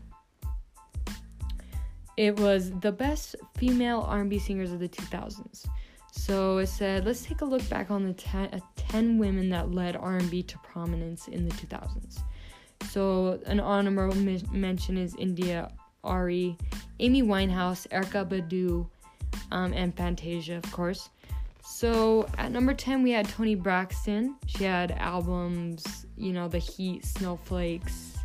it 2.18 2.38
was 2.38 2.70
the 2.80 2.92
best 2.92 3.34
female 3.56 4.04
R&B 4.06 4.38
singers 4.38 4.72
of 4.72 4.78
the 4.78 4.90
2000s. 4.90 5.64
So 6.12 6.58
it 6.58 6.66
said, 6.66 7.06
let's 7.06 7.22
take 7.22 7.40
a 7.40 7.46
look 7.46 7.66
back 7.70 7.90
on 7.90 8.04
the 8.04 8.12
ten, 8.12 8.50
uh, 8.52 8.60
10 8.76 9.16
women 9.16 9.48
that 9.48 9.72
led 9.72 9.96
R&B 9.96 10.42
to 10.42 10.58
prominence 10.58 11.28
in 11.28 11.48
the 11.48 11.54
2000s. 11.54 12.18
So 12.90 13.40
an 13.46 13.58
honorable 13.58 14.16
mention 14.52 14.98
is 14.98 15.14
India 15.14 15.72
Arie, 16.04 16.58
Amy 17.00 17.22
Winehouse, 17.22 17.88
Erykah 17.88 18.28
Badu, 18.28 18.86
um, 19.50 19.72
and 19.72 19.94
Fantasia, 19.94 20.56
of 20.56 20.70
course. 20.72 21.10
So 21.62 22.26
at 22.38 22.50
number 22.50 22.72
10, 22.72 23.02
we 23.02 23.10
had 23.10 23.28
Toni 23.28 23.54
Braxton. 23.54 24.36
She 24.46 24.64
had 24.64 24.92
albums, 24.92 26.06
you 26.16 26.32
know, 26.32 26.48
The 26.48 26.58
Heat, 26.58 27.04
Snowflakes. 27.04 28.16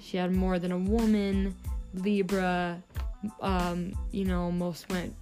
She 0.00 0.16
had 0.16 0.34
More 0.34 0.58
Than 0.58 0.72
a 0.72 0.78
Woman, 0.78 1.54
Libra, 1.94 2.82
um, 3.40 3.92
you 4.10 4.24
know, 4.24 4.50
most 4.50 4.88
went 4.90 5.14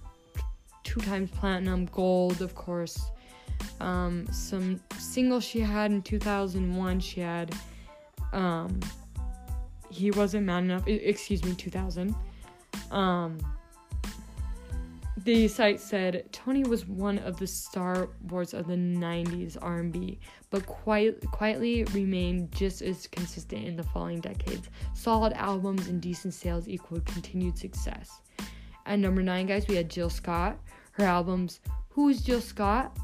two 0.83 0.99
times 1.01 1.29
platinum, 1.31 1.85
gold, 1.85 2.41
of 2.41 2.55
course. 2.55 2.99
Um, 3.79 4.25
some 4.31 4.79
singles 4.97 5.43
she 5.43 5.59
had 5.59 5.91
in 5.91 6.01
2001, 6.01 6.99
she 6.99 7.21
had, 7.21 7.53
um, 8.33 8.79
He 9.91 10.11
Wasn't 10.11 10.45
Man 10.45 10.65
Enough, 10.65 10.87
excuse 10.87 11.43
me, 11.43 11.53
2000. 11.53 12.15
Um, 12.91 13.37
the 15.23 15.47
site 15.47 15.79
said 15.79 16.31
Toni 16.31 16.63
was 16.63 16.87
one 16.87 17.17
of 17.19 17.37
the 17.37 17.47
star 17.47 18.09
wars 18.29 18.53
of 18.53 18.67
the 18.67 18.75
90s 18.75 19.57
R&B, 19.61 20.19
but 20.49 20.65
quiet, 20.65 21.23
quietly 21.31 21.83
remained 21.85 22.51
just 22.51 22.81
as 22.81 23.07
consistent 23.07 23.65
in 23.65 23.75
the 23.75 23.83
following 23.83 24.21
decades. 24.21 24.69
Solid 24.93 25.33
albums 25.33 25.87
and 25.87 26.01
decent 26.01 26.33
sales 26.33 26.67
equaled 26.67 27.05
continued 27.05 27.57
success. 27.57 28.21
At 28.85 28.99
number 28.99 29.21
9, 29.21 29.47
guys, 29.47 29.67
we 29.67 29.75
had 29.75 29.89
Jill 29.89 30.09
Scott. 30.09 30.57
Her 30.91 31.05
albums 31.05 31.59
Who 31.89 32.09
is 32.09 32.21
Jill 32.21 32.41
Scott? 32.41 32.97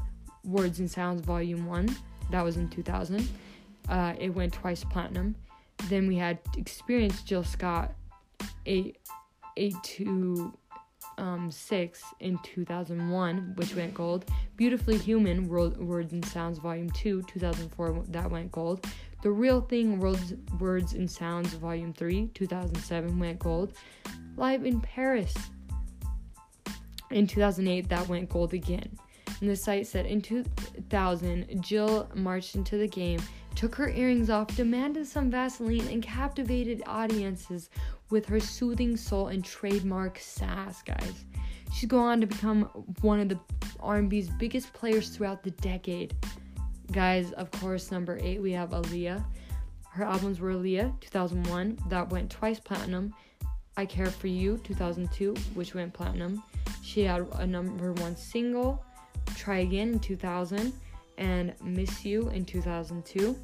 Words 0.44 0.78
and 0.78 0.90
Sounds 0.90 1.22
Volume 1.22 1.66
1. 1.66 1.96
That 2.30 2.44
was 2.44 2.56
in 2.56 2.68
2000. 2.68 3.28
Uh, 3.88 4.14
it 4.18 4.30
went 4.30 4.52
twice 4.52 4.84
platinum. 4.84 5.34
Then 5.88 6.06
we 6.06 6.16
had 6.16 6.38
Experience 6.56 7.22
Jill 7.22 7.44
Scott 7.44 7.94
8 8.64 8.96
8 9.56 9.74
um, 11.18 11.50
6 11.50 12.04
in 12.20 12.38
2001, 12.42 13.52
which 13.56 13.74
went 13.74 13.94
gold. 13.94 14.26
Beautifully 14.56 14.98
Human, 14.98 15.48
World, 15.48 15.78
Words 15.78 16.12
and 16.12 16.24
Sounds 16.24 16.58
Volume 16.58 16.90
2, 16.90 17.22
2004, 17.22 18.04
that 18.08 18.30
went 18.30 18.52
gold. 18.52 18.86
The 19.22 19.30
Real 19.30 19.60
Thing, 19.60 19.98
Words, 19.98 20.34
Words 20.58 20.92
and 20.92 21.10
Sounds 21.10 21.54
Volume 21.54 21.92
3, 21.92 22.28
2007, 22.34 23.18
went 23.18 23.38
gold. 23.38 23.72
Live 24.36 24.64
in 24.64 24.80
Paris, 24.80 25.34
in 27.10 27.26
2008, 27.26 27.88
that 27.88 28.08
went 28.08 28.28
gold 28.28 28.52
again. 28.54 28.98
And 29.40 29.50
the 29.50 29.56
site 29.56 29.86
said 29.86 30.06
in 30.06 30.22
2000, 30.22 31.62
Jill 31.62 32.08
marched 32.14 32.54
into 32.54 32.78
the 32.78 32.88
game, 32.88 33.20
took 33.56 33.74
her 33.74 33.88
earrings 33.88 34.30
off, 34.30 34.54
demanded 34.54 35.06
some 35.06 35.30
Vaseline, 35.30 35.88
and 35.88 36.02
captivated 36.02 36.82
audiences 36.86 37.70
with 38.10 38.26
her 38.26 38.38
soothing 38.38 38.96
soul 38.96 39.28
and 39.28 39.44
trademark 39.44 40.18
sass, 40.18 40.82
guys. 40.82 41.24
She'd 41.72 41.88
go 41.88 41.98
on 41.98 42.20
to 42.20 42.26
become 42.26 42.64
one 43.00 43.18
of 43.18 43.28
the 43.28 43.40
R&B's 43.80 44.28
biggest 44.28 44.72
players 44.72 45.08
throughout 45.08 45.42
the 45.42 45.50
decade. 45.52 46.14
Guys, 46.92 47.32
of 47.32 47.50
course, 47.50 47.90
number 47.90 48.18
8 48.22 48.40
we 48.40 48.52
have 48.52 48.70
Aaliyah. 48.70 49.24
Her 49.90 50.04
albums 50.04 50.38
were 50.38 50.52
Aaliyah 50.52 51.00
2001, 51.00 51.78
that 51.88 52.08
went 52.10 52.30
twice 52.30 52.60
platinum. 52.60 53.14
I 53.78 53.86
Care 53.86 54.06
for 54.06 54.28
You 54.28 54.58
2002, 54.58 55.34
which 55.54 55.74
went 55.74 55.92
platinum. 55.92 56.42
She 56.82 57.02
had 57.02 57.26
a 57.32 57.46
number 57.46 57.92
1 57.94 58.16
single, 58.16 58.84
Try 59.34 59.58
Again 59.58 59.94
in 59.94 59.98
2000 59.98 60.72
and 61.18 61.54
Miss 61.62 62.04
You 62.04 62.28
in 62.30 62.44
2002. 62.44 63.36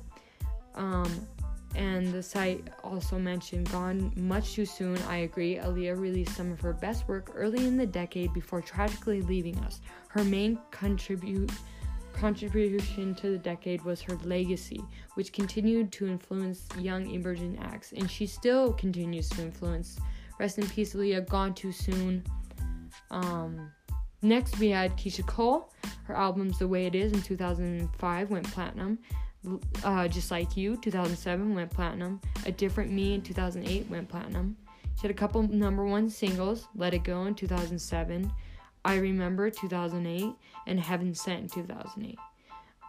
Um, 0.75 1.27
and 1.75 2.12
the 2.12 2.23
site 2.23 2.68
also 2.85 3.18
mentioned 3.18 3.70
Gone 3.70 4.12
Much 4.16 4.53
Too 4.55 4.66
Soon. 4.66 4.99
I 5.09 5.18
agree. 5.18 5.57
Aaliyah 5.57 5.99
released 5.99 6.37
some 6.37 6.53
of 6.53 6.61
her 6.61 6.75
best 6.75 7.09
work 7.09 7.31
early 7.35 7.66
in 7.66 7.77
the 7.77 7.87
decade 7.87 8.33
before 8.35 8.61
tragically 8.61 9.23
leaving 9.23 9.59
us. 9.61 9.81
Her 10.09 10.25
main 10.25 10.59
contribute 10.70 11.51
contribution 12.12 13.14
to 13.14 13.31
the 13.31 13.39
decade 13.39 13.83
was 13.85 14.03
her 14.03 14.16
legacy, 14.25 14.83
which 15.14 15.33
continued 15.33 15.91
to 15.93 16.07
influence 16.07 16.68
young 16.79 17.11
emerging 17.11 17.59
acts, 17.62 17.93
and 17.93 18.11
she 18.11 18.27
still 18.27 18.73
continues 18.75 19.29
to 19.31 19.43
influence. 19.43 19.99
Rest 20.39 20.59
in 20.59 20.66
peace, 20.68 20.95
Aaliyah. 20.95 21.27
Gone 21.29 21.55
Too 21.55 21.73
Soon. 21.73 22.23
Um, 23.11 23.70
next, 24.20 24.59
we 24.59 24.68
had 24.68 24.97
Keyshia 24.97 25.27
Cole. 25.27 25.73
Her 26.05 26.17
albums 26.17 26.59
The 26.59 26.69
Way 26.69 26.87
It 26.87 26.95
Is 26.95 27.13
in 27.13 27.23
2005 27.23 28.31
went 28.31 28.51
platinum. 28.51 28.99
Uh, 29.83 30.09
Just 30.09 30.31
Like 30.31 30.57
You, 30.57 30.77
2007 30.77 31.55
went 31.55 31.71
platinum. 31.71 32.21
A 32.47 32.53
Different 32.53 32.91
Me 32.93 33.15
in 33.15 33.23
2008 33.23 33.89
went 33.89 34.09
platinum. 34.09 34.57
She 34.97 35.03
had 35.03 35.11
a 35.11 35.15
couple 35.15 35.43
number 35.43 35.85
one 35.85 36.09
singles, 36.11 36.69
Let 36.77 36.95
It 36.95 37.05
Go 37.05 37.25
in 37.25 37.35
2007, 37.35 38.31
I 38.85 38.97
Remember 38.97 39.51
2008, 39.51 40.33
and 40.67 40.81
Heaven 40.81 41.15
Sent 41.15 41.41
in 41.43 41.49
2008. 41.49 42.19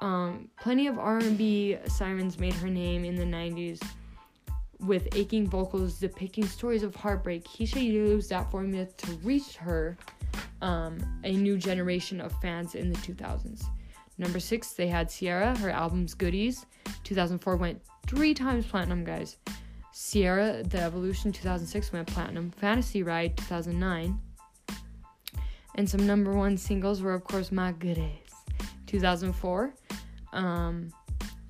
Um, 0.02 0.50
plenty 0.60 0.88
of 0.88 1.00
R&B 1.00 1.78
sirens 1.88 2.38
made 2.38 2.54
her 2.56 2.68
name 2.68 3.06
in 3.06 3.16
the 3.16 3.24
90s 3.24 3.82
with 4.86 5.08
aching 5.16 5.48
vocals 5.48 6.00
depicting 6.00 6.46
stories 6.46 6.84
of 6.84 6.96
heartbreak. 6.96 7.46
Keyshia 7.46 7.84
used 7.84 8.30
that 8.30 8.52
formula 8.52 8.86
to 8.86 9.12
reach 9.24 9.56
her 9.56 9.98
um, 10.62 10.98
a 11.24 11.34
new 11.34 11.58
generation 11.58 12.20
of 12.22 12.32
fans 12.42 12.76
in 12.76 12.92
the 12.92 12.98
2000s. 13.00 13.64
Number 14.18 14.40
six, 14.40 14.74
they 14.74 14.88
had 14.88 15.10
Ciara, 15.10 15.58
her 15.58 15.70
album's 15.70 16.14
Goodies. 16.14 16.66
2004 17.04 17.56
went 17.56 17.82
three 18.08 18.34
times 18.34 18.66
platinum, 18.66 19.04
guys. 19.04 19.38
Ciara, 19.94 20.64
The 20.64 20.80
Evolution 20.80 21.32
2006 21.32 21.92
went 21.94 22.08
platinum. 22.08 22.52
Fantasy 22.52 23.04
Ride 23.04 23.36
2009. 23.38 24.20
And 25.76 25.90
some 25.90 26.06
number 26.06 26.34
one 26.34 26.58
singles 26.58 27.02
were, 27.02 27.14
of 27.14 27.24
course, 27.24 27.52
My 27.52 27.72
Goodies 27.72 28.10
2004 28.88 29.74
um, 30.34 30.92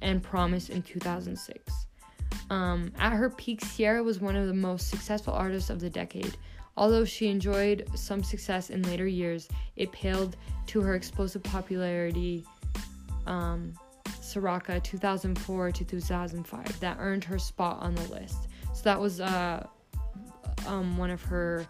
and 0.02 0.24
Promise 0.24 0.70
in 0.70 0.82
2006. 0.82 1.88
Um, 2.54 2.92
at 3.00 3.14
her 3.14 3.32
peak, 3.32 3.62
Ciara 3.76 4.04
was 4.04 4.22
one 4.22 4.36
of 4.36 4.46
the 4.46 4.54
most 4.54 4.88
successful 4.88 5.34
artists 5.34 5.72
of 5.72 5.80
the 5.80 5.90
decade. 5.90 6.38
Although 6.78 7.04
she 7.04 7.28
enjoyed 7.28 7.88
some 7.96 8.24
success 8.24 8.70
in 8.70 8.84
later 8.84 9.08
years, 9.08 9.50
it 9.76 9.92
paled 9.92 10.38
to 10.68 10.82
her 10.82 10.94
explosive 10.94 11.42
popularity. 11.42 12.46
Um, 13.26 13.74
Soraka 14.06 14.84
2004 14.84 15.72
to 15.72 15.84
2005 15.84 16.80
that 16.80 16.98
earned 17.00 17.24
her 17.24 17.40
spot 17.40 17.80
on 17.82 17.96
the 17.96 18.08
list. 18.10 18.48
So 18.74 18.84
that 18.84 19.00
was 19.00 19.20
uh, 19.20 19.66
um, 20.68 20.96
one 20.96 21.10
of 21.10 21.24
her 21.24 21.66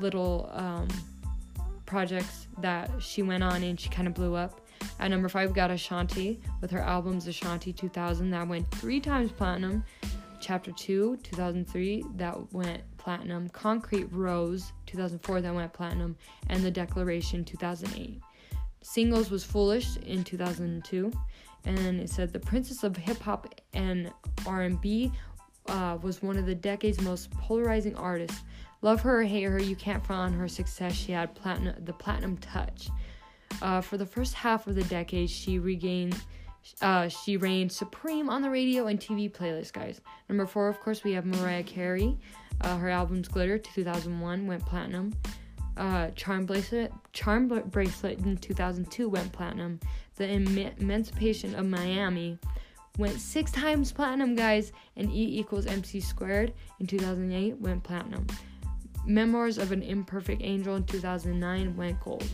little 0.00 0.48
um, 0.54 0.88
projects 1.84 2.48
that 2.60 2.90
she 2.98 3.22
went 3.22 3.42
on 3.42 3.62
and 3.62 3.78
she 3.78 3.90
kind 3.90 4.08
of 4.08 4.14
blew 4.14 4.34
up. 4.34 4.62
At 4.98 5.08
number 5.08 5.28
five, 5.28 5.50
we 5.50 5.54
got 5.54 5.70
Ashanti 5.70 6.40
with 6.60 6.70
her 6.70 6.80
albums 6.80 7.26
Ashanti 7.26 7.72
2000 7.72 8.30
that 8.30 8.48
went 8.48 8.70
three 8.70 9.00
times 9.00 9.30
platinum. 9.32 9.84
Chapter 10.44 10.72
2, 10.72 11.20
2003, 11.22 12.04
that 12.16 12.52
went 12.52 12.82
platinum. 12.98 13.48
Concrete 13.48 14.04
Rose, 14.12 14.74
2004, 14.84 15.40
that 15.40 15.54
went 15.54 15.72
platinum. 15.72 16.14
And 16.50 16.62
The 16.62 16.70
Declaration, 16.70 17.46
2008. 17.46 18.20
Singles 18.82 19.30
was 19.30 19.42
Foolish 19.42 19.96
in 19.96 20.22
2002. 20.22 21.10
And 21.64 21.98
it 21.98 22.10
said 22.10 22.30
the 22.30 22.40
princess 22.40 22.84
of 22.84 22.94
hip 22.94 23.20
hop 23.20 23.58
and 23.72 24.12
R&B 24.46 25.10
uh, 25.68 25.96
was 26.02 26.22
one 26.22 26.36
of 26.36 26.44
the 26.44 26.54
decade's 26.54 27.00
most 27.00 27.30
polarizing 27.30 27.96
artists. 27.96 28.42
Love 28.82 29.00
her 29.00 29.22
or 29.22 29.24
hate 29.24 29.44
her, 29.44 29.58
you 29.58 29.76
can't 29.76 30.04
front 30.04 30.34
on 30.34 30.38
her 30.38 30.46
success. 30.46 30.92
She 30.92 31.12
had 31.12 31.34
platinum, 31.34 31.82
the 31.86 31.94
platinum 31.94 32.36
touch. 32.36 32.90
Uh, 33.62 33.80
for 33.80 33.96
the 33.96 34.04
first 34.04 34.34
half 34.34 34.66
of 34.66 34.74
the 34.74 34.84
decade, 34.84 35.30
she 35.30 35.58
regained, 35.58 36.20
uh, 36.80 37.08
she 37.08 37.36
reigned 37.36 37.72
supreme 37.72 38.30
on 38.30 38.42
the 38.42 38.50
radio 38.50 38.86
and 38.86 38.98
TV 38.98 39.30
playlist, 39.30 39.72
guys. 39.72 40.00
Number 40.28 40.46
four, 40.46 40.68
of 40.68 40.80
course, 40.80 41.04
we 41.04 41.12
have 41.12 41.26
Mariah 41.26 41.62
Carey. 41.62 42.18
Uh, 42.60 42.76
her 42.78 42.88
album's 42.88 43.28
Glitter, 43.28 43.58
2001, 43.58 44.46
went 44.46 44.64
platinum. 44.64 45.12
Uh, 45.76 46.10
Charm 46.10 46.46
Bracelet, 46.46 46.92
Charm 47.12 47.48
Bracelet 47.48 48.18
in 48.20 48.36
2002 48.36 49.08
went 49.08 49.32
platinum. 49.32 49.80
The 50.16 50.26
Em- 50.26 50.72
Emancipation 50.78 51.54
of 51.56 51.66
Mimi 51.66 52.38
went 52.96 53.20
six 53.20 53.50
times 53.50 53.92
platinum, 53.92 54.36
guys. 54.36 54.72
And 54.96 55.10
E 55.10 55.38
equals 55.38 55.66
MC 55.66 56.00
squared 56.00 56.52
in 56.78 56.86
2008 56.86 57.58
went 57.58 57.82
platinum. 57.82 58.26
Memoirs 59.04 59.58
of 59.58 59.72
an 59.72 59.82
Imperfect 59.82 60.40
Angel 60.42 60.76
in 60.76 60.84
2009 60.84 61.76
went 61.76 62.00
gold. 62.00 62.24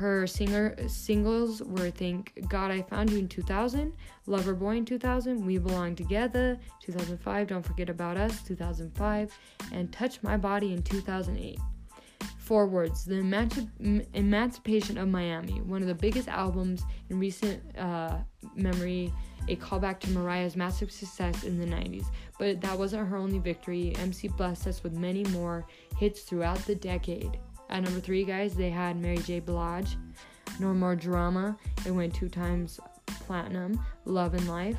Her 0.00 0.26
singer 0.26 0.74
singles 0.88 1.60
were 1.60 1.90
Thank 1.90 2.32
God 2.48 2.70
I 2.70 2.80
Found 2.80 3.10
You 3.10 3.18
in 3.18 3.28
2000, 3.28 3.92
Lover 4.24 4.54
Boy 4.54 4.78
in 4.78 4.86
2000, 4.86 5.44
We 5.44 5.58
Belong 5.58 5.94
Together 5.94 6.58
2005, 6.80 7.48
Don't 7.48 7.62
Forget 7.62 7.90
About 7.90 8.16
Us 8.16 8.40
2005, 8.44 9.38
and 9.72 9.92
Touch 9.92 10.22
My 10.22 10.38
Body 10.38 10.72
in 10.72 10.82
2008. 10.82 11.58
Four 12.38 12.66
words 12.68 13.04
The 13.04 13.16
Emanci- 13.16 14.06
Emancipation 14.14 14.96
of 14.96 15.08
Mimi, 15.08 15.60
one 15.60 15.82
of 15.82 15.88
the 15.88 15.94
biggest 15.94 16.28
albums 16.28 16.82
in 17.10 17.18
recent 17.18 17.62
uh, 17.76 18.20
memory, 18.54 19.12
a 19.48 19.56
callback 19.56 20.00
to 20.00 20.10
Mariah's 20.12 20.56
massive 20.56 20.90
success 20.90 21.44
in 21.44 21.58
the 21.58 21.66
90s. 21.66 22.06
But 22.38 22.62
that 22.62 22.78
wasn't 22.78 23.06
her 23.06 23.18
only 23.18 23.38
victory. 23.38 23.94
MC 23.96 24.28
blessed 24.28 24.66
us 24.66 24.82
with 24.82 24.94
many 24.94 25.24
more 25.24 25.66
hits 25.98 26.22
throughout 26.22 26.56
the 26.60 26.74
decade. 26.74 27.38
At 27.70 27.84
number 27.84 28.00
three, 28.00 28.24
guys, 28.24 28.54
they 28.54 28.68
had 28.68 28.96
Mary 28.96 29.18
J. 29.18 29.38
Blige, 29.38 29.96
No 30.58 30.74
More 30.74 30.96
Drama. 30.96 31.56
It 31.86 31.92
went 31.92 32.12
two 32.12 32.28
times 32.28 32.80
platinum. 33.06 33.80
Love 34.04 34.34
and 34.34 34.48
Life, 34.48 34.76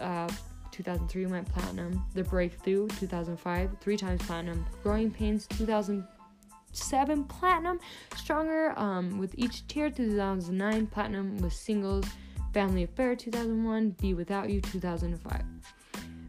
uh, 0.00 0.28
2003 0.70 1.26
went 1.26 1.48
platinum. 1.48 2.04
The 2.14 2.22
Breakthrough, 2.22 2.86
2005, 3.00 3.70
three 3.80 3.96
times 3.96 4.22
platinum. 4.22 4.64
Growing 4.84 5.10
Pains, 5.10 5.48
2007 5.48 7.24
platinum. 7.24 7.80
Stronger 8.14 8.78
um, 8.78 9.18
with 9.18 9.34
each 9.36 9.66
tear, 9.66 9.90
2009 9.90 10.86
platinum 10.86 11.36
with 11.38 11.52
singles. 11.52 12.06
Family 12.54 12.84
Affair, 12.84 13.16
2001. 13.16 13.90
Be 14.00 14.14
Without 14.14 14.50
You, 14.50 14.60
2005. 14.60 15.42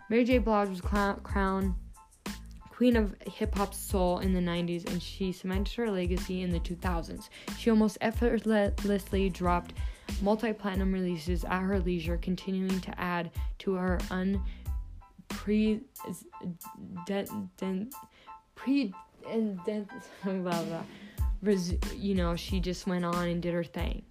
Mary 0.09 0.25
J. 0.25 0.39
Blige 0.39 0.69
was 0.69 0.81
crowned 0.81 1.75
queen 2.81 2.95
of 2.95 3.13
hip 3.27 3.53
hop 3.53 3.75
soul 3.75 4.17
in 4.17 4.33
the 4.33 4.39
90s, 4.39 4.91
and 4.91 5.03
she 5.03 5.31
cemented 5.31 5.71
her 5.75 5.91
legacy 5.91 6.41
in 6.41 6.49
the 6.49 6.59
2000s. 6.61 7.29
She 7.59 7.69
almost 7.69 7.99
effortlessly 8.01 9.29
dropped 9.29 9.73
multi 10.19 10.51
platinum 10.51 10.91
releases 10.91 11.43
at 11.43 11.59
her 11.59 11.79
leisure, 11.79 12.17
continuing 12.17 12.81
to 12.81 12.99
add 12.99 13.29
to 13.59 13.75
her 13.75 13.99
unpre. 14.09 14.41
pre. 18.55 18.93
You 21.95 22.15
know, 22.15 22.35
she 22.35 22.59
just 22.59 22.87
went 22.87 23.05
on 23.05 23.27
and 23.27 23.43
did 23.43 23.53
her 23.53 23.63
thing. 23.63 24.01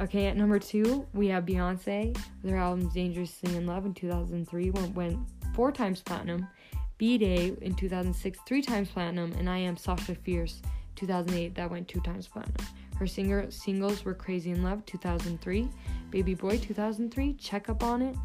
Okay, 0.00 0.28
at 0.28 0.36
number 0.38 0.58
two, 0.58 1.06
we 1.12 1.28
have 1.28 1.44
Beyonce. 1.44 2.18
Their 2.42 2.56
album 2.56 2.88
Dangerously 2.88 3.54
in 3.54 3.66
Love 3.66 3.84
in 3.84 3.92
2003 3.92 4.70
went, 4.70 4.94
went 4.94 5.18
four 5.54 5.70
times 5.70 6.00
platinum. 6.00 6.48
B'Day 7.02 7.60
in 7.62 7.74
2006, 7.74 8.38
three 8.46 8.62
times 8.62 8.88
platinum, 8.88 9.32
and 9.32 9.50
I 9.50 9.58
Am 9.58 9.76
Sasha 9.76 10.14
Fierce 10.14 10.62
2008, 10.94 11.52
that 11.56 11.68
went 11.68 11.88
two 11.88 12.00
times 12.00 12.28
platinum. 12.28 12.64
Her 12.96 13.08
singer 13.08 13.50
singles 13.50 14.04
were 14.04 14.14
Crazy 14.14 14.52
in 14.52 14.62
Love 14.62 14.86
2003, 14.86 15.68
Baby 16.12 16.34
Boy 16.34 16.58
2003, 16.58 17.34
Check 17.34 17.68
Up 17.68 17.82
on 17.82 18.02
It 18.02 18.16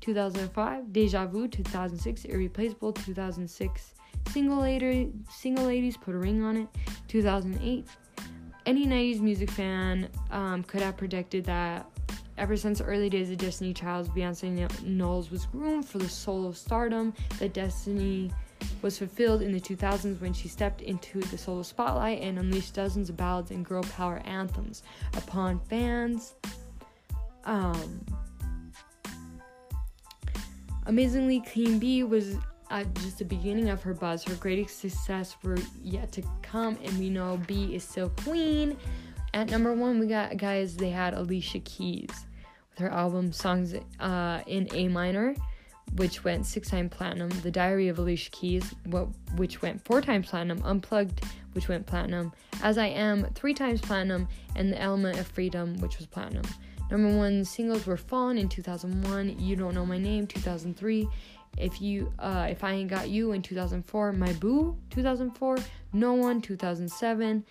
2005, 0.00 0.92
Deja 0.92 1.24
Vu 1.26 1.46
2006, 1.46 2.24
Irreplaceable 2.24 2.92
2006, 2.94 3.94
Single, 4.32 4.58
Lady, 4.58 5.12
Single 5.30 5.66
Ladies 5.66 5.96
Put 5.96 6.16
a 6.16 6.18
Ring 6.18 6.42
on 6.42 6.56
It 6.56 6.68
2008. 7.06 7.86
Any 8.66 8.86
90s 8.88 9.20
music 9.20 9.52
fan 9.52 10.08
um, 10.32 10.64
could 10.64 10.82
have 10.82 10.96
predicted 10.96 11.44
that 11.44 11.88
Ever 12.38 12.56
since 12.56 12.80
early 12.80 13.08
days 13.08 13.30
of 13.30 13.38
Destiny 13.38 13.72
Child's, 13.72 14.08
Beyonce 14.10 14.84
Knowles 14.84 15.30
was 15.30 15.46
groomed 15.46 15.88
for 15.88 15.98
the 15.98 16.08
solo 16.08 16.52
stardom 16.52 17.14
that 17.38 17.54
Destiny 17.54 18.30
was 18.82 18.98
fulfilled 18.98 19.42
in 19.42 19.52
the 19.52 19.60
2000s 19.60 20.20
when 20.20 20.32
she 20.32 20.48
stepped 20.48 20.82
into 20.82 21.20
the 21.20 21.38
solo 21.38 21.62
spotlight 21.62 22.20
and 22.20 22.38
unleashed 22.38 22.74
dozens 22.74 23.08
of 23.08 23.16
ballads 23.16 23.50
and 23.50 23.64
girl 23.64 23.82
power 23.82 24.20
anthems 24.26 24.82
upon 25.16 25.58
fans. 25.60 26.34
Um, 27.44 28.04
amazingly, 30.84 31.40
Queen 31.40 31.78
B 31.78 32.02
was 32.02 32.36
at 32.70 32.92
just 32.96 33.18
the 33.18 33.24
beginning 33.24 33.68
of 33.70 33.82
her 33.82 33.94
buzz. 33.94 34.24
Her 34.24 34.34
greatest 34.34 34.80
success 34.80 35.36
were 35.42 35.58
yet 35.82 36.12
to 36.12 36.22
come, 36.42 36.76
and 36.84 36.98
we 36.98 37.08
know 37.08 37.40
B 37.46 37.74
is 37.74 37.84
still 37.84 38.10
queen. 38.10 38.76
At 39.36 39.50
number 39.50 39.74
one, 39.74 39.98
we 39.98 40.06
got 40.06 40.38
guys. 40.38 40.78
They 40.78 40.88
had 40.88 41.12
Alicia 41.12 41.58
Keys 41.58 42.08
with 42.70 42.78
her 42.78 42.88
album 42.88 43.32
"Songs 43.32 43.74
uh, 44.00 44.40
in 44.46 44.66
A 44.72 44.88
Minor," 44.88 45.34
which 45.96 46.24
went 46.24 46.46
six 46.46 46.70
times 46.70 46.90
platinum. 46.90 47.28
The 47.42 47.50
Diary 47.50 47.88
of 47.88 47.98
Alicia 47.98 48.30
Keys, 48.30 48.74
what, 48.86 49.08
which 49.34 49.60
went 49.60 49.84
four 49.84 50.00
times 50.00 50.30
platinum. 50.30 50.62
Unplugged, 50.64 51.22
which 51.52 51.68
went 51.68 51.84
platinum. 51.84 52.32
As 52.62 52.78
I 52.78 52.86
Am, 52.86 53.26
three 53.34 53.52
times 53.52 53.82
platinum, 53.82 54.26
and 54.54 54.72
The 54.72 54.80
Element 54.80 55.18
of 55.18 55.26
Freedom, 55.26 55.76
which 55.80 55.98
was 55.98 56.06
platinum. 56.06 56.46
Number 56.90 57.14
one 57.14 57.44
singles 57.44 57.86
were 57.86 57.98
"Fallen" 57.98 58.38
in 58.38 58.48
2001, 58.48 59.38
"You 59.38 59.54
Don't 59.54 59.74
Know 59.74 59.84
My 59.84 59.98
Name" 59.98 60.26
2003. 60.26 61.06
If 61.58 61.82
you, 61.82 62.10
uh, 62.18 62.48
if 62.50 62.64
I 62.64 62.72
ain't 62.72 62.88
got 62.88 63.10
you 63.10 63.32
in 63.32 63.42
2004, 63.42 64.14
my 64.14 64.32
boo 64.34 64.78
2004, 64.88 65.58
no 65.92 66.14
one 66.14 66.40
2007, 66.40 67.44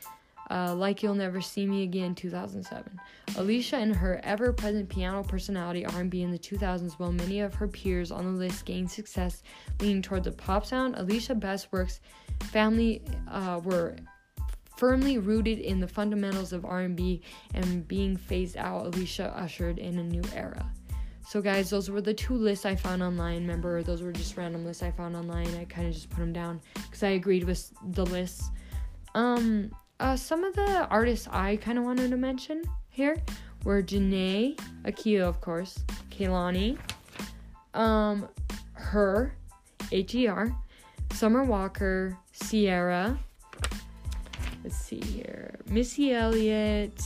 uh, 0.50 0.76
like 0.76 1.02
You'll 1.02 1.16
Never 1.16 1.42
See 1.42 1.66
Me 1.66 1.84
Again 1.84 2.16
2007. 2.16 3.00
Alicia 3.38 3.78
and 3.78 3.96
her 3.96 4.20
ever-present 4.24 4.90
piano 4.90 5.24
personality 5.24 5.86
R&B 5.86 6.22
in 6.22 6.32
the 6.32 6.40
2000s 6.40 6.94
while 6.94 7.12
many 7.12 7.40
of 7.40 7.54
her 7.56 7.68
peers 7.68 8.12
on 8.12 8.26
the 8.26 8.40
list 8.40 8.66
gained 8.66 8.90
success 8.90 9.44
leaning 9.80 10.02
towards 10.02 10.28
a 10.28 10.32
pop 10.32 10.66
sound, 10.66 10.96
Alicia 10.96 11.36
Best 11.36 11.72
Works 11.72 12.00
family 12.44 13.02
uh, 13.30 13.60
were 13.64 13.96
firmly 14.78 15.18
rooted 15.18 15.60
in 15.60 15.80
the 15.80 15.88
fundamentals 15.88 16.54
of 16.54 16.66
R&B 16.66 17.22
and 17.54 17.88
being 17.88 18.18
phased 18.18 18.58
out, 18.58 18.88
Alicia 18.88 19.34
ushered 19.38 19.80
in 19.80 20.00
a 20.00 20.04
new 20.04 20.24
era. 20.34 20.70
So 21.28 21.42
guys, 21.42 21.72
those 21.72 21.90
were 21.90 22.02
the 22.02 22.14
two 22.14 22.36
lists 22.36 22.66
I 22.66 22.76
found 22.76 23.02
online. 23.02 23.42
Remember, 23.42 23.82
those 23.82 24.04
were 24.04 24.12
just 24.12 24.38
random 24.38 24.64
lists 24.64 24.84
I 24.84 24.92
found 24.92 25.16
online. 25.16 25.48
I 25.56 25.66
kind 25.66 25.88
of 25.88 25.94
just 25.94 26.10
put 26.10 26.20
them 26.20 26.34
down 26.34 26.62
because 26.76 27.02
I 27.02 27.10
agreed 27.10 27.46
with 27.46 27.72
the 27.94 28.06
lists. 28.06 28.52
Um, 29.16 29.72
uh, 30.00 30.16
some 30.16 30.44
of 30.44 30.56
the 30.56 30.88
artists 30.88 31.28
I 31.32 31.58
kind 31.58 31.78
of 31.78 31.84
wanted 31.84 32.12
to 32.12 32.18
mention 32.18 32.64
here 32.90 33.16
were 33.64 33.82
Jhené 33.82 34.60
Aiko, 34.84 35.22
of 35.22 35.42
course, 35.42 35.80
Kehlani, 36.12 36.78
um, 37.74 38.28
her, 38.74 39.36
H-E-R, 39.92 40.56
Summer 41.14 41.44
Walker, 41.44 42.18
Ciara. 42.34 43.18
Let's 44.64 44.78
see 44.78 45.00
here, 45.00 45.60
Missy 45.70 46.14
Elliott, 46.14 47.02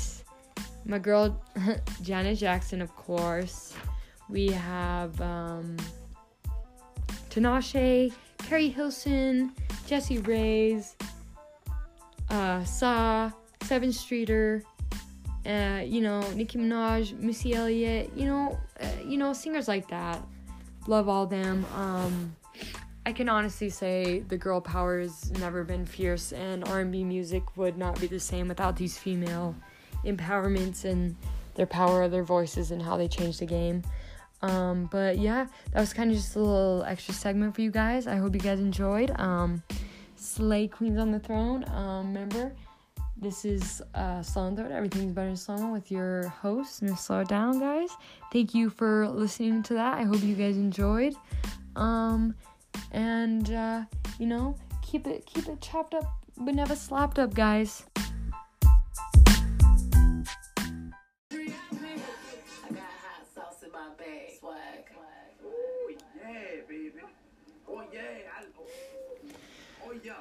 my 0.86 1.00
girl 1.00 1.42
Janet 2.02 2.38
Jackson, 2.38 2.82
of 2.82 2.96
course. 2.96 3.74
We 4.30 4.48
have 4.48 5.20
um, 5.22 5.78
Tinashe, 7.30 8.14
Keri 8.40 8.70
Hilson, 8.70 9.52
Jessie 9.88 10.20
Reyez, 10.20 10.96
uh, 12.30 12.64
Saw, 12.64 13.32
Sevyn 13.62 13.94
Streeter, 13.94 14.64
uh, 15.46 15.82
you 15.86 16.02
know, 16.02 16.22
Nicki 16.34 16.58
Minaj, 16.58 17.18
Missy 17.20 17.54
Elliott, 17.54 18.12
you 18.16 18.26
know, 18.26 18.60
uh, 18.82 18.88
you 19.04 19.18
know, 19.18 19.34
singers 19.34 19.68
like 19.68 19.88
that. 19.90 20.22
Love 20.88 21.10
all 21.10 21.26
them. 21.26 21.66
Um, 21.76 22.36
I 23.06 23.12
can 23.12 23.30
honestly 23.30 23.70
say 23.70 24.20
the 24.20 24.38
girl 24.38 24.62
power 24.62 25.00
has 25.00 25.32
never 25.32 25.64
been 25.64 25.86
fierce, 25.86 26.32
and 26.32 26.68
R&B 26.68 27.04
music 27.04 27.58
would 27.58 27.78
not 27.78 28.00
be 28.00 28.08
the 28.08 28.20
same 28.20 28.48
without 28.48 28.76
these 28.76 28.98
female 28.98 29.56
empowerments 30.06 30.86
and 30.86 31.16
their 31.56 31.66
power 31.66 32.04
of 32.04 32.12
their 32.12 32.24
voices 32.24 32.72
and 32.72 32.82
how 32.82 32.98
they 32.98 33.08
changed 33.08 33.40
the 33.40 33.46
game. 33.46 33.84
Um, 34.42 34.88
but 34.92 35.18
yeah, 35.18 35.48
that 35.72 35.80
was 35.80 35.94
kind 35.94 36.12
of 36.12 36.18
just 36.18 36.36
a 36.36 36.40
little 36.40 36.84
extra 36.84 37.14
segment 37.14 37.56
for 37.56 37.62
you 37.62 37.72
guys. 37.72 38.08
I 38.08 38.16
hope 38.16 38.34
you 38.34 38.40
guys 38.40 38.60
enjoyed. 38.60 39.12
Um, 39.20 39.64
Slay 40.20 40.68
Queens 40.68 41.00
on 41.00 41.12
the 41.12 41.20
Throne. 41.20 41.64
Um, 41.70 42.08
remember, 42.08 42.54
this 43.18 43.46
is 43.46 43.82
uh, 43.96 44.22
Slow 44.22 44.48
and. 44.48 44.72
Everything's 44.72 45.14
better 45.14 45.36
slow 45.36 45.72
with 45.72 45.92
your 45.92 46.28
host, 46.28 46.82
Miss 46.82 47.02
Slow 47.02 47.24
Down, 47.24 47.60
guys. 47.60 47.90
Thank 48.32 48.54
you 48.54 48.70
for 48.70 49.08
listening 49.08 49.64
to 49.64 49.74
that. 49.76 49.98
I 49.98 50.04
hope 50.04 50.22
you 50.22 50.36
guys 50.36 50.58
enjoyed. 50.58 51.16
Um, 51.76 52.36
and 52.92 53.52
uh, 53.52 53.84
you 54.20 54.28
know, 54.28 54.56
keep 54.82 55.08
it 55.08 55.26
keep 55.26 55.48
it 55.48 55.62
chopped 55.62 55.94
up, 55.94 56.06
but 56.38 56.54
never 56.54 56.76
slapped 56.76 57.20
up, 57.20 57.34
guys. 57.34 57.84
Oh 67.72 67.84
yeah. 67.94 68.02
Oh. 68.02 68.38
I, 68.38 68.44
oh. 68.60 69.09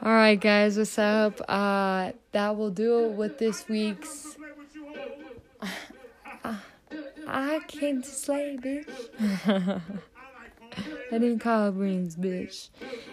All 0.02 0.12
right, 0.12 0.40
guys, 0.40 0.78
what's 0.78 0.98
up? 0.98 1.40
Uh, 1.46 2.12
that 2.32 2.56
will 2.56 2.70
do 2.70 3.04
it 3.04 3.12
with 3.12 3.38
this 3.38 3.68
week's. 3.68 4.36
I 7.26 7.60
came 7.66 8.00
to 8.00 8.08
slay, 8.08 8.56
bitch. 8.58 8.88
I 11.12 11.18
didn't 11.18 11.40
call 11.40 11.68
it 11.68 11.72
greens, 11.72 12.16
bitch. 12.16 12.70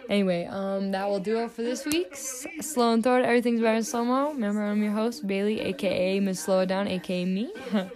Anyway, 0.08 0.46
um, 0.46 0.92
that 0.92 1.10
will 1.10 1.20
do 1.20 1.40
it 1.40 1.52
for 1.52 1.62
this 1.62 1.86
week's 1.86 2.46
Slow 2.62 2.94
and 2.94 3.04
Throat. 3.04 3.26
Everything's 3.26 3.60
better 3.60 3.76
in 3.78 3.84
slow 3.84 4.06
mo. 4.06 4.32
Remember, 4.32 4.64
I'm 4.64 4.82
your 4.82 4.94
host, 4.94 5.28
Bailey, 5.28 5.60
aka 5.60 6.22
Miss 6.22 6.40
Slow 6.40 6.62
It 6.62 6.68
Down, 6.68 6.88
aka 6.88 7.26
me. 7.26 7.52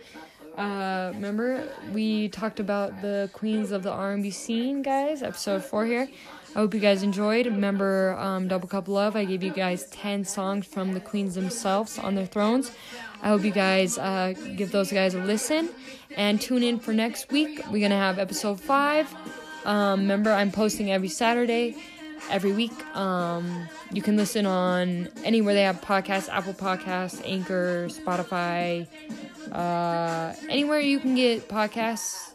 uh, 0.59 1.11
remember, 1.13 1.67
we 1.93 2.27
talked 2.29 2.59
about 2.59 3.01
the 3.01 3.29
queens 3.33 3.71
of 3.71 3.83
the 3.83 3.91
R&B 3.91 4.29
scene, 4.31 4.81
guys. 4.81 5.23
Episode 5.23 5.63
four 5.63 5.85
here. 5.85 6.09
I 6.55 6.59
hope 6.59 6.73
you 6.73 6.79
guys 6.79 7.01
enjoyed. 7.03 7.45
Remember, 7.45 8.15
um, 8.17 8.47
Double 8.47 8.67
Cup 8.67 8.87
Love. 8.87 9.15
I 9.15 9.23
gave 9.23 9.41
you 9.41 9.51
guys 9.51 9.85
ten 9.85 10.25
songs 10.25 10.65
from 10.65 10.93
the 10.93 10.99
queens 10.99 11.35
themselves 11.35 11.97
on 11.97 12.15
their 12.15 12.25
thrones. 12.25 12.71
I 13.21 13.29
hope 13.29 13.43
you 13.43 13.51
guys 13.51 13.97
uh, 13.97 14.33
give 14.57 14.71
those 14.71 14.91
guys 14.91 15.13
a 15.13 15.19
listen 15.19 15.69
and 16.17 16.41
tune 16.41 16.63
in 16.63 16.79
for 16.79 16.93
next 16.93 17.31
week. 17.31 17.61
We're 17.71 17.81
gonna 17.87 17.95
have 17.95 18.19
episode 18.19 18.59
five. 18.59 19.13
Um, 19.63 20.01
remember, 20.01 20.31
I'm 20.31 20.51
posting 20.51 20.91
every 20.91 21.09
Saturday, 21.09 21.77
every 22.29 22.51
week. 22.51 22.73
Um, 22.95 23.67
you 23.91 24.01
can 24.01 24.17
listen 24.17 24.45
on 24.45 25.09
anywhere 25.23 25.53
they 25.53 25.63
have 25.63 25.81
podcasts 25.81 26.29
Apple 26.29 26.53
Podcasts, 26.53 27.21
Anchor, 27.25 27.87
Spotify, 27.87 28.87
uh, 29.51 30.33
anywhere 30.49 30.79
you 30.79 30.99
can 30.99 31.15
get 31.15 31.47
podcasts, 31.47 32.33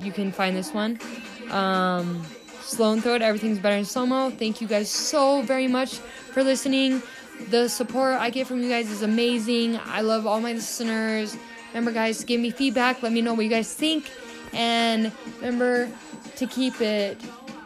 you 0.00 0.12
can 0.12 0.32
find 0.32 0.56
this 0.56 0.72
one. 0.72 0.98
Um, 1.50 2.24
Slow 2.60 2.92
and 2.92 3.02
Throat, 3.02 3.22
everything's 3.22 3.58
better 3.58 3.76
in 3.76 3.84
slow 3.84 4.04
mo. 4.04 4.30
Thank 4.30 4.60
you 4.60 4.68
guys 4.68 4.90
so 4.90 5.42
very 5.42 5.68
much 5.68 5.96
for 5.96 6.42
listening. 6.42 7.02
The 7.50 7.68
support 7.68 8.14
I 8.20 8.30
get 8.30 8.46
from 8.46 8.62
you 8.62 8.68
guys 8.68 8.90
is 8.90 9.02
amazing. 9.02 9.78
I 9.84 10.02
love 10.02 10.26
all 10.26 10.40
my 10.40 10.52
listeners. 10.52 11.36
Remember, 11.68 11.92
guys, 11.92 12.24
give 12.24 12.40
me 12.40 12.50
feedback. 12.50 13.02
Let 13.02 13.12
me 13.12 13.22
know 13.22 13.34
what 13.34 13.44
you 13.44 13.50
guys 13.50 13.72
think. 13.72 14.10
And 14.52 15.12
remember 15.36 15.88
to 16.36 16.46
keep 16.46 16.80
it 16.80 17.18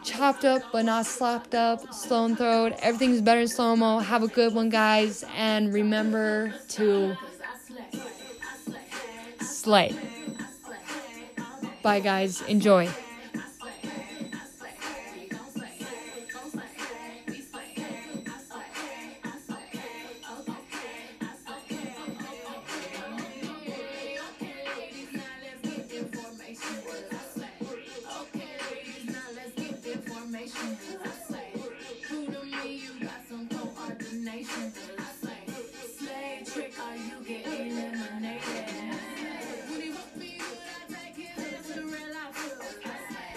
chopped 0.04 0.44
up 0.44 0.62
but 0.72 0.84
not 0.84 1.06
slopped 1.06 1.54
up. 1.54 1.92
Slow 1.92 2.24
and 2.24 2.36
throat. 2.36 2.74
Everything's 2.80 3.20
better 3.20 3.40
in 3.40 3.48
slow 3.48 3.76
mo. 3.76 3.98
Have 3.98 4.22
a 4.22 4.28
good 4.28 4.54
one, 4.54 4.68
guys. 4.68 5.24
And 5.36 5.72
remember 5.72 6.54
to 6.70 7.16
slay. 9.40 9.94
Bye, 11.82 12.00
guys. 12.00 12.42
Enjoy. 12.42 12.88